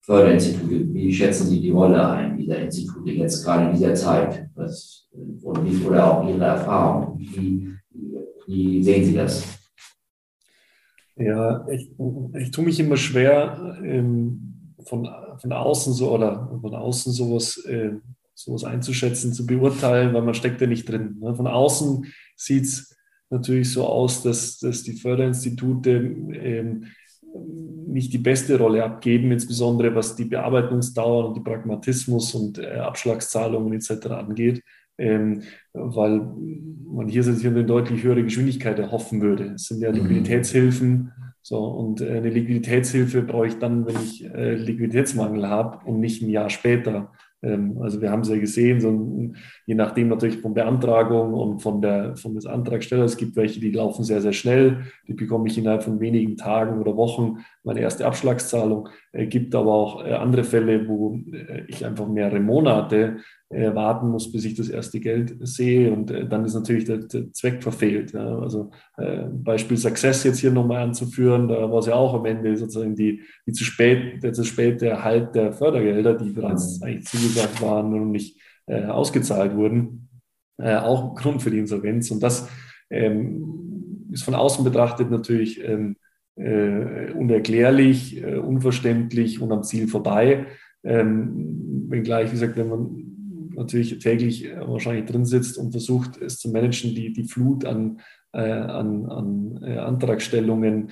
Förderinstitute. 0.00 0.92
Wie 0.92 1.12
schätzen 1.12 1.48
Sie 1.48 1.60
die 1.60 1.70
Rolle 1.70 2.08
ein 2.08 2.36
dieser 2.36 2.58
Institute 2.58 3.10
jetzt 3.10 3.44
gerade 3.44 3.66
in 3.66 3.72
dieser 3.72 3.94
Zeit? 3.94 4.48
Was, 4.54 5.08
oder 5.44 6.06
auch 6.06 6.28
Ihre 6.28 6.44
Erfahrung? 6.44 7.18
Wie, 7.18 7.68
wie 8.46 8.82
sehen 8.82 9.04
Sie 9.04 9.14
das? 9.14 9.61
Ja, 11.16 11.66
ich, 11.68 11.90
ich 12.38 12.50
tue 12.50 12.64
mich 12.64 12.80
immer 12.80 12.96
schwer, 12.96 13.78
ähm, 13.84 14.74
von, 14.84 15.08
von 15.38 15.52
außen 15.52 15.92
so 15.92 16.12
oder 16.12 16.58
von 16.60 16.74
außen 16.74 17.12
sowas, 17.12 17.58
äh, 17.66 17.92
sowas 18.34 18.64
einzuschätzen, 18.64 19.32
zu 19.32 19.46
beurteilen, 19.46 20.14
weil 20.14 20.22
man 20.22 20.34
steckt 20.34 20.60
ja 20.60 20.66
nicht 20.66 20.88
drin. 20.88 21.18
Ne? 21.20 21.34
Von 21.34 21.46
außen 21.46 22.06
sieht 22.36 22.64
es 22.64 22.96
natürlich 23.30 23.70
so 23.70 23.86
aus, 23.86 24.22
dass, 24.22 24.58
dass 24.58 24.82
die 24.82 24.96
Förderinstitute 24.96 25.90
ähm, 25.90 26.86
nicht 27.86 28.12
die 28.12 28.18
beste 28.18 28.58
Rolle 28.58 28.84
abgeben, 28.84 29.32
insbesondere 29.32 29.94
was 29.94 30.16
die 30.16 30.24
Bearbeitungsdauer 30.24 31.28
und 31.28 31.36
die 31.36 31.42
Pragmatismus 31.42 32.34
und 32.34 32.58
äh, 32.58 32.78
Abschlagszahlungen 32.78 33.72
etc. 33.74 34.06
angeht 34.08 34.62
ähm, 35.02 35.42
weil 35.72 36.20
man 36.86 37.08
hier 37.08 37.22
sich 37.22 37.46
eine 37.46 37.64
deutlich 37.64 38.02
höhere 38.02 38.22
Geschwindigkeit 38.22 38.78
erhoffen 38.78 39.20
würde. 39.20 39.52
Es 39.54 39.66
sind 39.66 39.80
ja 39.80 39.90
mhm. 39.90 39.96
Liquiditätshilfen. 39.96 41.12
So, 41.42 41.58
und 41.64 42.00
äh, 42.00 42.18
eine 42.18 42.30
Liquiditätshilfe 42.30 43.22
brauche 43.22 43.48
ich 43.48 43.58
dann, 43.58 43.84
wenn 43.86 43.96
ich 43.96 44.24
äh, 44.24 44.54
Liquiditätsmangel 44.54 45.48
habe 45.48 45.84
und 45.86 45.98
nicht 45.98 46.22
ein 46.22 46.30
Jahr 46.30 46.50
später. 46.50 47.10
Ähm, 47.42 47.78
also 47.80 48.00
wir 48.00 48.12
haben 48.12 48.20
es 48.20 48.28
ja 48.28 48.38
gesehen, 48.38 48.80
so 48.80 49.32
je 49.66 49.74
nachdem 49.74 50.08
natürlich 50.08 50.38
von 50.38 50.54
Beantragung 50.54 51.34
und 51.34 51.60
von 51.60 51.82
der 51.82 52.14
von 52.16 52.34
des 52.34 52.46
Antragstellers. 52.46 53.12
Es 53.12 53.16
gibt 53.16 53.34
welche, 53.34 53.58
die 53.58 53.72
laufen 53.72 54.04
sehr, 54.04 54.20
sehr 54.20 54.32
schnell. 54.32 54.84
Die 55.08 55.14
bekomme 55.14 55.48
ich 55.48 55.58
innerhalb 55.58 55.82
von 55.82 55.98
wenigen 55.98 56.36
Tagen 56.36 56.80
oder 56.80 56.96
Wochen 56.96 57.38
meine 57.64 57.80
erste 57.80 58.06
Abschlagszahlung. 58.06 58.88
Es 59.14 59.28
gibt 59.28 59.54
aber 59.54 59.72
auch 59.72 60.04
äh, 60.04 60.12
andere 60.12 60.42
Fälle, 60.42 60.88
wo 60.88 61.20
ich 61.68 61.84
einfach 61.84 62.08
mehrere 62.08 62.40
Monate 62.40 63.18
äh, 63.50 63.74
warten 63.74 64.08
muss, 64.08 64.32
bis 64.32 64.46
ich 64.46 64.54
das 64.54 64.70
erste 64.70 64.98
Geld 65.00 65.36
sehe. 65.40 65.92
Und 65.92 66.10
äh, 66.10 66.26
dann 66.26 66.46
ist 66.46 66.54
natürlich 66.54 66.86
der, 66.86 66.98
der 66.98 67.30
Zweck 67.32 67.62
verfehlt. 67.62 68.12
Ja. 68.12 68.38
Also 68.38 68.70
äh, 68.96 69.24
Beispiel 69.30 69.76
Success 69.76 70.24
jetzt 70.24 70.38
hier 70.38 70.50
nochmal 70.50 70.82
anzuführen, 70.82 71.48
da 71.48 71.70
war 71.70 71.80
es 71.80 71.86
ja 71.86 71.94
auch 71.94 72.14
am 72.14 72.24
Ende 72.24 72.56
sozusagen 72.56 72.96
die, 72.96 73.20
die 73.46 73.52
zu 73.52 73.64
spät, 73.64 74.22
der 74.22 74.32
zu 74.32 74.44
späte 74.44 74.88
Erhalt 74.88 75.34
der 75.34 75.52
Fördergelder, 75.52 76.14
die 76.14 76.30
bereits 76.30 76.80
mhm. 76.80 76.86
eigentlich 76.86 77.06
zugesagt 77.06 77.60
waren 77.60 77.92
und 77.92 78.10
nicht 78.10 78.40
äh, 78.66 78.86
ausgezahlt 78.86 79.54
wurden, 79.54 80.08
äh, 80.56 80.76
auch 80.76 81.14
Grund 81.14 81.42
für 81.42 81.50
die 81.50 81.58
Insolvenz. 81.58 82.10
Und 82.10 82.22
das 82.22 82.48
ähm, 82.88 84.08
ist 84.10 84.24
von 84.24 84.34
außen 84.34 84.64
betrachtet 84.64 85.10
natürlich 85.10 85.62
ähm, 85.62 85.96
äh, 86.36 87.12
unerklärlich, 87.12 88.22
äh, 88.22 88.36
unverständlich 88.36 89.40
und 89.40 89.52
am 89.52 89.62
Ziel 89.62 89.88
vorbei. 89.88 90.46
Ähm, 90.84 91.86
wenngleich, 91.88 92.28
wie 92.28 92.32
gesagt, 92.32 92.56
wenn 92.56 92.68
man 92.68 93.50
natürlich 93.54 93.98
täglich 93.98 94.46
äh, 94.46 94.60
wahrscheinlich 94.60 95.04
drin 95.04 95.24
sitzt 95.24 95.58
und 95.58 95.72
versucht, 95.72 96.20
es 96.20 96.38
zu 96.38 96.50
managen, 96.50 96.94
die, 96.94 97.12
die 97.12 97.24
Flut 97.24 97.64
an, 97.64 98.00
äh, 98.32 98.40
an, 98.40 99.06
an 99.06 99.60
äh, 99.62 99.78
Antragstellungen 99.78 100.90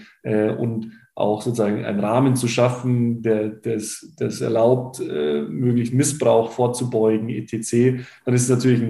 und 0.59 0.93
auch 1.21 1.43
sozusagen 1.43 1.85
einen 1.85 2.01
Rahmen 2.01 2.35
zu 2.35 2.49
schaffen, 2.49 3.23
der 3.23 3.49
das, 3.49 4.41
erlaubt, 4.41 5.01
äh, 5.01 5.43
möglichen 5.43 5.97
Missbrauch 5.97 6.51
vorzubeugen, 6.51 7.29
etc., 7.29 8.03
dann 8.25 8.35
ist 8.35 8.45
es 8.45 8.49
natürlich 8.49 8.83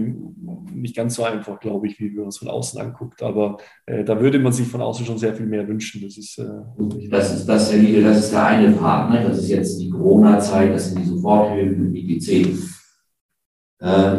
nicht 0.73 0.97
ganz 0.97 1.17
so 1.17 1.25
einfach, 1.25 1.61
glaube 1.61 1.87
ich, 1.89 1.99
wie 2.01 2.15
wir 2.15 2.25
uns 2.25 2.39
von 2.39 2.49
außen 2.49 2.81
anguckt. 2.81 3.23
Aber 3.23 3.59
äh, 3.87 4.05
da 4.05 4.21
würde 4.21 4.39
man 4.39 4.53
sich 4.53 4.67
von 4.67 4.81
außen 4.81 5.05
schon 5.05 5.19
sehr 5.19 5.35
viel 5.35 5.47
mehr 5.47 5.67
wünschen. 5.67 6.01
Das 6.03 6.17
ist, 6.17 6.39
äh, 6.39 6.45
das, 7.11 7.35
ist 7.35 7.47
das, 7.47 7.71
das 7.71 7.73
ist 7.73 8.33
der 8.33 8.47
eine 8.47 8.73
Part. 8.73 9.11
Ne? 9.11 9.25
Das 9.27 9.39
ist 9.39 9.49
jetzt 9.49 9.81
die 9.81 9.91
Corona-Zeit, 9.91 10.73
das 10.73 10.91
sind 10.91 11.01
die 11.01 11.09
Soforthilfen, 11.09 11.95
etc. 11.95 12.29
Äh, 12.29 12.80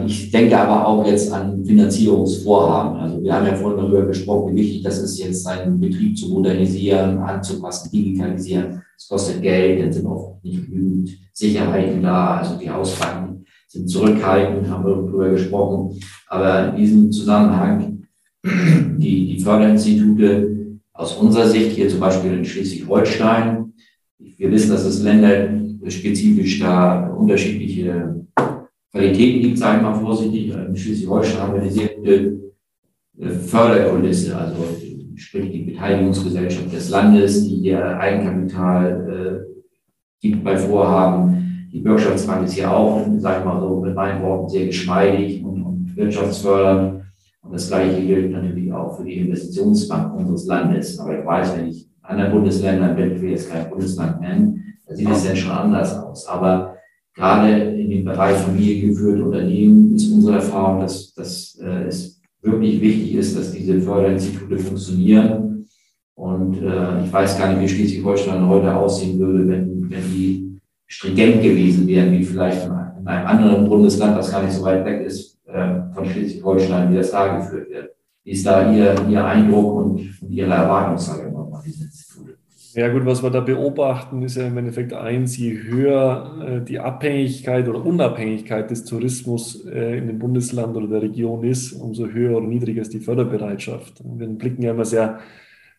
ich 0.07 0.31
denke 0.31 0.57
aber 0.57 0.87
auch 0.87 1.05
jetzt 1.05 1.31
an 1.31 1.63
Finanzierungsvorhaben. 1.63 2.99
Also 2.99 3.21
wir 3.21 3.31
haben 3.31 3.45
ja 3.45 3.53
vorhin 3.53 3.79
darüber 3.79 4.07
gesprochen, 4.07 4.55
wie 4.55 4.61
wichtig 4.61 4.83
das 4.83 4.99
ist, 4.99 5.19
jetzt 5.19 5.43
seinen 5.43 5.79
Betrieb 5.79 6.17
zu 6.17 6.29
modernisieren, 6.29 7.19
anzupassen, 7.19 7.91
digitalisieren. 7.91 8.81
Es 8.97 9.07
kostet 9.07 9.41
Geld, 9.41 9.83
dann 9.83 9.93
sind 9.93 10.07
auch 10.07 10.39
nicht 10.41 10.65
genügend 10.65 11.11
Sicherheiten 11.31 12.01
da. 12.01 12.37
Also 12.37 12.57
die 12.57 12.71
Hausbanken 12.71 13.45
sind 13.67 13.87
zurückhaltend, 13.87 14.67
haben 14.67 14.83
wir 14.83 14.95
darüber 14.95 15.29
gesprochen. 15.29 15.99
Aber 16.27 16.69
in 16.69 16.75
diesem 16.77 17.11
Zusammenhang, 17.11 18.07
die, 18.43 19.35
die 19.35 19.39
Förderinstitute 19.39 20.79
aus 20.91 21.15
unserer 21.17 21.47
Sicht, 21.47 21.73
hier 21.73 21.87
zum 21.87 21.99
Beispiel 21.99 22.33
in 22.33 22.45
Schleswig-Holstein, 22.45 23.73
wir 24.17 24.51
wissen, 24.51 24.71
dass 24.71 24.85
es 24.85 25.03
länderspezifisch 25.03 26.59
da 26.59 27.09
unterschiedliche 27.09 28.20
Qualität 28.91 29.41
gibt, 29.41 29.57
sage 29.57 29.77
ich 29.77 29.83
mal 29.83 29.93
vorsichtig. 29.93 30.53
In 30.53 30.75
Schleswig-Holstein 30.75 31.41
haben 31.41 31.53
wir 31.53 31.61
eine 31.61 31.71
sehr 31.71 31.87
gute 31.89 32.53
äh, 33.19 33.29
Förderkulisse, 33.29 34.37
also 34.37 34.63
sprich 35.15 35.51
die 35.51 35.71
Beteiligungsgesellschaft 35.71 36.73
des 36.73 36.89
Landes, 36.89 37.47
die 37.47 37.55
hier 37.55 37.97
Eigenkapital 37.99 39.45
äh, 39.47 39.61
gibt 40.19 40.43
bei 40.43 40.57
Vorhaben. 40.57 41.69
Die 41.71 41.79
Bürgschaftsbank 41.79 42.45
ist 42.45 42.53
hier 42.53 42.69
auch, 42.69 43.05
sage 43.17 43.39
ich 43.39 43.45
mal 43.45 43.61
so 43.61 43.79
mit 43.79 43.95
meinen 43.95 44.21
Worten, 44.23 44.49
sehr 44.49 44.65
geschmeidig 44.65 45.43
und, 45.43 45.63
und 45.63 45.95
wirtschaftsfördernd. 45.95 47.03
Und 47.43 47.53
das 47.53 47.69
Gleiche 47.69 48.05
gilt 48.05 48.31
natürlich 48.31 48.71
auch 48.73 48.97
für 48.97 49.05
die 49.05 49.19
Investitionsbank 49.19 50.13
unseres 50.15 50.45
Landes. 50.47 50.99
Aber 50.99 51.17
ich 51.17 51.25
weiß, 51.25 51.57
wenn 51.57 51.67
ich 51.69 51.89
anderen 52.01 52.31
Bundesländern 52.33 52.95
bin, 52.95 53.21
will 53.21 53.31
jetzt 53.31 53.49
kein 53.49 53.69
Bundesland 53.69 54.19
nennen, 54.19 54.63
da 54.85 54.95
sieht 54.95 55.09
es 55.09 55.25
dann 55.25 55.35
schon 55.35 55.51
anders 55.51 55.97
aus. 55.97 56.27
Aber 56.27 56.70
gerade 57.13 57.49
in 57.51 57.89
dem 57.89 58.05
Bereich 58.05 58.37
familiengeführte 58.37 59.23
Unternehmen 59.23 59.95
ist 59.95 60.11
unsere 60.11 60.35
Erfahrung, 60.35 60.81
dass, 60.81 61.13
dass 61.13 61.59
äh, 61.61 61.83
es 61.87 62.21
wirklich 62.41 62.81
wichtig 62.81 63.15
ist, 63.15 63.37
dass 63.37 63.51
diese 63.51 63.79
Förderinstitute 63.81 64.57
funktionieren. 64.57 65.65
Und 66.15 66.61
äh, 66.61 67.03
ich 67.03 67.11
weiß 67.11 67.37
gar 67.37 67.53
nicht, 67.53 67.61
wie 67.61 67.75
Schleswig-Holstein 67.75 68.47
heute 68.47 68.75
aussehen 68.75 69.19
würde, 69.19 69.47
wenn, 69.47 69.89
wenn 69.89 70.03
die 70.13 70.59
stringent 70.87 71.41
gewesen 71.41 71.87
wären, 71.87 72.11
wie 72.11 72.23
vielleicht 72.23 72.65
in 72.65 73.07
einem 73.07 73.27
anderen 73.27 73.69
Bundesland, 73.69 74.17
das 74.17 74.31
gar 74.31 74.43
nicht 74.43 74.53
so 74.53 74.63
weit 74.63 74.85
weg 74.85 75.05
ist, 75.05 75.39
äh, 75.45 75.81
von 75.93 76.05
Schleswig-Holstein, 76.05 76.91
wie 76.91 76.97
das 76.97 77.11
da 77.11 77.37
geführt 77.37 77.69
wird. 77.69 77.91
Wie 78.23 78.31
ist 78.31 78.45
da 78.45 78.71
Ihr, 78.71 78.95
Ihr 79.09 79.25
Eindruck 79.25 79.85
und, 79.85 80.09
Ihre 80.29 80.53
Erwartungshaltung 80.53 81.31
Institute? 81.81 82.00
Ja 82.73 82.87
gut, 82.87 83.05
was 83.05 83.21
wir 83.21 83.29
da 83.29 83.41
beobachten, 83.41 84.23
ist 84.23 84.37
ja 84.37 84.47
im 84.47 84.57
Endeffekt 84.57 84.93
eins, 84.93 85.37
je 85.37 85.61
höher 85.63 86.39
äh, 86.41 86.61
die 86.61 86.79
Abhängigkeit 86.79 87.67
oder 87.67 87.85
Unabhängigkeit 87.85 88.71
des 88.71 88.85
Tourismus 88.85 89.65
äh, 89.65 89.97
in 89.97 90.07
dem 90.07 90.19
Bundesland 90.19 90.77
oder 90.77 90.87
der 90.87 91.01
Region 91.01 91.43
ist, 91.43 91.73
umso 91.73 92.07
höher 92.07 92.37
oder 92.37 92.47
niedriger 92.47 92.81
ist 92.81 92.93
die 92.93 93.01
Förderbereitschaft. 93.01 94.01
wir 94.03 94.27
blicken 94.27 94.63
ja 94.63 94.71
immer 94.71 94.85
sehr, 94.85 95.19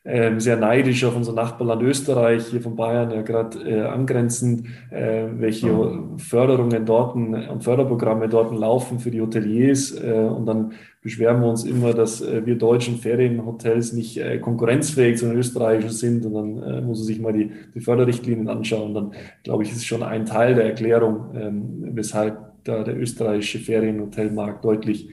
sehr 0.04 0.56
neidisch 0.56 1.04
auf 1.04 1.14
unser 1.14 1.32
Nachbarland 1.32 1.80
Österreich, 1.82 2.46
hier 2.46 2.60
von 2.60 2.74
Bayern 2.74 3.12
ja 3.12 3.22
gerade 3.22 3.58
äh, 3.60 3.82
angrenzend, 3.82 4.66
äh, 4.90 5.26
welche 5.36 5.68
Förderungen 6.16 6.84
dort 6.84 7.14
und 7.14 7.62
Förderprogramme 7.62 8.28
dort 8.28 8.52
laufen 8.52 8.98
für 8.98 9.12
die 9.12 9.20
Hoteliers 9.20 9.92
äh, 9.92 10.12
und 10.12 10.46
dann 10.46 10.72
beschweren 11.02 11.40
wir 11.40 11.48
uns 11.48 11.64
immer, 11.64 11.92
dass 11.92 12.20
äh, 12.20 12.46
wir 12.46 12.56
deutschen 12.56 12.96
Ferienhotels 12.96 13.92
nicht 13.92 14.16
äh, 14.18 14.38
konkurrenzfähig 14.38 15.18
zu 15.18 15.26
den 15.26 15.36
österreichischen 15.36 15.90
sind. 15.90 16.24
Und 16.26 16.34
dann 16.34 16.62
äh, 16.62 16.80
muss 16.80 16.98
man 16.98 17.06
sich 17.06 17.20
mal 17.20 17.32
die, 17.32 17.50
die 17.74 17.80
Förderrichtlinien 17.80 18.48
anschauen. 18.48 18.94
Dann 18.94 19.12
glaube 19.42 19.64
ich, 19.64 19.72
ist 19.72 19.84
schon 19.84 20.02
ein 20.02 20.26
Teil 20.26 20.54
der 20.54 20.64
Erklärung, 20.64 21.34
ähm, 21.34 21.88
weshalb 21.92 22.38
da 22.64 22.84
der 22.84 22.96
österreichische 22.96 23.58
Ferienhotelmarkt 23.58 24.64
deutlich 24.64 25.08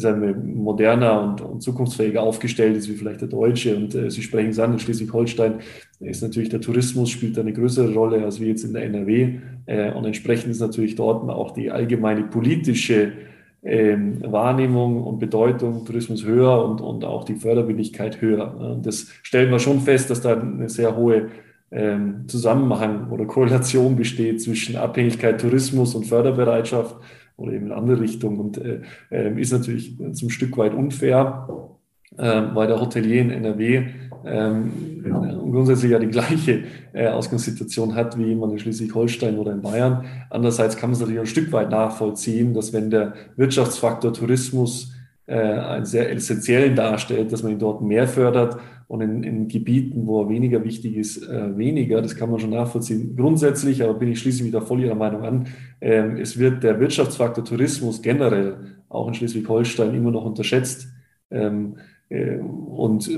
sagen 0.00 0.54
moderner 0.54 1.22
und, 1.22 1.40
und, 1.40 1.62
zukunftsfähiger 1.62 2.22
aufgestellt 2.22 2.76
ist 2.76 2.88
wie 2.88 2.94
vielleicht 2.94 3.20
der 3.20 3.28
deutsche. 3.28 3.76
Und 3.76 3.94
äh, 3.94 4.10
Sie 4.10 4.22
sprechen 4.22 4.50
es 4.50 4.58
an, 4.58 4.72
in 4.72 4.78
Schleswig-Holstein 4.78 5.60
ist 6.00 6.22
natürlich 6.22 6.48
der 6.48 6.60
Tourismus 6.60 7.10
spielt 7.10 7.38
eine 7.38 7.52
größere 7.52 7.94
Rolle 7.94 8.24
als 8.24 8.40
wie 8.40 8.48
jetzt 8.48 8.64
in 8.64 8.72
der 8.72 8.84
NRW. 8.84 9.38
Äh, 9.66 9.92
und 9.92 10.04
entsprechend 10.04 10.50
ist 10.50 10.60
natürlich 10.60 10.96
dort 10.96 11.28
auch 11.30 11.52
die 11.52 11.70
allgemeine 11.70 12.24
politische 12.24 13.12
ähm, 13.62 14.20
Wahrnehmung 14.20 15.02
und 15.02 15.18
Bedeutung 15.18 15.84
Tourismus 15.84 16.24
höher 16.24 16.64
und, 16.64 16.80
und 16.80 17.04
auch 17.04 17.24
die 17.24 17.36
Förderwilligkeit 17.36 18.20
höher. 18.20 18.54
Und 18.58 18.84
das 18.84 19.06
stellen 19.22 19.50
wir 19.50 19.58
schon 19.58 19.80
fest, 19.80 20.10
dass 20.10 20.20
da 20.20 20.38
eine 20.38 20.68
sehr 20.68 20.96
hohe 20.96 21.28
ähm, 21.70 22.24
Zusammenhang 22.26 23.10
oder 23.10 23.24
Korrelation 23.24 23.96
besteht 23.96 24.42
zwischen 24.42 24.76
Abhängigkeit 24.76 25.40
Tourismus 25.40 25.94
und 25.94 26.04
Förderbereitschaft 26.04 26.96
oder 27.36 27.52
eben 27.52 27.66
in 27.66 27.72
andere 27.72 28.00
Richtung 28.00 28.38
und 28.38 28.58
äh, 28.58 28.80
äh, 29.10 29.40
ist 29.40 29.52
natürlich 29.52 29.96
zum 30.12 30.30
Stück 30.30 30.56
weit 30.56 30.74
unfair, 30.74 31.48
äh, 32.16 32.42
weil 32.54 32.68
der 32.68 32.80
Hotelier 32.80 33.22
in 33.22 33.30
NRW 33.30 33.86
ähm, 34.24 35.02
genau. 35.02 35.20
grundsätzlich 35.50 35.92
ja 35.92 35.98
die 35.98 36.08
gleiche 36.08 36.64
äh, 36.92 37.08
Ausgangssituation 37.08 37.94
hat 37.94 38.16
wie 38.18 38.26
jemand 38.26 38.52
in 38.52 38.58
Schleswig-Holstein 38.58 39.38
oder 39.38 39.52
in 39.52 39.62
Bayern. 39.62 40.04
Andererseits 40.30 40.76
kann 40.76 40.90
man 40.90 40.94
es 40.94 41.00
natürlich 41.00 41.20
ein 41.20 41.26
Stück 41.26 41.52
weit 41.52 41.70
nachvollziehen, 41.70 42.54
dass 42.54 42.72
wenn 42.72 42.90
der 42.90 43.14
Wirtschaftsfaktor 43.36 44.12
Tourismus 44.12 44.93
äh, 45.26 45.84
sehr 45.84 46.12
essentiellen 46.12 46.76
darstellt, 46.76 47.32
dass 47.32 47.42
man 47.42 47.52
ihn 47.52 47.58
dort 47.58 47.82
mehr 47.82 48.06
fördert 48.06 48.58
und 48.88 49.00
in, 49.00 49.22
in 49.22 49.48
Gebieten, 49.48 50.06
wo 50.06 50.22
er 50.22 50.28
weniger 50.28 50.62
wichtig 50.64 50.96
ist, 50.96 51.26
äh, 51.28 51.56
weniger. 51.56 52.02
Das 52.02 52.16
kann 52.16 52.30
man 52.30 52.40
schon 52.40 52.50
nachvollziehen. 52.50 53.16
Grundsätzlich, 53.16 53.82
aber 53.82 53.94
bin 53.94 54.10
ich 54.10 54.20
schließlich 54.20 54.46
wieder 54.46 54.60
voll 54.60 54.80
Ihrer 54.80 54.94
Meinung 54.94 55.22
an, 55.22 55.46
ähm, 55.80 56.16
es 56.16 56.38
wird 56.38 56.62
der 56.62 56.78
Wirtschaftsfaktor 56.80 57.44
Tourismus 57.44 58.02
generell 58.02 58.56
auch 58.88 59.08
in 59.08 59.14
Schleswig-Holstein 59.14 59.94
immer 59.94 60.10
noch 60.10 60.24
unterschätzt. 60.24 60.88
Ähm, 61.30 61.76
äh, 62.08 62.36
und 62.38 63.10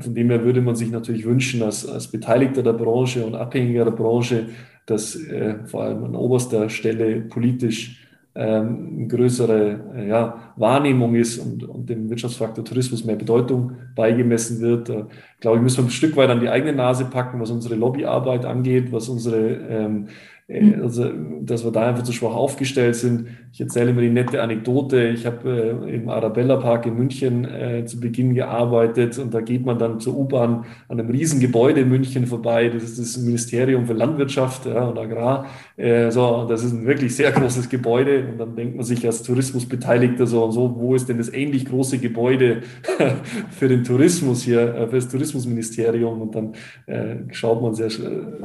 von 0.00 0.14
dem 0.14 0.30
her 0.30 0.44
würde 0.44 0.60
man 0.60 0.76
sich 0.76 0.90
natürlich 0.90 1.24
wünschen, 1.24 1.62
als, 1.62 1.86
als 1.86 2.08
Beteiligter 2.08 2.62
der 2.62 2.74
Branche 2.74 3.24
und 3.24 3.34
Abhängiger 3.34 3.84
der 3.84 3.92
Branche, 3.92 4.46
dass 4.86 5.16
äh, 5.16 5.56
vor 5.66 5.82
allem 5.82 6.04
an 6.04 6.14
oberster 6.14 6.68
Stelle 6.68 7.20
politisch 7.22 8.07
ähm, 8.38 9.08
größere 9.08 9.80
äh, 9.96 10.08
ja, 10.08 10.52
Wahrnehmung 10.54 11.16
ist 11.16 11.38
und, 11.38 11.64
und, 11.64 11.90
dem 11.90 12.08
Wirtschaftsfaktor 12.08 12.64
Tourismus 12.64 13.04
mehr 13.04 13.16
Bedeutung 13.16 13.72
beigemessen 13.96 14.60
wird. 14.60 14.88
Da, 14.88 15.08
glaube 15.40 15.56
ich, 15.56 15.62
müssen 15.64 15.78
wir 15.78 15.84
ein 15.84 15.90
Stück 15.90 16.16
weit 16.16 16.30
an 16.30 16.38
die 16.38 16.48
eigene 16.48 16.72
Nase 16.72 17.06
packen, 17.06 17.40
was 17.40 17.50
unsere 17.50 17.74
Lobbyarbeit 17.74 18.44
angeht, 18.44 18.92
was 18.92 19.08
unsere 19.08 19.38
ähm, 19.38 20.06
äh. 20.06 20.10
Also, 20.50 21.10
dass 21.42 21.62
wir 21.62 21.72
da 21.72 21.88
einfach 21.88 22.04
zu 22.04 22.12
schwach 22.12 22.34
aufgestellt 22.34 22.96
sind. 22.96 23.26
Ich 23.52 23.60
erzähle 23.60 23.90
immer 23.90 24.00
die 24.00 24.08
nette 24.08 24.42
Anekdote. 24.42 25.08
Ich 25.08 25.26
habe 25.26 25.82
äh, 25.86 25.94
im 25.94 26.08
Arabella 26.08 26.56
Park 26.56 26.86
in 26.86 26.96
München 26.96 27.44
äh, 27.44 27.84
zu 27.84 28.00
Beginn 28.00 28.34
gearbeitet 28.34 29.18
und 29.18 29.34
da 29.34 29.42
geht 29.42 29.66
man 29.66 29.78
dann 29.78 30.00
zur 30.00 30.16
U-Bahn 30.16 30.64
an 30.88 31.00
einem 31.00 31.10
riesen 31.10 31.40
Gebäude 31.40 31.82
in 31.82 31.90
München 31.90 32.26
vorbei. 32.26 32.70
Das 32.70 32.82
ist 32.82 32.98
das 32.98 33.18
Ministerium 33.18 33.86
für 33.86 33.92
Landwirtschaft 33.92 34.64
ja, 34.64 34.86
und 34.86 34.98
Agrar. 34.98 35.46
Äh, 35.76 36.10
so, 36.10 36.46
das 36.48 36.64
ist 36.64 36.72
ein 36.72 36.86
wirklich 36.86 37.14
sehr 37.14 37.30
großes 37.30 37.68
Gebäude 37.68 38.28
und 38.30 38.38
dann 38.38 38.56
denkt 38.56 38.76
man 38.76 38.86
sich 38.86 39.04
als 39.04 39.22
Tourismusbeteiligter 39.22 40.26
so 40.26 40.44
und 40.44 40.52
so, 40.52 40.76
wo 40.78 40.94
ist 40.94 41.10
denn 41.10 41.18
das 41.18 41.30
ähnlich 41.30 41.66
große 41.66 41.98
Gebäude 41.98 42.62
für 43.50 43.68
den 43.68 43.84
Tourismus 43.84 44.44
hier, 44.44 44.74
äh, 44.74 44.88
für 44.88 44.96
das 44.96 45.08
Tourismusministerium? 45.08 46.22
Und 46.22 46.34
dann 46.34 46.52
äh, 46.86 47.16
schaut 47.32 47.60
man 47.60 47.74
sehr, 47.74 47.90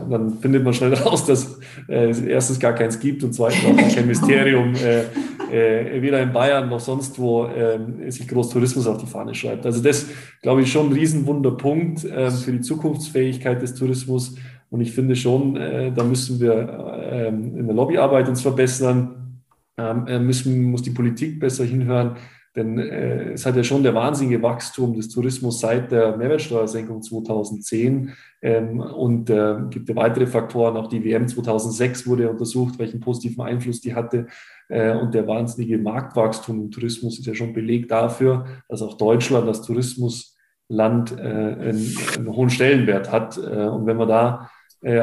dann 0.10 0.40
findet 0.40 0.66
man 0.66 0.74
schnell 0.74 0.94
raus, 1.06 1.26
dass 1.26 1.60
äh, 1.94 2.30
erstens 2.30 2.60
gar 2.60 2.74
keins 2.74 3.00
gibt 3.00 3.24
und 3.24 3.34
zweitens 3.34 3.66
auch 3.66 3.96
kein 3.96 4.08
Mysterium, 4.08 4.74
äh, 4.84 5.04
äh, 5.52 6.02
weder 6.02 6.22
in 6.22 6.34
Bayern 6.34 6.70
noch 6.70 6.80
sonst 6.80 7.20
wo 7.20 7.46
äh, 7.46 7.80
sich 8.10 8.28
groß 8.28 8.50
Tourismus 8.50 8.88
auf 8.88 8.98
die 8.98 9.06
Fahne 9.06 9.36
schreibt. 9.36 9.66
Also 9.66 9.82
das, 9.82 10.08
glaube 10.42 10.62
ich, 10.62 10.72
schon 10.72 10.88
ein 10.88 10.94
Riesenwunderpunkt 10.94 12.06
äh, 12.06 12.32
für 12.32 12.52
die 12.52 12.62
Zukunftsfähigkeit 12.62 13.62
des 13.62 13.76
Tourismus. 13.76 14.36
Und 14.70 14.82
ich 14.82 14.92
finde 14.92 15.16
schon, 15.16 15.56
äh, 15.56 15.92
da 15.92 16.04
müssen 16.04 16.40
wir 16.40 17.10
ähm, 17.12 17.58
in 17.58 17.68
der 17.68 17.76
Lobbyarbeit 17.76 18.28
uns 18.28 18.42
verbessern, 18.42 19.42
ähm, 19.78 20.08
äh, 20.08 20.20
müssen, 20.20 20.64
muss 20.64 20.82
die 20.82 20.92
Politik 20.92 21.40
besser 21.40 21.64
hinhören. 21.64 22.16
Denn 22.56 22.78
äh, 22.78 23.32
es 23.32 23.46
hat 23.46 23.56
ja 23.56 23.64
schon 23.64 23.82
der 23.82 23.96
wahnsinnige 23.96 24.42
Wachstum 24.44 24.94
des 24.94 25.10
Tourismus 25.10 25.60
seit 25.60 25.92
der 25.92 26.16
Mehrwertsteuersenkung 26.18 27.02
2010 27.02 28.12
ähm, 28.44 28.80
und 28.80 29.30
äh, 29.30 29.56
gibt 29.72 29.90
ja 29.90 29.96
weitere 29.96 30.28
Faktoren. 30.28 30.78
Auch 30.78 30.88
die 30.88 31.04
WM 31.04 31.28
2006 31.28 32.06
wurde 32.06 32.30
untersucht, 32.30 32.78
welchen 32.78 33.00
positiven 33.00 33.44
Einfluss 33.44 33.82
die 33.82 33.96
hatte. 33.96 34.28
Äh, 34.70 34.96
und 34.96 35.16
der 35.16 35.28
wahnsinnige 35.28 35.80
Marktwachstum 35.80 36.62
im 36.62 36.72
Tourismus 36.72 37.18
ist 37.18 37.26
ja 37.26 37.34
schon 37.34 37.54
belegt 37.54 37.90
dafür, 37.90 38.46
dass 38.70 38.84
auch 38.84 38.98
Deutschland 38.98 39.48
als 39.48 39.64
Tourismus 39.64 40.38
Land 40.70 41.20
einen, 41.20 41.94
einen, 42.16 42.36
hohen 42.36 42.50
Stellenwert 42.50 43.12
hat. 43.12 43.38
und 43.38 43.86
wenn 43.86 43.98
wir 43.98 44.08
da 44.08 44.50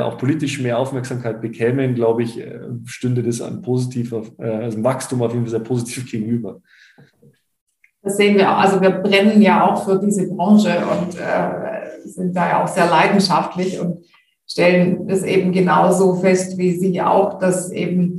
auch 0.03 0.17
politisch 0.17 0.59
mehr 0.59 0.79
Aufmerksamkeit 0.79 1.41
bekämen, 1.41 1.95
glaube 1.95 2.23
ich, 2.23 2.43
stünde 2.87 3.23
das 3.23 3.43
ein 3.43 3.61
positiver, 3.61 4.25
also 4.39 4.79
ein 4.79 4.85
Wachstum 4.85 5.23
auf 5.23 5.33
jeden 5.33 5.45
Fall 5.45 5.51
sehr 5.51 5.61
positiv 5.61 6.07
gegenüber. 6.11 6.61
Das 8.03 8.17
sehen 8.17 8.37
wir, 8.37 8.49
also 8.49 8.81
wir 8.81 8.91
brennen 8.91 9.43
ja 9.43 9.67
auch 9.67 9.85
für 9.85 9.99
diese 9.99 10.27
Branche 10.29 10.79
und 10.79 11.19
äh, 11.19 12.09
sind 12.09 12.35
da 12.35 12.49
ja 12.49 12.65
auch 12.65 12.69
sehr 12.69 12.87
leidenschaftlich 12.87 13.79
und 13.79 14.05
stellen 14.47 15.09
es 15.09 15.23
eben 15.23 15.53
genauso 15.53 16.15
fest 16.15 16.59
wie 16.59 16.73
Sie 16.73 17.01
auch, 17.01 17.39
dass 17.39 17.71
eben 17.71 18.19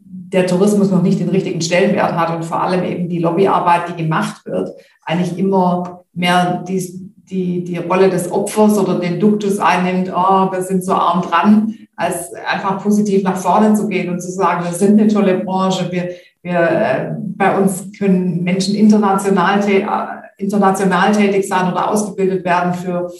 der 0.00 0.46
Tourismus 0.46 0.90
noch 0.90 1.02
nicht 1.02 1.20
den 1.20 1.28
richtigen 1.28 1.60
Stellenwert 1.60 2.12
hat 2.12 2.34
und 2.34 2.44
vor 2.44 2.62
allem 2.62 2.84
eben 2.84 3.08
die 3.08 3.18
Lobbyarbeit, 3.18 3.90
die 3.90 4.02
gemacht 4.02 4.44
wird, 4.46 4.70
eigentlich 5.02 5.38
immer 5.38 6.04
mehr 6.12 6.64
die, 6.66 7.12
die, 7.30 7.64
die 7.64 7.78
Rolle 7.78 8.10
des 8.10 8.30
Opfers 8.30 8.78
oder 8.78 8.98
den 8.98 9.20
Duktus 9.20 9.58
einnimmt, 9.58 10.12
oh, 10.14 10.50
wir 10.50 10.62
sind 10.62 10.84
so 10.84 10.92
arm 10.92 11.22
dran, 11.22 11.74
als 11.96 12.32
einfach 12.34 12.82
positiv 12.82 13.22
nach 13.22 13.36
vorne 13.36 13.74
zu 13.74 13.88
gehen 13.88 14.10
und 14.10 14.20
zu 14.20 14.30
sagen, 14.30 14.64
wir 14.64 14.72
sind 14.72 15.00
eine 15.00 15.08
tolle 15.08 15.38
Branche, 15.38 15.90
wir, 15.90 16.10
wir, 16.42 16.58
äh, 16.58 17.14
bei 17.36 17.58
uns 17.58 17.90
können 17.98 18.42
Menschen 18.42 18.74
international, 18.74 19.60
äh, 19.68 20.42
international 20.42 21.12
tätig 21.12 21.48
sein 21.48 21.72
oder 21.72 21.90
ausgebildet 21.90 22.44
werden 22.44 22.74
für, 22.74 23.10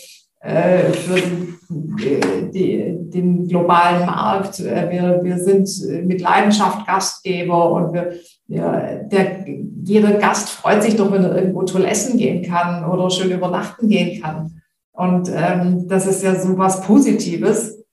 äh, 0.40 0.92
für 0.92 1.20
die, 1.68 2.94
den 2.96 3.48
globalen 3.48 4.06
Markt. 4.06 4.60
Wir, 4.60 5.20
wir 5.22 5.38
sind 5.38 5.68
mit 6.06 6.20
Leidenschaft 6.20 6.86
Gastgeber 6.86 7.72
und 7.72 7.92
wir, 7.92 8.12
ja, 8.46 8.94
der, 9.04 9.44
jeder 9.82 10.12
Gast 10.12 10.48
freut 10.48 10.82
sich 10.82 10.96
doch, 10.96 11.12
wenn 11.12 11.24
er 11.24 11.36
irgendwo 11.36 11.62
toll 11.64 11.84
essen 11.84 12.18
gehen 12.18 12.42
kann 12.42 12.84
oder 12.84 13.10
schön 13.10 13.30
übernachten 13.30 13.88
gehen 13.88 14.22
kann. 14.22 14.62
Und 14.92 15.30
ähm, 15.34 15.86
das 15.88 16.06
ist 16.06 16.22
ja 16.22 16.34
so 16.34 16.56
was 16.56 16.82
Positives. 16.82 17.84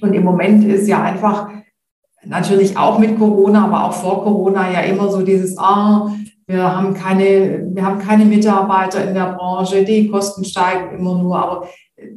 Und 0.00 0.12
im 0.14 0.24
Moment 0.24 0.64
ist 0.64 0.86
ja 0.86 1.02
einfach 1.02 1.48
natürlich 2.28 2.76
auch 2.76 2.98
mit 2.98 3.18
Corona, 3.18 3.64
aber 3.64 3.84
auch 3.84 3.92
vor 3.92 4.22
Corona 4.22 4.70
ja 4.70 4.80
immer 4.80 5.10
so 5.10 5.22
dieses, 5.22 5.56
ah, 5.58 6.12
wir 6.46 6.76
haben 6.76 6.94
keine, 6.94 7.66
wir 7.74 7.84
haben 7.84 7.98
keine 7.98 8.24
Mitarbeiter 8.24 9.06
in 9.06 9.14
der 9.14 9.34
Branche, 9.34 9.84
die 9.84 10.08
Kosten 10.08 10.44
steigen 10.44 10.98
immer 10.98 11.18
nur, 11.18 11.38
aber 11.38 11.68
äh, 11.96 12.08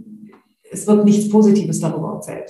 es 0.71 0.87
wird 0.87 1.05
nichts 1.05 1.29
Positives 1.29 1.79
darüber 1.79 2.13
erzählt. 2.13 2.49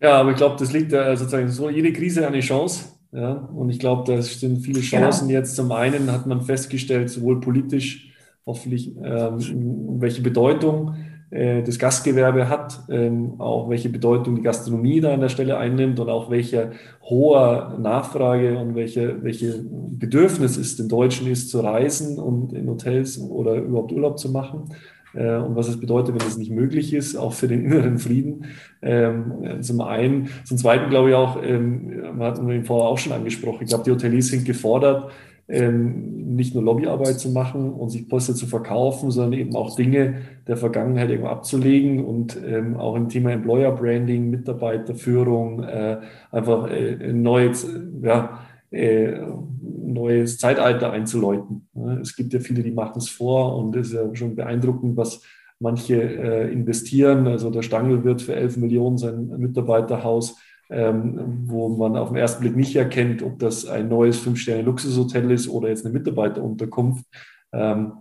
Ja, 0.00 0.20
aber 0.20 0.32
ich 0.32 0.36
glaube, 0.36 0.56
das 0.58 0.72
liegt 0.72 0.92
da 0.92 1.16
sozusagen 1.16 1.48
so, 1.48 1.70
jede 1.70 1.92
Krise 1.92 2.26
eine 2.26 2.40
Chance. 2.40 2.86
Ja, 3.12 3.32
und 3.54 3.68
ich 3.68 3.78
glaube, 3.78 4.10
da 4.10 4.22
sind 4.22 4.60
viele 4.62 4.80
genau. 4.80 5.02
Chancen 5.02 5.28
genau. 5.28 5.40
jetzt. 5.40 5.54
Zum 5.54 5.70
einen 5.70 6.10
hat 6.10 6.26
man 6.26 6.40
festgestellt, 6.40 7.10
sowohl 7.10 7.40
politisch, 7.40 8.10
hoffentlich, 8.46 8.96
ähm, 8.96 10.00
welche 10.00 10.22
Bedeutung 10.22 10.96
äh, 11.32 11.62
das 11.62 11.78
Gastgewerbe 11.78 12.50
hat, 12.50 12.80
ähm, 12.90 13.40
auch 13.40 13.70
welche 13.70 13.88
Bedeutung 13.88 14.36
die 14.36 14.42
Gastronomie 14.42 15.00
da 15.00 15.14
an 15.14 15.20
der 15.20 15.30
Stelle 15.30 15.56
einnimmt 15.56 15.98
und 15.98 16.10
auch 16.10 16.30
welche 16.30 16.72
hohe 17.02 17.74
Nachfrage 17.80 18.58
und 18.58 18.74
welche, 18.74 19.22
welche 19.22 19.64
Bedürfnis 19.64 20.58
es 20.58 20.76
den 20.76 20.90
Deutschen 20.90 21.26
ist, 21.26 21.48
zu 21.48 21.60
reisen 21.60 22.18
und 22.18 22.52
in 22.52 22.68
Hotels 22.68 23.18
oder 23.18 23.54
überhaupt 23.54 23.92
Urlaub 23.92 24.18
zu 24.18 24.30
machen 24.30 24.74
äh, 25.14 25.36
und 25.36 25.56
was 25.56 25.68
es 25.68 25.80
bedeutet, 25.80 26.14
wenn 26.14 26.26
es 26.26 26.36
nicht 26.36 26.50
möglich 26.50 26.92
ist, 26.92 27.16
auch 27.16 27.32
für 27.32 27.48
den 27.48 27.64
inneren 27.64 27.98
Frieden. 27.98 28.44
Ähm, 28.82 29.62
zum 29.62 29.80
einen, 29.80 30.28
zum 30.44 30.58
zweiten 30.58 30.90
glaube 30.90 31.10
ich 31.10 31.14
auch, 31.14 31.42
ähm, 31.42 32.16
man 32.16 32.26
hat 32.26 32.38
ihn 32.38 32.64
vorher 32.64 32.90
auch 32.90 32.98
schon 32.98 33.12
angesprochen, 33.12 33.62
ich 33.62 33.68
glaube, 33.68 33.84
die 33.84 33.90
Hoteliers 33.90 34.28
sind 34.28 34.44
gefordert, 34.44 35.10
ähm, 35.48 36.34
nicht 36.34 36.54
nur 36.54 36.62
Lobbyarbeit 36.62 37.18
zu 37.18 37.30
machen 37.30 37.72
und 37.72 37.90
sich 37.90 38.08
Poster 38.08 38.34
zu 38.34 38.46
verkaufen, 38.46 39.10
sondern 39.10 39.38
eben 39.38 39.56
auch 39.56 39.76
Dinge 39.76 40.22
der 40.46 40.56
Vergangenheit 40.56 41.10
irgendwo 41.10 41.28
abzulegen 41.28 42.04
und 42.04 42.38
ähm, 42.46 42.76
auch 42.76 42.96
im 42.96 43.08
Thema 43.08 43.32
Employer 43.32 43.72
Branding, 43.72 44.30
Mitarbeiterführung, 44.30 45.62
äh, 45.64 45.98
einfach 46.30 46.70
äh, 46.70 46.96
ein 47.10 47.22
neues, 47.22 47.66
ja, 48.02 48.40
äh, 48.70 49.20
neues 49.60 50.38
Zeitalter 50.38 50.92
einzuläuten. 50.92 51.68
Es 52.00 52.16
gibt 52.16 52.32
ja 52.32 52.40
viele, 52.40 52.62
die 52.62 52.70
machen 52.70 52.98
es 52.98 53.08
vor 53.08 53.56
und 53.56 53.76
es 53.76 53.88
ist 53.88 53.94
ja 53.94 54.14
schon 54.14 54.34
beeindruckend, 54.34 54.96
was 54.96 55.22
manche 55.58 56.00
äh, 56.00 56.52
investieren. 56.52 57.26
Also 57.26 57.50
der 57.50 57.62
Stangl 57.62 58.04
wird 58.04 58.22
für 58.22 58.34
11 58.34 58.56
Millionen 58.56 58.98
sein 58.98 59.28
Mitarbeiterhaus 59.38 60.36
ähm, 60.72 61.44
wo 61.46 61.68
man 61.68 61.96
auf 61.96 62.08
den 62.08 62.16
ersten 62.16 62.40
Blick 62.40 62.56
nicht 62.56 62.74
erkennt, 62.74 63.22
ob 63.22 63.38
das 63.38 63.66
ein 63.66 63.88
neues 63.88 64.18
Fünf-Sterne-Luxushotel 64.18 65.30
ist 65.30 65.48
oder 65.48 65.68
jetzt 65.68 65.84
eine 65.84 65.92
Mitarbeiterunterkunft 65.92 67.04
ähm, 67.52 67.92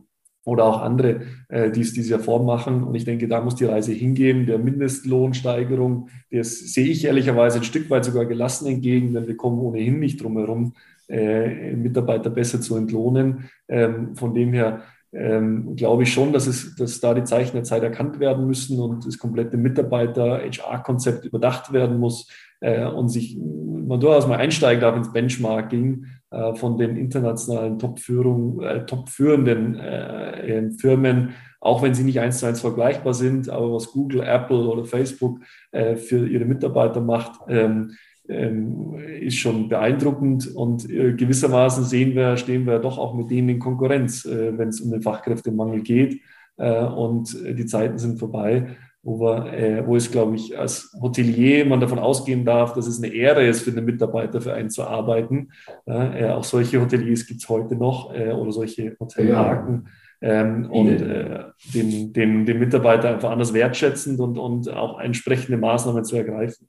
oder 0.46 0.66
auch 0.66 0.82
andere, 0.82 1.22
äh, 1.50 1.70
die 1.70 1.82
es 1.82 1.94
dieser 1.94 2.20
Form 2.20 2.46
machen. 2.46 2.84
Und 2.84 2.96
ich 2.96 3.06
denke, 3.06 3.28
da 3.28 3.42
muss 3.42 3.56
die 3.56 3.66
Reise 3.66 3.92
hingehen. 3.92 4.46
Der 4.46 4.58
Mindestlohnsteigerung, 4.58 6.10
das 6.32 6.60
sehe 6.60 6.88
ich 6.88 7.06
ehrlicherweise 7.06 7.58
ein 7.58 7.64
Stück 7.64 7.90
weit 7.90 8.06
sogar 8.06 8.26
gelassen 8.26 8.68
entgegen, 8.68 9.14
denn 9.14 9.28
wir 9.28 9.38
kommen 9.38 9.60
ohnehin 9.60 10.00
nicht 10.00 10.22
drum 10.24 10.38
herum, 10.38 10.74
äh, 11.10 11.76
Mitarbeiter 11.76 12.30
besser 12.30 12.62
zu 12.62 12.76
entlohnen. 12.78 13.50
Ähm, 13.68 14.16
von 14.16 14.34
dem 14.34 14.54
her 14.54 14.84
ähm, 15.14 15.76
glaube 15.76 16.04
ich 16.04 16.14
schon, 16.14 16.32
dass, 16.32 16.48
es, 16.48 16.76
dass 16.76 17.00
da 17.00 17.14
die 17.14 17.24
Zeichen 17.24 17.54
der 17.54 17.64
Zeit 17.64 17.84
erkannt 17.84 18.20
werden 18.20 18.48
müssen 18.48 18.80
und 18.80 19.06
das 19.06 19.18
komplette 19.18 19.58
Mitarbeiter-HR-Konzept 19.58 21.26
überdacht 21.26 21.74
werden 21.74 22.00
muss 22.00 22.28
äh, 22.62 22.86
und 22.86 23.10
sich 23.10 23.38
man 23.38 24.00
durchaus 24.00 24.28
mal 24.28 24.38
einsteigen 24.38 24.82
darf 24.82 24.96
ins 24.96 25.12
Benchmarking 25.12 26.06
äh, 26.30 26.56
von 26.56 26.78
den 26.78 26.96
internationalen 26.96 27.78
Top-Führung, 27.78 28.62
äh, 28.62 28.86
top-führenden 28.86 29.76
äh, 29.76 30.72
Firmen, 30.72 31.34
auch 31.60 31.84
wenn 31.84 31.94
sie 31.94 32.04
nicht 32.04 32.20
eins 32.20 32.40
zu 32.40 32.46
eins 32.46 32.62
vergleichbar 32.62 33.14
sind, 33.14 33.50
aber 33.50 33.74
was 33.74 33.92
Google, 33.92 34.22
Apple 34.22 34.66
oder 34.66 34.86
Facebook 34.86 35.40
äh, 35.72 35.96
für 35.96 36.26
ihre 36.26 36.46
Mitarbeiter 36.46 37.02
macht, 37.02 37.42
ähm, 37.50 37.96
ähm, 38.32 38.96
ist 39.20 39.38
schon 39.38 39.70
beeindruckend 39.70 40.48
und 40.56 40.90
äh, 40.90 41.14
gewissermaßen 41.14 41.84
sehen 41.84 42.16
wir, 42.16 42.38
stehen 42.38 42.66
wir 42.66 42.80
doch 42.80 42.98
auch 42.98 43.14
mit 43.14 43.30
denen 43.30 43.50
in 43.50 43.60
Konkurrenz, 43.60 44.26
äh, 44.26 44.58
wenn 44.58 44.70
es 44.70 44.82
um 44.82 44.92
den 44.92 45.02
Fachkräftemangel 45.02 45.82
geht 45.82 46.22
äh, 46.58 46.84
und 46.84 47.38
die 47.46 47.66
Zeiten 47.66 47.98
sind 47.98 48.20
vorbei 48.20 48.78
wo, 49.04 49.20
wir, 49.20 49.84
wo 49.88 49.96
es, 49.96 50.12
glaube 50.12 50.36
ich, 50.36 50.60
als 50.60 50.96
Hotelier 51.02 51.66
man 51.66 51.80
davon 51.80 51.98
ausgehen 51.98 52.46
darf, 52.46 52.76
dass 52.76 52.86
es 52.86 53.02
eine 53.02 53.12
Ehre 53.12 53.48
ist, 53.48 53.64
für 53.64 53.72
einen 53.72 53.84
Mitarbeiter 53.84 54.42
für 54.42 54.54
einen 54.54 54.70
zu 54.70 54.84
arbeiten. 54.84 55.50
Auch 55.88 56.44
solche 56.44 56.80
Hoteliers 56.80 57.26
gibt 57.26 57.42
es 57.42 57.50
heute 57.50 57.76
noch 57.76 58.14
oder 58.14 58.52
solche 58.52 58.96
Hotelmarken. 59.00 59.88
Ähm, 60.24 60.70
und 60.70 61.02
äh, 61.02 61.46
den, 61.74 62.14
den, 62.14 62.46
den 62.46 62.60
Mitarbeiter 62.60 63.10
einfach 63.10 63.32
anders 63.32 63.56
wertschätzend 63.56 64.20
und, 64.20 64.38
und 64.38 64.70
auch 64.70 65.00
entsprechende 65.00 65.58
Maßnahmen 65.58 66.04
zu 66.04 66.16
ergreifen. 66.16 66.68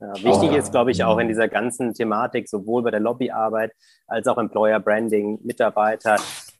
Ja, 0.00 0.12
wichtig 0.22 0.52
ist, 0.52 0.72
glaube 0.72 0.90
ich, 0.90 1.04
auch 1.04 1.18
in 1.18 1.28
dieser 1.28 1.48
ganzen 1.48 1.94
Thematik, 1.94 2.48
sowohl 2.48 2.82
bei 2.82 2.90
der 2.90 3.00
Lobbyarbeit 3.00 3.72
als 4.06 4.26
auch 4.26 4.38
Employer 4.38 4.80
Branding, 4.80 5.38
Mitarbeiter, 5.44 6.16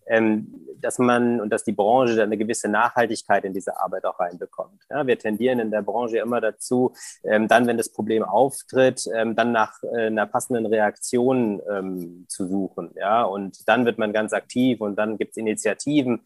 ähm, 0.06 0.64
dass 0.80 0.98
man 0.98 1.40
und 1.40 1.50
dass 1.50 1.64
die 1.64 1.72
Branche 1.72 2.22
eine 2.22 2.36
gewisse 2.36 2.68
Nachhaltigkeit 2.68 3.44
in 3.44 3.52
diese 3.52 3.80
Arbeit 3.80 4.04
auch 4.04 4.20
reinbekommt. 4.20 4.82
Ja, 4.90 5.06
wir 5.06 5.18
tendieren 5.18 5.58
in 5.58 5.70
der 5.70 5.82
Branche 5.82 6.18
immer 6.18 6.40
dazu, 6.40 6.92
ähm, 7.24 7.48
dann, 7.48 7.66
wenn 7.66 7.76
das 7.76 7.90
Problem 7.90 8.22
auftritt, 8.22 9.08
ähm, 9.14 9.34
dann 9.34 9.52
nach 9.52 9.82
äh, 9.82 10.06
einer 10.06 10.26
passenden 10.26 10.66
Reaktion 10.66 11.60
ähm, 11.70 12.26
zu 12.28 12.46
suchen. 12.46 12.90
Ja, 12.96 13.22
und 13.22 13.66
dann 13.68 13.84
wird 13.86 13.98
man 13.98 14.12
ganz 14.12 14.32
aktiv 14.32 14.80
und 14.80 14.96
dann 14.96 15.16
gibt 15.16 15.32
es 15.32 15.36
Initiativen. 15.38 16.20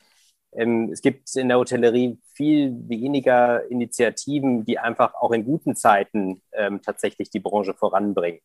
Ähm, 0.53 0.91
es 0.93 1.03
gibt 1.03 1.35
in 1.37 1.49
der 1.49 1.59
Hotellerie 1.59 2.19
viel 2.35 2.75
weniger 2.89 3.69
Initiativen, 3.71 4.65
die 4.65 4.79
einfach 4.79 5.15
auch 5.15 5.33
in 5.33 5.45
guten 5.45 5.77
Zeiten 5.77 6.43
ähm, 6.53 6.81
tatsächlich 6.83 7.31
die 7.31 7.41
Branche 7.41 7.75
voranbringen. 7.75 8.41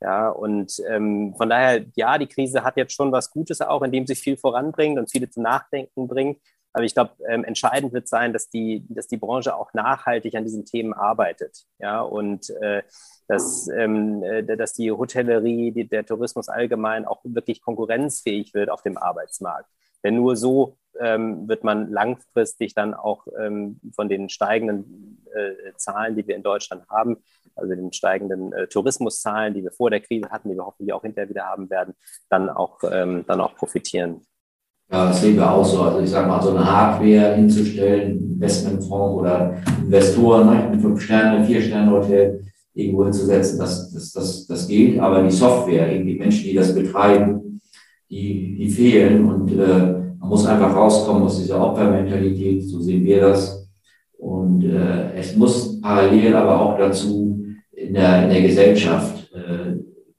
Ja, 0.00 0.28
und 0.28 0.80
ähm, 0.88 1.34
von 1.36 1.48
daher, 1.48 1.84
ja, 1.96 2.18
die 2.18 2.28
Krise 2.28 2.62
hat 2.62 2.76
jetzt 2.76 2.92
schon 2.94 3.10
was 3.10 3.32
Gutes 3.32 3.60
auch, 3.60 3.82
indem 3.82 4.06
sie 4.06 4.14
viel 4.14 4.36
voranbringt 4.36 4.98
und 4.98 5.10
viele 5.10 5.28
zum 5.28 5.42
Nachdenken 5.42 6.06
bringt. 6.06 6.38
Aber 6.72 6.84
ich 6.84 6.94
glaube, 6.94 7.12
ähm, 7.28 7.42
entscheidend 7.44 7.92
wird 7.92 8.06
sein, 8.06 8.32
dass 8.32 8.48
die, 8.50 8.84
dass 8.88 9.08
die 9.08 9.16
Branche 9.16 9.56
auch 9.56 9.72
nachhaltig 9.74 10.36
an 10.36 10.44
diesen 10.44 10.64
Themen 10.64 10.92
arbeitet. 10.92 11.64
Ja, 11.80 12.02
und 12.02 12.50
äh, 12.60 12.82
dass, 13.26 13.68
ähm, 13.68 14.22
äh, 14.22 14.44
dass 14.44 14.74
die 14.74 14.92
Hotellerie, 14.92 15.72
die, 15.72 15.88
der 15.88 16.06
Tourismus 16.06 16.48
allgemein 16.48 17.04
auch 17.04 17.20
wirklich 17.24 17.60
konkurrenzfähig 17.62 18.54
wird 18.54 18.70
auf 18.70 18.82
dem 18.82 18.96
Arbeitsmarkt. 18.96 19.68
Denn 20.04 20.16
nur 20.16 20.36
so 20.36 20.76
ähm, 21.00 21.48
wird 21.48 21.64
man 21.64 21.90
langfristig 21.90 22.74
dann 22.74 22.94
auch 22.94 23.26
ähm, 23.38 23.80
von 23.94 24.08
den 24.08 24.28
steigenden 24.28 25.24
äh, 25.34 25.72
Zahlen, 25.76 26.16
die 26.16 26.26
wir 26.26 26.36
in 26.36 26.42
Deutschland 26.42 26.88
haben, 26.88 27.16
also 27.54 27.74
den 27.74 27.92
steigenden 27.92 28.52
äh, 28.52 28.66
Tourismuszahlen, 28.66 29.54
die 29.54 29.62
wir 29.62 29.72
vor 29.72 29.90
der 29.90 30.00
Krise 30.00 30.30
hatten, 30.30 30.50
die 30.50 30.56
wir 30.56 30.66
hoffentlich 30.66 30.92
auch 30.92 31.02
hinterher 31.02 31.28
wieder 31.28 31.44
haben 31.44 31.70
werden, 31.70 31.94
dann 32.28 32.48
auch, 32.48 32.78
ähm, 32.90 33.24
dann 33.26 33.40
auch 33.40 33.54
profitieren. 33.54 34.22
Ja, 34.90 35.08
das 35.08 35.20
sehen 35.20 35.36
wir 35.36 35.50
auch 35.50 35.64
so. 35.64 35.82
Also 35.82 36.00
ich 36.00 36.10
sage 36.10 36.28
mal, 36.28 36.42
so 36.42 36.50
eine 36.50 36.64
Hardware 36.64 37.34
hinzustellen, 37.34 38.34
Investmentfonds 38.34 39.20
oder 39.20 39.54
Investoren, 39.82 40.46
ne, 40.46 40.68
ein 40.70 40.80
Fünf-Sterne-, 40.80 41.44
Vier-Sterne-Hotel 41.44 42.42
irgendwo 42.72 43.04
hinzusetzen, 43.04 43.58
das, 43.58 43.92
das, 43.92 44.12
das, 44.12 44.46
das 44.46 44.68
geht. 44.68 44.98
Aber 44.98 45.22
die 45.22 45.30
Software, 45.30 45.92
irgendwie 45.92 46.18
Menschen, 46.18 46.44
die 46.44 46.54
das 46.54 46.74
betreiben, 46.74 47.47
die, 48.10 48.56
die 48.56 48.70
fehlen. 48.70 49.24
Und 49.26 49.52
äh, 49.52 49.94
man 50.18 50.28
muss 50.28 50.46
einfach 50.46 50.74
rauskommen 50.74 51.24
aus 51.24 51.38
dieser 51.38 51.60
Opfermentalität, 51.60 52.64
so 52.64 52.80
sehen 52.80 53.04
wir 53.04 53.20
das. 53.20 53.68
Und 54.18 54.64
äh, 54.64 55.14
es 55.14 55.36
muss 55.36 55.80
parallel 55.80 56.34
aber 56.34 56.60
auch 56.60 56.78
dazu 56.78 57.44
in 57.72 57.94
der, 57.94 58.24
in 58.24 58.30
der 58.30 58.42
Gesellschaft 58.42 59.32
äh, 59.32 59.76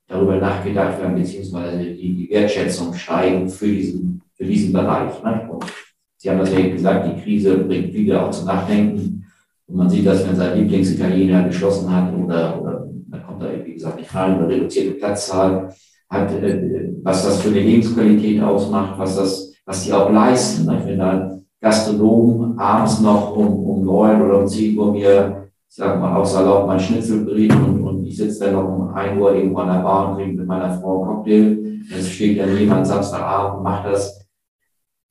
darüber 0.08 0.38
nachgedacht 0.38 1.00
werden, 1.00 1.16
beziehungsweise 1.16 1.78
die, 1.80 2.16
die 2.16 2.30
Wertschätzung 2.30 2.94
steigen 2.94 3.50
für 3.50 3.68
diesen, 3.68 4.22
für 4.34 4.46
diesen 4.46 4.72
Bereich. 4.74 5.22
Ne? 5.24 5.50
Sie 6.18 6.30
haben 6.30 6.40
das 6.40 6.54
ja 6.54 6.68
gesagt, 6.68 7.08
die 7.08 7.22
Krise 7.22 7.58
bringt 7.58 7.92
viele 7.92 8.22
auch 8.22 8.32
zum 8.32 8.48
Nachdenken. 8.48 9.26
Und 9.68 9.76
man 9.76 9.90
sieht 9.90 10.06
das, 10.06 10.28
wenn 10.28 10.36
sein 10.36 10.58
Lieblingsitaliener 10.58 11.44
geschlossen 11.44 11.94
hat 11.94 12.14
oder, 12.14 12.60
oder 12.60 12.88
man 13.08 13.24
kommt 13.24 13.44
da, 13.44 13.48
wie 13.64 13.74
gesagt, 13.74 14.00
nicht 14.00 14.14
rein, 14.16 14.38
eine 14.38 14.48
reduzierte 14.48 14.98
Platzzahl 14.98 15.74
hat, 16.10 16.32
äh, 16.32 16.94
was 17.04 17.24
das 17.24 17.42
für 17.42 17.50
eine 17.50 17.60
Lebensqualität 17.60 18.42
ausmacht, 18.42 18.98
was 18.98 19.16
das, 19.16 19.54
was 19.66 19.84
die 19.84 19.94
auch 19.94 20.12
leisten. 20.12 20.66
Ne? 20.66 20.82
Wenn 20.86 21.00
da 21.00 21.40
Gastronom 21.62 22.58
abends 22.58 23.00
noch 23.02 23.36
um, 23.36 23.48
um 23.48 23.86
neun 23.86 24.22
oder 24.22 24.40
um 24.40 24.48
zehn 24.48 24.78
Uhr 24.78 24.92
mir, 24.92 25.50
ich 25.70 25.76
sag 25.76 26.00
mal, 26.00 26.16
auch 26.16 26.26
salopp 26.26 26.68
mein 26.68 26.80
Schnitzel 26.80 27.26
berät 27.26 27.54
und, 27.54 27.84
und 27.84 28.06
ich 28.06 28.18
sitze 28.18 28.46
dann 28.46 28.54
noch 28.54 28.68
um 28.68 28.94
ein 28.94 29.20
Uhr 29.20 29.36
irgendwo 29.36 29.60
an 29.60 29.74
der 29.74 29.84
Bar 29.84 30.10
und 30.10 30.16
trinke 30.16 30.38
mit 30.38 30.48
meiner 30.48 30.72
Frau 30.80 31.04
einen 31.04 31.16
Cocktail. 31.16 31.58
Es 31.96 32.10
steht 32.10 32.40
dann 32.40 32.58
jemand 32.58 32.88
Samstagabend 32.88 33.58
und 33.58 33.64
macht 33.64 33.86
das. 33.86 34.20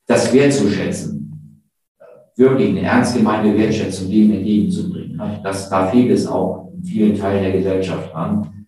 Das 0.07 0.33
wertzuschätzen, 0.33 1.63
wirklich 2.35 2.69
eine 2.69 2.81
ernst 2.81 3.15
gemeinte 3.15 3.55
Wertschätzung 3.55 4.09
dem 4.09 4.31
entgegenzubringen. 4.31 5.17
Ne? 5.17 5.39
Das, 5.43 5.69
da 5.69 5.85
fehlt 5.85 6.09
es 6.09 6.25
auch 6.25 6.71
in 6.75 6.83
vielen 6.83 7.15
Teilen 7.15 7.43
der 7.43 7.51
Gesellschaft 7.51 8.11
dran. 8.11 8.58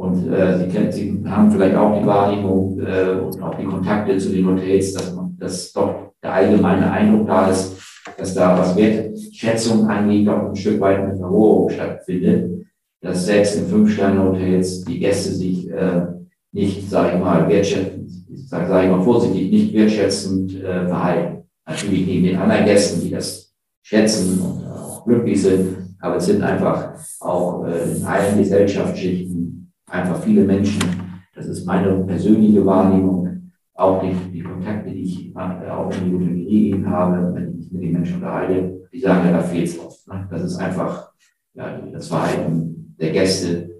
Und 0.00 0.32
äh, 0.32 0.58
Sie, 0.58 0.68
kennen, 0.68 0.90
Sie 0.90 1.22
haben 1.26 1.52
vielleicht 1.52 1.76
auch 1.76 2.00
die 2.00 2.06
Wahrnehmung 2.06 2.80
äh, 2.80 3.20
und 3.20 3.42
auch 3.42 3.54
die 3.56 3.66
Kontakte 3.66 4.16
zu 4.16 4.30
den 4.30 4.46
Hotels, 4.46 4.94
dass 4.94 5.14
man 5.14 5.36
das 5.38 5.70
doch 5.74 6.14
der 6.22 6.32
allgemeine 6.32 6.90
Eindruck 6.90 7.26
da 7.26 7.50
ist, 7.50 7.76
dass 8.16 8.32
da 8.32 8.58
was 8.58 8.74
Wertschätzung 8.76 9.86
angeht, 9.88 10.26
auch 10.26 10.48
ein 10.48 10.56
Stück 10.56 10.80
weit 10.80 11.00
eine 11.00 11.16
Verrohung 11.16 11.68
stattfindet, 11.68 12.64
dass 13.02 13.26
selbst 13.26 13.56
in 13.58 13.66
Fünf-Sterne-Hotels 13.66 14.84
die 14.84 15.00
Gäste 15.00 15.32
sich 15.34 15.70
äh, 15.70 16.06
nicht, 16.50 16.88
sage 16.88 17.16
ich 17.16 17.22
mal, 17.22 17.46
wertschätzend, 17.46 18.10
sage 18.48 18.68
sag 18.68 18.84
ich 18.84 18.90
mal 18.90 19.02
vorsichtig, 19.02 19.50
nicht 19.50 19.74
wertschätzend 19.74 20.62
äh, 20.62 20.88
verhalten. 20.88 21.42
Natürlich 21.68 22.06
neben 22.06 22.24
den 22.24 22.36
anderen 22.38 22.64
Gästen, 22.64 23.02
die 23.02 23.10
das 23.10 23.52
schätzen 23.82 24.40
und 24.40 24.64
auch 24.66 25.04
glücklich 25.04 25.42
sind, 25.42 25.76
aber 26.00 26.16
es 26.16 26.24
sind 26.24 26.42
einfach 26.42 26.94
auch 27.20 27.66
äh, 27.66 27.98
in 27.98 28.04
allen 28.06 28.38
Gesellschaftsschichten 28.38 29.59
einfach 29.90 30.22
viele 30.22 30.44
Menschen, 30.44 30.82
das 31.34 31.46
ist 31.46 31.66
meine 31.66 32.04
persönliche 32.04 32.64
Wahrnehmung, 32.64 33.52
auch 33.74 34.02
die, 34.02 34.14
die 34.32 34.42
Kontakte, 34.42 34.90
die 34.90 35.02
ich 35.02 35.34
äh, 35.34 35.70
auch 35.70 35.90
in 35.96 36.04
die 36.04 36.14
Hotellerie 36.14 36.84
habe, 36.86 37.34
wenn 37.34 37.58
ich 37.58 37.72
mit 37.72 37.82
den 37.82 37.92
Menschen 37.92 38.16
unterhalte, 38.16 38.88
die 38.92 39.00
sagen, 39.00 39.26
ja, 39.26 39.32
da 39.32 39.40
fehlt 39.40 39.68
es 39.68 39.78
oft. 39.78 40.06
Ne? 40.08 40.28
Das 40.30 40.42
ist 40.42 40.56
einfach, 40.58 41.12
ja, 41.54 41.80
das 41.92 42.08
Verhalten 42.08 42.94
der 42.98 43.12
Gäste 43.12 43.70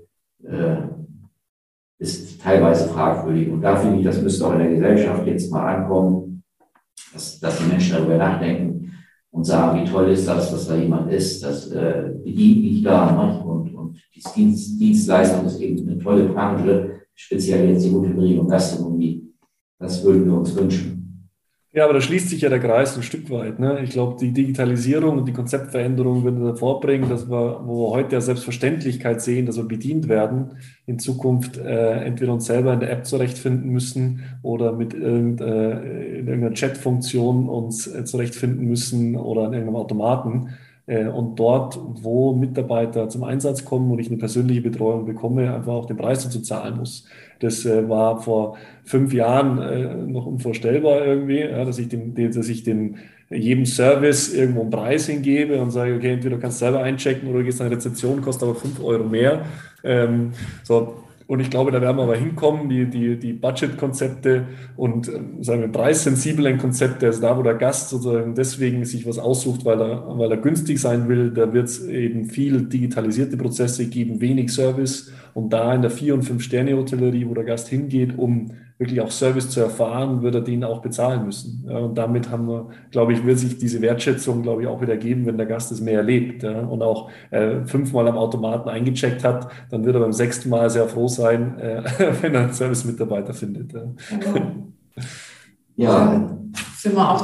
äh, 0.43 0.77
ist 1.99 2.41
teilweise 2.41 2.89
fragwürdig. 2.89 3.51
Und 3.51 3.61
da 3.61 3.77
finde 3.77 3.99
ich, 3.99 4.05
das 4.05 4.23
müsste 4.23 4.47
auch 4.47 4.53
in 4.53 4.61
der 4.61 4.71
Gesellschaft 4.71 5.27
jetzt 5.27 5.53
mal 5.53 5.77
ankommen, 5.77 6.43
dass, 7.13 7.39
dass 7.39 7.59
die 7.59 7.69
Menschen 7.69 7.97
darüber 7.97 8.17
nachdenken 8.17 8.93
und 9.31 9.45
sagen, 9.45 9.81
wie 9.81 9.91
toll 9.91 10.09
ist 10.09 10.27
das, 10.27 10.51
dass 10.51 10.67
da 10.67 10.77
jemand 10.77 11.13
ist, 11.13 11.43
das 11.45 11.71
äh, 11.73 12.11
bedient 12.25 12.63
mich 12.63 12.83
da. 12.83 13.13
Ne? 13.13 13.45
Und, 13.45 13.75
die 14.15 14.23
Dienst, 14.37 14.81
Dienstleistung 14.81 15.47
ist 15.47 15.61
eben 15.61 15.89
eine 15.89 15.99
tolle 15.99 16.29
Branche, 16.29 17.01
speziell 17.15 17.71
jetzt 17.71 17.85
die 17.85 17.93
Hotellerie 17.93 18.39
und 18.39 18.49
Gastronomie. 18.49 19.29
Das 19.79 20.05
würden 20.05 20.27
wir 20.27 20.35
uns 20.35 20.55
wünschen. 20.55 21.01
Ja, 21.73 21.85
aber 21.85 21.95
da 21.95 22.01
schließt 22.01 22.29
sich 22.29 22.41
ja 22.41 22.49
der 22.49 22.59
Kreis 22.59 22.97
ein 22.97 23.05
Stück 23.05 23.31
weit. 23.31 23.61
Ne? 23.61 23.83
Ich 23.85 23.91
glaube, 23.91 24.17
die 24.21 24.33
Digitalisierung 24.33 25.19
und 25.19 25.27
die 25.27 25.33
Konzeptveränderung 25.33 26.25
würden 26.25 26.81
bringen, 26.81 27.09
dass 27.09 27.31
wir, 27.31 27.61
wo 27.65 27.87
wir 27.87 27.91
heute 27.93 28.17
ja 28.17 28.21
Selbstverständlichkeit 28.21 29.23
sehen, 29.23 29.47
dass 29.47 29.57
wir 29.57 29.69
bedient 29.69 30.09
werden, 30.09 30.57
in 30.87 30.99
Zukunft 30.99 31.59
äh, 31.59 32.03
entweder 32.03 32.33
uns 32.33 32.47
selber 32.47 32.73
in 32.75 32.81
der 32.81 32.91
App 32.91 33.07
zurechtfinden 33.07 33.71
müssen 33.71 34.25
oder 34.43 34.73
mit 34.73 34.95
irgend, 34.95 35.41
äh, 35.43 36.19
in 36.19 36.27
irgendeiner 36.27 36.55
Chat-Funktion 36.55 37.49
uns 37.49 37.87
äh, 37.87 38.05
zurechtfinden 38.05 38.67
müssen 38.67 39.15
oder 39.15 39.43
an 39.43 39.53
irgendeinem 39.53 39.77
Automaten. 39.77 40.49
Äh, 40.91 41.07
und 41.07 41.39
dort, 41.39 41.79
wo 42.03 42.33
Mitarbeiter 42.33 43.09
zum 43.09 43.23
Einsatz 43.23 43.65
kommen 43.65 43.93
und 43.93 44.01
ich 44.01 44.09
eine 44.09 44.17
persönliche 44.17 44.61
Betreuung 44.61 45.05
bekomme, 45.05 45.55
einfach 45.55 45.73
auch 45.73 45.87
den 45.87 45.97
Preis 45.97 46.25
dazu 46.25 46.41
zahlen 46.41 46.79
muss. 46.79 47.07
Das 47.39 47.65
äh, 47.65 47.89
war 47.89 48.21
vor 48.21 48.57
fünf 48.83 49.13
Jahren 49.15 49.59
äh, 49.63 49.95
noch 49.95 50.27
unvorstellbar 50.27 51.07
irgendwie, 51.07 51.43
dass 51.43 51.79
ich 51.79 51.89
den, 51.89 52.15
dass 52.33 52.49
ich 52.49 52.65
den 52.65 52.97
jedem 53.31 53.67
Service 53.67 54.35
irgendwo 54.35 54.63
einen 54.63 54.71
Preis 54.71 55.07
hingebe 55.07 55.63
und 55.63 55.71
sage, 55.71 55.95
okay, 55.95 56.15
entweder 56.15 56.35
du 56.35 56.43
kannst 56.43 56.59
selber 56.59 56.83
einchecken 56.83 57.29
oder 57.29 57.39
du 57.39 57.45
gehst 57.45 57.61
an 57.61 57.69
eine 57.69 57.77
Rezeption, 57.77 58.21
kostet 58.21 58.49
aber 58.49 58.59
fünf 58.59 58.83
Euro 58.83 59.05
mehr. 59.05 59.45
Ähm, 59.85 60.33
so, 60.65 60.97
und 61.31 61.39
ich 61.39 61.49
glaube, 61.49 61.71
da 61.71 61.81
werden 61.81 61.97
wir 61.97 62.03
aber 62.03 62.17
hinkommen, 62.17 62.69
die, 62.69 62.87
die, 62.87 63.17
die 63.17 63.33
Budget-Konzepte 63.33 64.49
und 64.77 65.07
ähm, 65.07 65.45
sagen 65.45 65.61
wir 65.61 65.69
preissensiblen 65.69 66.59
Konzepte, 66.59 67.07
also 67.07 67.21
da, 67.21 67.39
wo 67.39 67.45
der 67.45 67.55
Gast 67.55 67.91
sozusagen 67.91 68.35
deswegen 68.35 68.85
sich 68.85 69.07
was 69.07 69.21
aussucht, 69.21 69.65
weil 69.65 69.81
er, 69.81 70.19
weil 70.19 70.29
er 70.29 70.39
günstig 70.39 70.81
sein 70.81 71.09
will, 71.09 71.31
da 71.31 71.53
wird 71.53 71.69
es 71.69 71.87
eben 71.87 72.25
viel 72.25 72.63
digitalisierte 72.63 73.37
Prozesse 73.37 73.87
geben, 73.87 74.21
wenig 74.21 74.51
Service. 74.51 75.13
Und 75.33 75.53
da 75.53 75.73
in 75.73 75.83
der 75.83 75.93
Vier- 75.93 76.15
und 76.15 76.23
Fünf-Sterne-Hotellerie, 76.23 77.29
wo 77.29 77.35
der 77.35 77.45
Gast 77.45 77.69
hingeht, 77.69 78.19
um 78.19 78.51
wirklich 78.81 79.03
auch 79.03 79.11
Service 79.11 79.51
zu 79.51 79.61
erfahren, 79.61 80.23
wird 80.23 80.35
er 80.35 80.41
den 80.41 80.65
auch 80.65 80.81
bezahlen 80.81 81.27
müssen. 81.27 81.67
Ja, 81.69 81.77
und 81.77 81.99
damit 81.99 82.31
haben 82.31 82.49
wir, 82.49 82.71
glaube 82.91 83.13
ich, 83.13 83.27
wird 83.27 83.39
sich 83.39 83.59
diese 83.59 83.83
Wertschätzung, 83.83 84.43
glaube 84.43 84.63
ich, 84.63 84.69
auch 84.69 84.81
wieder 84.81 84.97
geben, 84.97 85.27
wenn 85.27 85.37
der 85.37 85.47
Gast 85.47 85.71
es 85.71 85.83
mehr 85.83 85.99
erlebt 85.99 86.43
ja, 86.43 86.61
und 86.61 86.81
auch 86.83 87.11
äh, 87.31 87.63
fünfmal 87.67 88.09
am 88.09 88.17
Automaten 88.17 88.71
eingecheckt 88.71 89.23
hat, 89.23 89.49
dann 89.71 89.85
wird 89.85 89.97
er 89.97 90.01
beim 90.01 90.15
sechsten 90.15 90.49
Mal 90.49 90.71
sehr 90.71 90.89
froh 90.89 91.09
sein, 91.09 91.59
äh, 91.59 91.83
wenn 92.23 92.35
er 92.35 92.45
einen 92.45 92.55
Service-Mitarbeiter 92.55 93.35
findet. 93.35 93.75
Ja. 93.75 93.83
ja. 95.77 96.39
Sind 96.79 96.97
wir 96.97 97.11
auch 97.11 97.23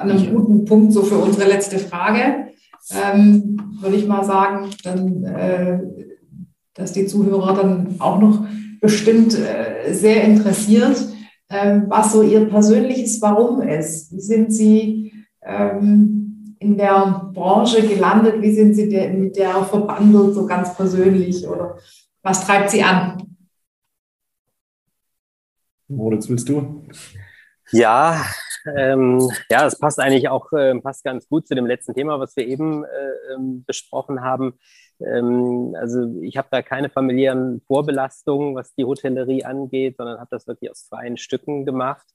an 0.00 0.10
einem 0.10 0.32
guten 0.32 0.64
Punkt 0.64 0.92
so 0.92 1.02
für 1.02 1.16
unsere 1.16 1.48
letzte 1.48 1.80
Frage. 1.80 2.52
Ähm, 2.92 3.60
würde 3.80 3.96
ich 3.96 4.06
mal 4.06 4.24
sagen, 4.24 4.70
dann, 4.84 5.24
äh, 5.24 5.80
dass 6.74 6.92
die 6.92 7.06
Zuhörer 7.06 7.54
dann 7.54 7.96
auch 7.98 8.20
noch 8.20 8.46
bestimmt 8.84 9.34
äh, 9.38 9.94
sehr 9.94 10.24
interessiert, 10.24 11.08
ähm, 11.48 11.86
was 11.88 12.12
so 12.12 12.22
Ihr 12.22 12.46
persönliches 12.50 13.20
Warum 13.22 13.62
ist. 13.62 14.12
Wie 14.12 14.20
sind 14.20 14.52
Sie 14.52 15.24
ähm, 15.40 16.54
in 16.58 16.76
der 16.76 17.30
Branche 17.32 17.80
gelandet? 17.88 18.42
Wie 18.42 18.54
sind 18.54 18.74
Sie 18.74 18.86
mit 19.08 19.36
der 19.36 19.64
verbandelt, 19.64 20.34
so 20.34 20.44
ganz 20.44 20.76
persönlich? 20.76 21.48
Oder 21.48 21.78
was 22.22 22.46
treibt 22.46 22.70
Sie 22.70 22.82
an? 22.82 23.22
Moritz, 25.88 26.28
willst 26.28 26.50
du? 26.50 26.84
Ja, 27.72 28.22
ähm, 28.76 29.30
ja, 29.48 29.66
es 29.66 29.78
passt 29.78 29.98
eigentlich 29.98 30.28
auch 30.28 30.52
äh, 30.52 30.78
passt 30.78 31.04
ganz 31.04 31.26
gut 31.26 31.48
zu 31.48 31.54
dem 31.54 31.64
letzten 31.64 31.94
Thema, 31.94 32.20
was 32.20 32.36
wir 32.36 32.46
eben 32.46 32.84
äh, 32.84 33.34
ähm, 33.34 33.64
besprochen 33.66 34.20
haben. 34.20 34.58
Ähm, 35.00 35.74
also 35.78 36.20
ich 36.22 36.36
habe 36.36 36.48
da 36.50 36.62
keine 36.62 36.88
familiären 36.88 37.60
Vorbelastungen, 37.66 38.54
was 38.54 38.74
die 38.74 38.84
Hotellerie 38.84 39.44
angeht, 39.44 39.96
sondern 39.96 40.18
habe 40.18 40.28
das 40.30 40.46
wirklich 40.46 40.70
aus 40.70 40.86
freien 40.88 41.16
Stücken 41.16 41.64
gemacht. 41.64 42.06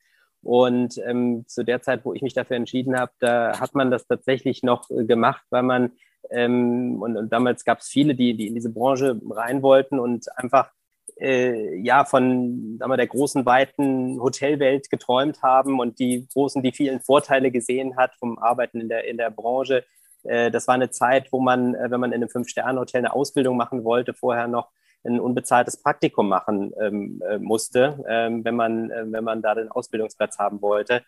Und 0.41 0.97
ähm, 1.05 1.45
zu 1.47 1.63
der 1.63 1.81
Zeit, 1.81 2.05
wo 2.05 2.13
ich 2.13 2.21
mich 2.21 2.33
dafür 2.33 2.55
entschieden 2.55 2.97
habe, 2.97 3.11
da 3.19 3.59
hat 3.59 3.75
man 3.75 3.91
das 3.91 4.07
tatsächlich 4.07 4.63
noch 4.63 4.89
äh, 4.89 5.03
gemacht, 5.03 5.43
weil 5.49 5.63
man, 5.63 5.91
ähm, 6.29 7.01
und, 7.01 7.17
und 7.17 7.33
damals 7.33 7.65
gab 7.65 7.79
es 7.79 7.87
viele, 7.87 8.15
die, 8.15 8.35
die 8.37 8.47
in 8.47 8.55
diese 8.55 8.71
Branche 8.71 9.19
rein 9.29 9.61
wollten 9.61 9.99
und 9.99 10.25
einfach 10.37 10.71
äh, 11.19 11.75
ja 11.75 12.05
von 12.05 12.77
sagen 12.79 12.91
wir, 12.91 12.97
der 12.97 13.07
großen, 13.07 13.45
weiten 13.45 14.19
Hotelwelt 14.21 14.89
geträumt 14.89 15.41
haben 15.43 15.79
und 15.79 15.99
die 15.99 16.27
großen, 16.33 16.63
die 16.63 16.71
vielen 16.71 17.01
Vorteile 17.01 17.51
gesehen 17.51 17.97
hat 17.97 18.15
vom 18.15 18.37
Arbeiten 18.39 18.79
in 18.79 18.89
der, 18.89 19.05
in 19.05 19.17
der 19.17 19.31
Branche, 19.31 19.83
äh, 20.23 20.51
das 20.51 20.67
war 20.67 20.75
eine 20.75 20.89
Zeit, 20.89 21.31
wo 21.31 21.39
man, 21.39 21.75
äh, 21.75 21.91
wenn 21.91 21.99
man 21.99 22.11
in 22.11 22.21
einem 22.21 22.29
Fünf-Sterne-Hotel 22.29 22.99
eine 22.99 23.13
Ausbildung 23.13 23.57
machen 23.57 23.83
wollte, 23.83 24.13
vorher 24.13 24.47
noch 24.47 24.69
ein 25.05 25.19
unbezahltes 25.19 25.81
Praktikum 25.81 26.27
machen 26.27 26.73
ähm, 26.79 27.21
äh, 27.27 27.37
musste, 27.37 28.03
ähm, 28.07 28.43
wenn, 28.43 28.55
man, 28.55 28.91
äh, 28.91 29.05
wenn 29.07 29.23
man 29.23 29.41
da 29.41 29.55
den 29.55 29.69
Ausbildungsplatz 29.69 30.37
haben 30.39 30.61
wollte. 30.61 31.03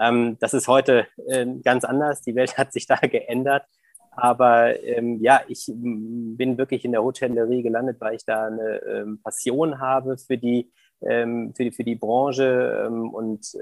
Ähm, 0.00 0.36
das 0.40 0.54
ist 0.54 0.68
heute 0.68 1.06
äh, 1.26 1.46
ganz 1.62 1.84
anders. 1.84 2.22
Die 2.22 2.34
Welt 2.34 2.56
hat 2.58 2.72
sich 2.72 2.86
da 2.86 2.96
geändert. 2.96 3.64
Aber 4.14 4.78
ähm, 4.84 5.20
ja, 5.22 5.40
ich 5.48 5.70
bin 5.74 6.58
wirklich 6.58 6.84
in 6.84 6.92
der 6.92 7.02
Hotellerie 7.02 7.62
gelandet, 7.62 7.96
weil 7.98 8.14
ich 8.14 8.26
da 8.26 8.46
eine 8.46 8.82
ähm, 8.82 9.20
Passion 9.22 9.80
habe 9.80 10.18
für 10.18 10.36
die, 10.36 10.70
ähm, 11.00 11.54
für 11.56 11.64
die, 11.64 11.72
für 11.72 11.84
die 11.84 11.94
Branche 11.94 12.90
und 12.90 13.56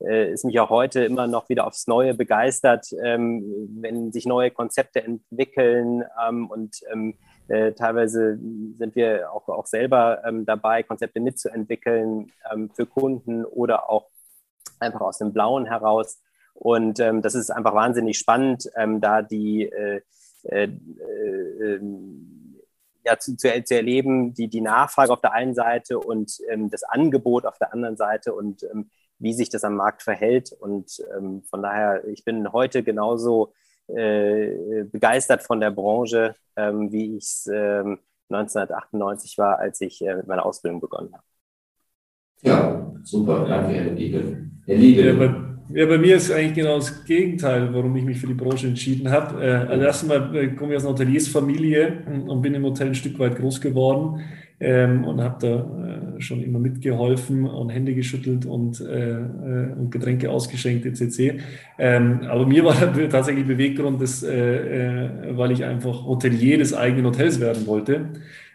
äh, 0.00 0.32
ist 0.32 0.44
mich 0.44 0.58
auch 0.60 0.70
heute 0.70 1.04
immer 1.04 1.26
noch 1.26 1.48
wieder 1.48 1.66
aufs 1.66 1.86
Neue 1.86 2.14
begeistert, 2.14 2.86
ähm, 3.02 3.44
wenn 3.80 4.12
sich 4.12 4.26
neue 4.26 4.50
Konzepte 4.50 5.02
entwickeln 5.02 6.04
ähm, 6.26 6.48
und 6.50 6.80
ähm, 6.92 7.14
äh, 7.48 7.72
teilweise 7.72 8.38
sind 8.76 8.96
wir 8.96 9.32
auch, 9.32 9.48
auch 9.48 9.66
selber 9.66 10.22
ähm, 10.26 10.44
dabei, 10.44 10.82
Konzepte 10.82 11.20
mitzuentwickeln 11.20 12.32
ähm, 12.52 12.70
für 12.74 12.86
Kunden 12.86 13.44
oder 13.44 13.88
auch 13.88 14.08
einfach 14.80 15.00
aus 15.00 15.18
dem 15.18 15.32
Blauen 15.32 15.66
heraus. 15.66 16.20
Und 16.54 16.98
das 16.98 17.34
ist 17.34 17.50
einfach 17.50 17.74
wahnsinnig 17.74 18.18
spannend, 18.18 18.70
da 18.74 19.20
die 19.20 19.64
äh, 19.64 20.00
äh, 20.48 20.68
äh, 20.68 21.80
ja, 23.04 23.18
zu, 23.18 23.36
zu, 23.36 23.64
zu, 23.64 23.74
erleben, 23.74 24.34
die, 24.34 24.48
die 24.48 24.60
Nachfrage 24.60 25.12
auf 25.12 25.20
der 25.20 25.32
einen 25.32 25.54
Seite 25.54 25.98
und 25.98 26.38
ähm, 26.48 26.70
das 26.70 26.82
Angebot 26.82 27.46
auf 27.46 27.58
der 27.58 27.72
anderen 27.72 27.96
Seite 27.96 28.34
und 28.34 28.64
ähm, 28.64 28.90
wie 29.18 29.32
sich 29.32 29.48
das 29.48 29.64
am 29.64 29.76
Markt 29.76 30.02
verhält. 30.02 30.52
Und 30.52 31.02
ähm, 31.16 31.42
von 31.48 31.62
daher, 31.62 32.06
ich 32.08 32.24
bin 32.24 32.52
heute 32.52 32.82
genauso 32.82 33.52
äh, 33.88 34.84
begeistert 34.84 35.42
von 35.42 35.60
der 35.60 35.70
Branche, 35.70 36.34
ähm, 36.56 36.90
wie 36.92 37.16
ich 37.16 37.24
es 37.24 37.48
1998 37.48 39.38
war, 39.38 39.58
als 39.58 39.80
ich 39.80 40.04
äh, 40.04 40.16
mit 40.16 40.26
meiner 40.26 40.44
Ausbildung 40.44 40.80
begonnen 40.80 41.12
habe. 41.12 41.24
Ja, 42.42 42.92
super, 43.02 43.46
danke, 43.48 43.72
Herr 43.72 43.92
Liebe. 43.92 44.50
Herr 44.66 44.76
Liebe. 44.76 45.45
Ja, 45.72 45.84
bei, 45.86 45.98
mir 45.98 46.14
ist 46.14 46.30
eigentlich 46.30 46.54
genau 46.54 46.76
das 46.76 47.04
Gegenteil, 47.04 47.68
warum 47.72 47.96
ich 47.96 48.04
mich 48.04 48.18
für 48.18 48.28
die 48.28 48.34
Branche 48.34 48.68
entschieden 48.68 49.10
habe. 49.10 49.42
Äh, 49.44 49.50
also 49.68 49.84
erstmal 49.84 50.36
äh, 50.36 50.48
komme 50.48 50.72
ich 50.72 50.76
aus 50.76 50.84
einer 50.84 50.92
Hoteliersfamilie 50.92 52.04
und 52.26 52.40
bin 52.40 52.54
im 52.54 52.62
Hotel 52.64 52.88
ein 52.88 52.94
Stück 52.94 53.18
weit 53.18 53.36
groß 53.36 53.60
geworden 53.60 54.20
ähm, 54.60 55.04
und 55.04 55.20
habe 55.20 55.36
da 55.40 56.16
äh, 56.16 56.20
schon 56.20 56.42
immer 56.42 56.60
mitgeholfen 56.60 57.46
und 57.46 57.70
Hände 57.70 57.94
geschüttelt 57.94 58.46
und, 58.46 58.80
und 58.80 59.90
Getränke 59.90 60.30
ausgeschenkt 60.30 60.86
etc. 60.86 61.42
Ähm, 61.78 62.20
aber 62.28 62.46
mir 62.46 62.64
war 62.64 62.74
tatsächlich 63.10 63.46
Beweggrund, 63.46 64.00
dass, 64.00 64.22
weil 64.22 65.50
ich 65.50 65.64
einfach 65.64 66.06
Hotelier 66.06 66.58
des 66.58 66.74
eigenen 66.74 67.06
Hotels 67.06 67.40
werden 67.40 67.66
wollte. 67.66 68.06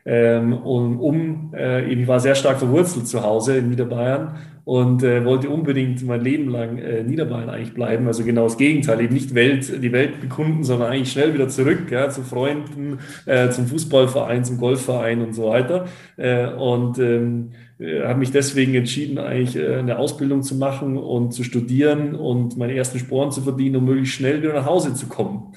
Ähm, 0.03 0.53
und 0.53 0.97
um, 0.97 1.53
äh, 1.55 1.85
ich 1.85 2.07
war 2.07 2.19
sehr 2.19 2.35
stark 2.35 2.57
verwurzelt 2.57 3.07
zu 3.07 3.21
Hause 3.21 3.57
in 3.57 3.69
Niederbayern 3.69 4.35
und 4.63 5.01
äh, 5.03 5.25
wollte 5.25 5.49
unbedingt 5.49 6.05
mein 6.05 6.21
Leben 6.21 6.49
lang 6.49 6.77
äh, 6.77 7.03
Niederbayern 7.03 7.49
eigentlich 7.49 7.73
bleiben. 7.73 8.05
Also 8.07 8.23
genau 8.23 8.43
das 8.43 8.57
Gegenteil, 8.57 9.01
eben 9.01 9.13
nicht 9.13 9.33
Welt, 9.33 9.81
die 9.83 9.91
Welt 9.91 10.21
bekunden, 10.21 10.63
sondern 10.63 10.91
eigentlich 10.91 11.11
schnell 11.11 11.33
wieder 11.33 11.47
zurück 11.47 11.89
ja, 11.89 12.09
zu 12.09 12.21
Freunden, 12.21 12.99
äh, 13.25 13.49
zum 13.49 13.65
Fußballverein, 13.65 14.43
zum 14.43 14.57
Golfverein 14.57 15.21
und 15.21 15.33
so 15.33 15.49
weiter. 15.49 15.85
Äh, 16.15 16.47
und 16.47 16.99
ähm, 16.99 17.51
äh, 17.79 18.03
habe 18.03 18.19
mich 18.19 18.31
deswegen 18.31 18.75
entschieden, 18.75 19.17
eigentlich 19.17 19.55
äh, 19.55 19.77
eine 19.77 19.97
Ausbildung 19.97 20.43
zu 20.43 20.55
machen 20.55 20.95
und 20.95 21.33
zu 21.33 21.43
studieren 21.43 22.13
und 22.13 22.55
meine 22.57 22.75
ersten 22.75 22.99
Sporen 22.99 23.31
zu 23.31 23.41
verdienen, 23.41 23.77
um 23.77 23.85
möglichst 23.85 24.13
schnell 24.13 24.43
wieder 24.43 24.53
nach 24.53 24.65
Hause 24.65 24.93
zu 24.93 25.07
kommen. 25.07 25.53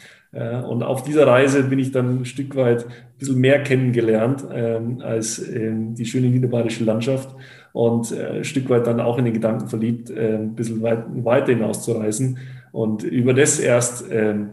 Und 0.69 0.83
auf 0.83 1.05
dieser 1.05 1.29
Reise 1.29 1.63
bin 1.63 1.79
ich 1.79 1.93
dann 1.93 2.23
ein 2.23 2.25
Stück 2.25 2.57
weit 2.57 2.87
ein 2.87 3.19
bisschen 3.21 3.39
mehr 3.39 3.63
kennengelernt 3.63 4.45
ähm, 4.53 5.01
als 5.01 5.39
ähm, 5.49 5.95
die 5.95 6.07
schöne 6.07 6.27
niederbayerische 6.27 6.83
Landschaft 6.83 7.29
und 7.75 8.13
äh, 8.13 8.37
ein 8.37 8.45
Stück 8.45 8.71
weit 8.71 8.87
dann 8.87 9.01
auch 9.01 9.19
in 9.19 9.25
den 9.25 9.35
Gedanken 9.35 9.69
verliebt, 9.69 10.09
äh, 10.09 10.37
ein 10.37 10.55
bisschen 10.55 10.81
weit, 10.81 11.05
weiter 11.25 11.53
hinauszureisen. 11.53 12.39
Und 12.71 13.03
über 13.03 13.35
das 13.35 13.59
erst 13.59 14.05
ähm, 14.13 14.51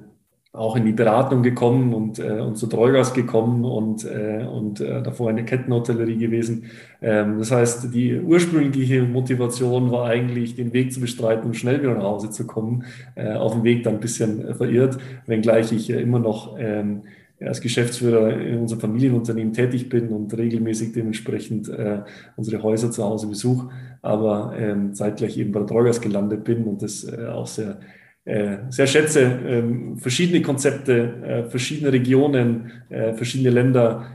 auch 0.54 0.76
in 0.76 0.86
die 0.86 0.92
Beratung 0.92 1.44
gekommen 1.44 1.94
und, 1.94 2.18
äh, 2.18 2.40
und 2.40 2.58
zu 2.58 2.66
Treugas 2.66 3.14
gekommen 3.14 3.64
und, 3.64 4.06
äh, 4.06 4.44
und 4.52 4.82
äh, 4.82 5.04
davor 5.04 5.30
eine 5.30 5.46
Kettenhotellerie 5.46 6.18
gewesen. 6.18 6.66
Ähm, 7.00 7.38
das 7.38 7.52
heißt, 7.52 7.94
die 7.94 8.20
ursprüngliche 8.20 9.04
Motivation 9.04 9.92
war 9.92 10.08
eigentlich, 10.08 10.56
den 10.56 10.74
Weg 10.74 10.92
zu 10.92 11.00
bestreiten 11.00 11.46
und 11.46 11.54
schnell 11.54 11.80
wieder 11.80 11.94
nach 11.94 12.04
Hause 12.04 12.32
zu 12.32 12.48
kommen. 12.48 12.86
Äh, 13.14 13.34
auf 13.34 13.54
dem 13.54 13.64
Weg 13.64 13.84
dann 13.84 13.96
ein 13.96 14.00
bisschen 14.00 14.48
äh, 14.48 14.56
verirrt, 14.56 14.98
wenngleich 15.28 15.72
ich 15.72 15.92
äh, 15.92 16.02
immer 16.02 16.20
noch 16.20 16.58
ähm, 16.58 17.04
als 17.46 17.62
Geschäftsführer 17.62 18.40
in 18.40 18.60
unserem 18.60 18.82
Familienunternehmen 18.82 19.54
tätig 19.54 19.90
bin 19.90 20.10
und 20.10 20.36
regelmäßig 20.38 20.94
dementsprechend 20.94 21.70
äh, 21.70 22.02
unsere 22.36 22.62
Häuser 22.62 22.92
zu 22.92 23.04
Hause 23.04 23.28
besuche, 23.28 23.70
aber 24.02 24.54
ähm, 24.58 24.94
zeitgleich 24.94 25.38
eben 25.38 25.52
bei 25.52 25.60
der 25.60 25.68
Treugas 25.68 26.02
gelandet 26.02 26.44
bin 26.44 26.66
und 26.66 26.82
das 26.82 27.04
äh, 27.04 27.28
auch 27.28 27.48
sehr 27.48 27.80
äh, 28.24 28.58
sehr 28.70 28.86
schätze, 28.86 29.22
ähm, 29.22 29.98
verschiedene 29.98 30.44
Konzepte, 30.44 31.16
äh, 31.24 31.44
verschiedene 31.50 31.92
Regionen, 31.92 32.72
äh, 32.90 33.14
verschiedene 33.14 33.50
Länder, 33.50 34.08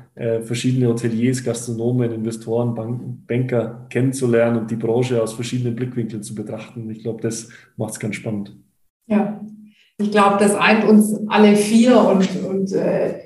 verschiedene 0.45 0.89
Hoteliers, 0.89 1.45
Gastronomen, 1.45 2.11
Investoren, 2.11 2.75
Bank 2.75 3.27
Banker 3.27 3.87
kennenzulernen 3.91 4.61
und 4.61 4.71
die 4.71 4.77
Branche 4.77 5.23
aus 5.23 5.35
verschiedenen 5.35 5.77
Blickwinkeln 5.77 6.23
zu 6.23 6.35
betrachten. 6.35 6.89
Ich 6.89 7.03
glaube, 7.03 7.21
das 7.21 7.51
macht 7.77 7.93
es 7.93 8.01
ganz 8.01 8.17
spannend. 8.17 8.57
Ja, 9.09 9.39
ich 9.99 10.11
glaube, 10.11 10.37
das 10.39 10.55
eint 10.55 10.85
uns 10.85 11.19
alle 11.29 11.57
vier 11.57 11.99
und, 12.01 12.45
und 12.45 12.73
äh, 12.73 13.21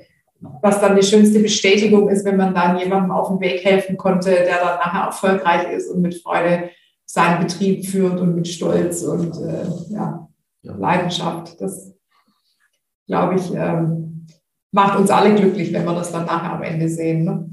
was 0.61 0.79
dann 0.79 0.95
die 0.95 1.03
schönste 1.03 1.39
Bestätigung 1.39 2.09
ist, 2.09 2.25
wenn 2.25 2.37
man 2.37 2.53
dann 2.53 2.77
jemandem 2.79 3.11
auf 3.11 3.27
dem 3.27 3.39
Weg 3.39 3.63
helfen 3.63 3.97
konnte, 3.97 4.29
der 4.29 4.57
dann 4.59 4.77
nachher 4.77 5.05
erfolgreich 5.07 5.71
ist 5.71 5.89
und 5.89 6.01
mit 6.01 6.15
Freude 6.15 6.69
seinen 7.05 7.41
Betrieb 7.45 7.85
führt 7.85 8.19
und 8.19 8.35
mit 8.35 8.47
Stolz 8.47 9.03
und 9.03 9.35
äh, 9.37 9.65
ja, 9.89 10.27
ja. 10.61 10.75
Leidenschaft. 10.75 11.59
Das, 11.59 11.93
glaube 13.05 13.35
ich, 13.35 13.53
ähm, 13.53 14.25
macht 14.71 14.97
uns 14.97 15.09
alle 15.09 15.35
glücklich, 15.35 15.73
wenn 15.73 15.85
wir 15.85 15.93
das 15.93 16.11
dann 16.11 16.25
nachher 16.25 16.53
am 16.53 16.63
Ende 16.63 16.87
sehen. 16.87 17.25
Ne? 17.25 17.49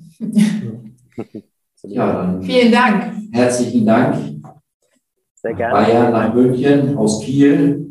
Ja, 1.82 2.38
Vielen 2.42 2.72
Dank. 2.72 3.12
Herzlichen 3.32 3.86
Dank. 3.86 4.16
Sehr 5.34 5.54
gerne. 5.54 5.74
Bayern 5.74 6.12
nach 6.12 6.34
München 6.34 6.96
aus 6.96 7.20
Kiel. 7.20 7.88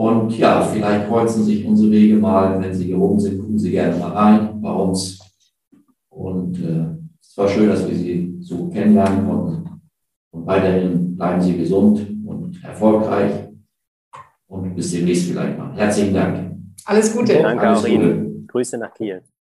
Und 0.00 0.38
ja, 0.38 0.62
vielleicht 0.62 1.08
kreuzen 1.08 1.44
sich 1.44 1.66
unsere 1.66 1.90
Wege 1.90 2.16
mal. 2.16 2.58
Wenn 2.58 2.72
Sie 2.72 2.86
hier 2.86 2.98
oben 2.98 3.20
sind, 3.20 3.38
gucken 3.38 3.58
Sie 3.58 3.70
gerne 3.70 3.98
mal 3.98 4.12
rein 4.12 4.58
bei 4.62 4.72
uns. 4.72 5.20
Und 6.08 6.58
äh, 6.58 6.86
es 7.20 7.36
war 7.36 7.46
schön, 7.46 7.68
dass 7.68 7.86
wir 7.86 7.94
Sie 7.94 8.38
so 8.40 8.70
kennenlernen 8.70 9.28
konnten. 9.28 9.82
Und 10.30 10.46
weiterhin 10.46 11.18
bleiben 11.18 11.42
Sie 11.42 11.54
gesund 11.54 12.00
und 12.24 12.64
erfolgreich 12.64 13.50
und 14.46 14.74
bis 14.74 14.90
demnächst 14.90 15.28
vielleicht 15.28 15.58
mal. 15.58 15.76
Herzlichen 15.76 16.14
Dank. 16.14 16.56
Alles 16.86 17.14
Gute. 17.14 17.34
Danke, 17.34 17.68
Alles 17.68 17.84
Gute. 17.84 18.44
Grüße 18.46 18.78
nach 18.78 18.94
Kiel. 18.94 19.20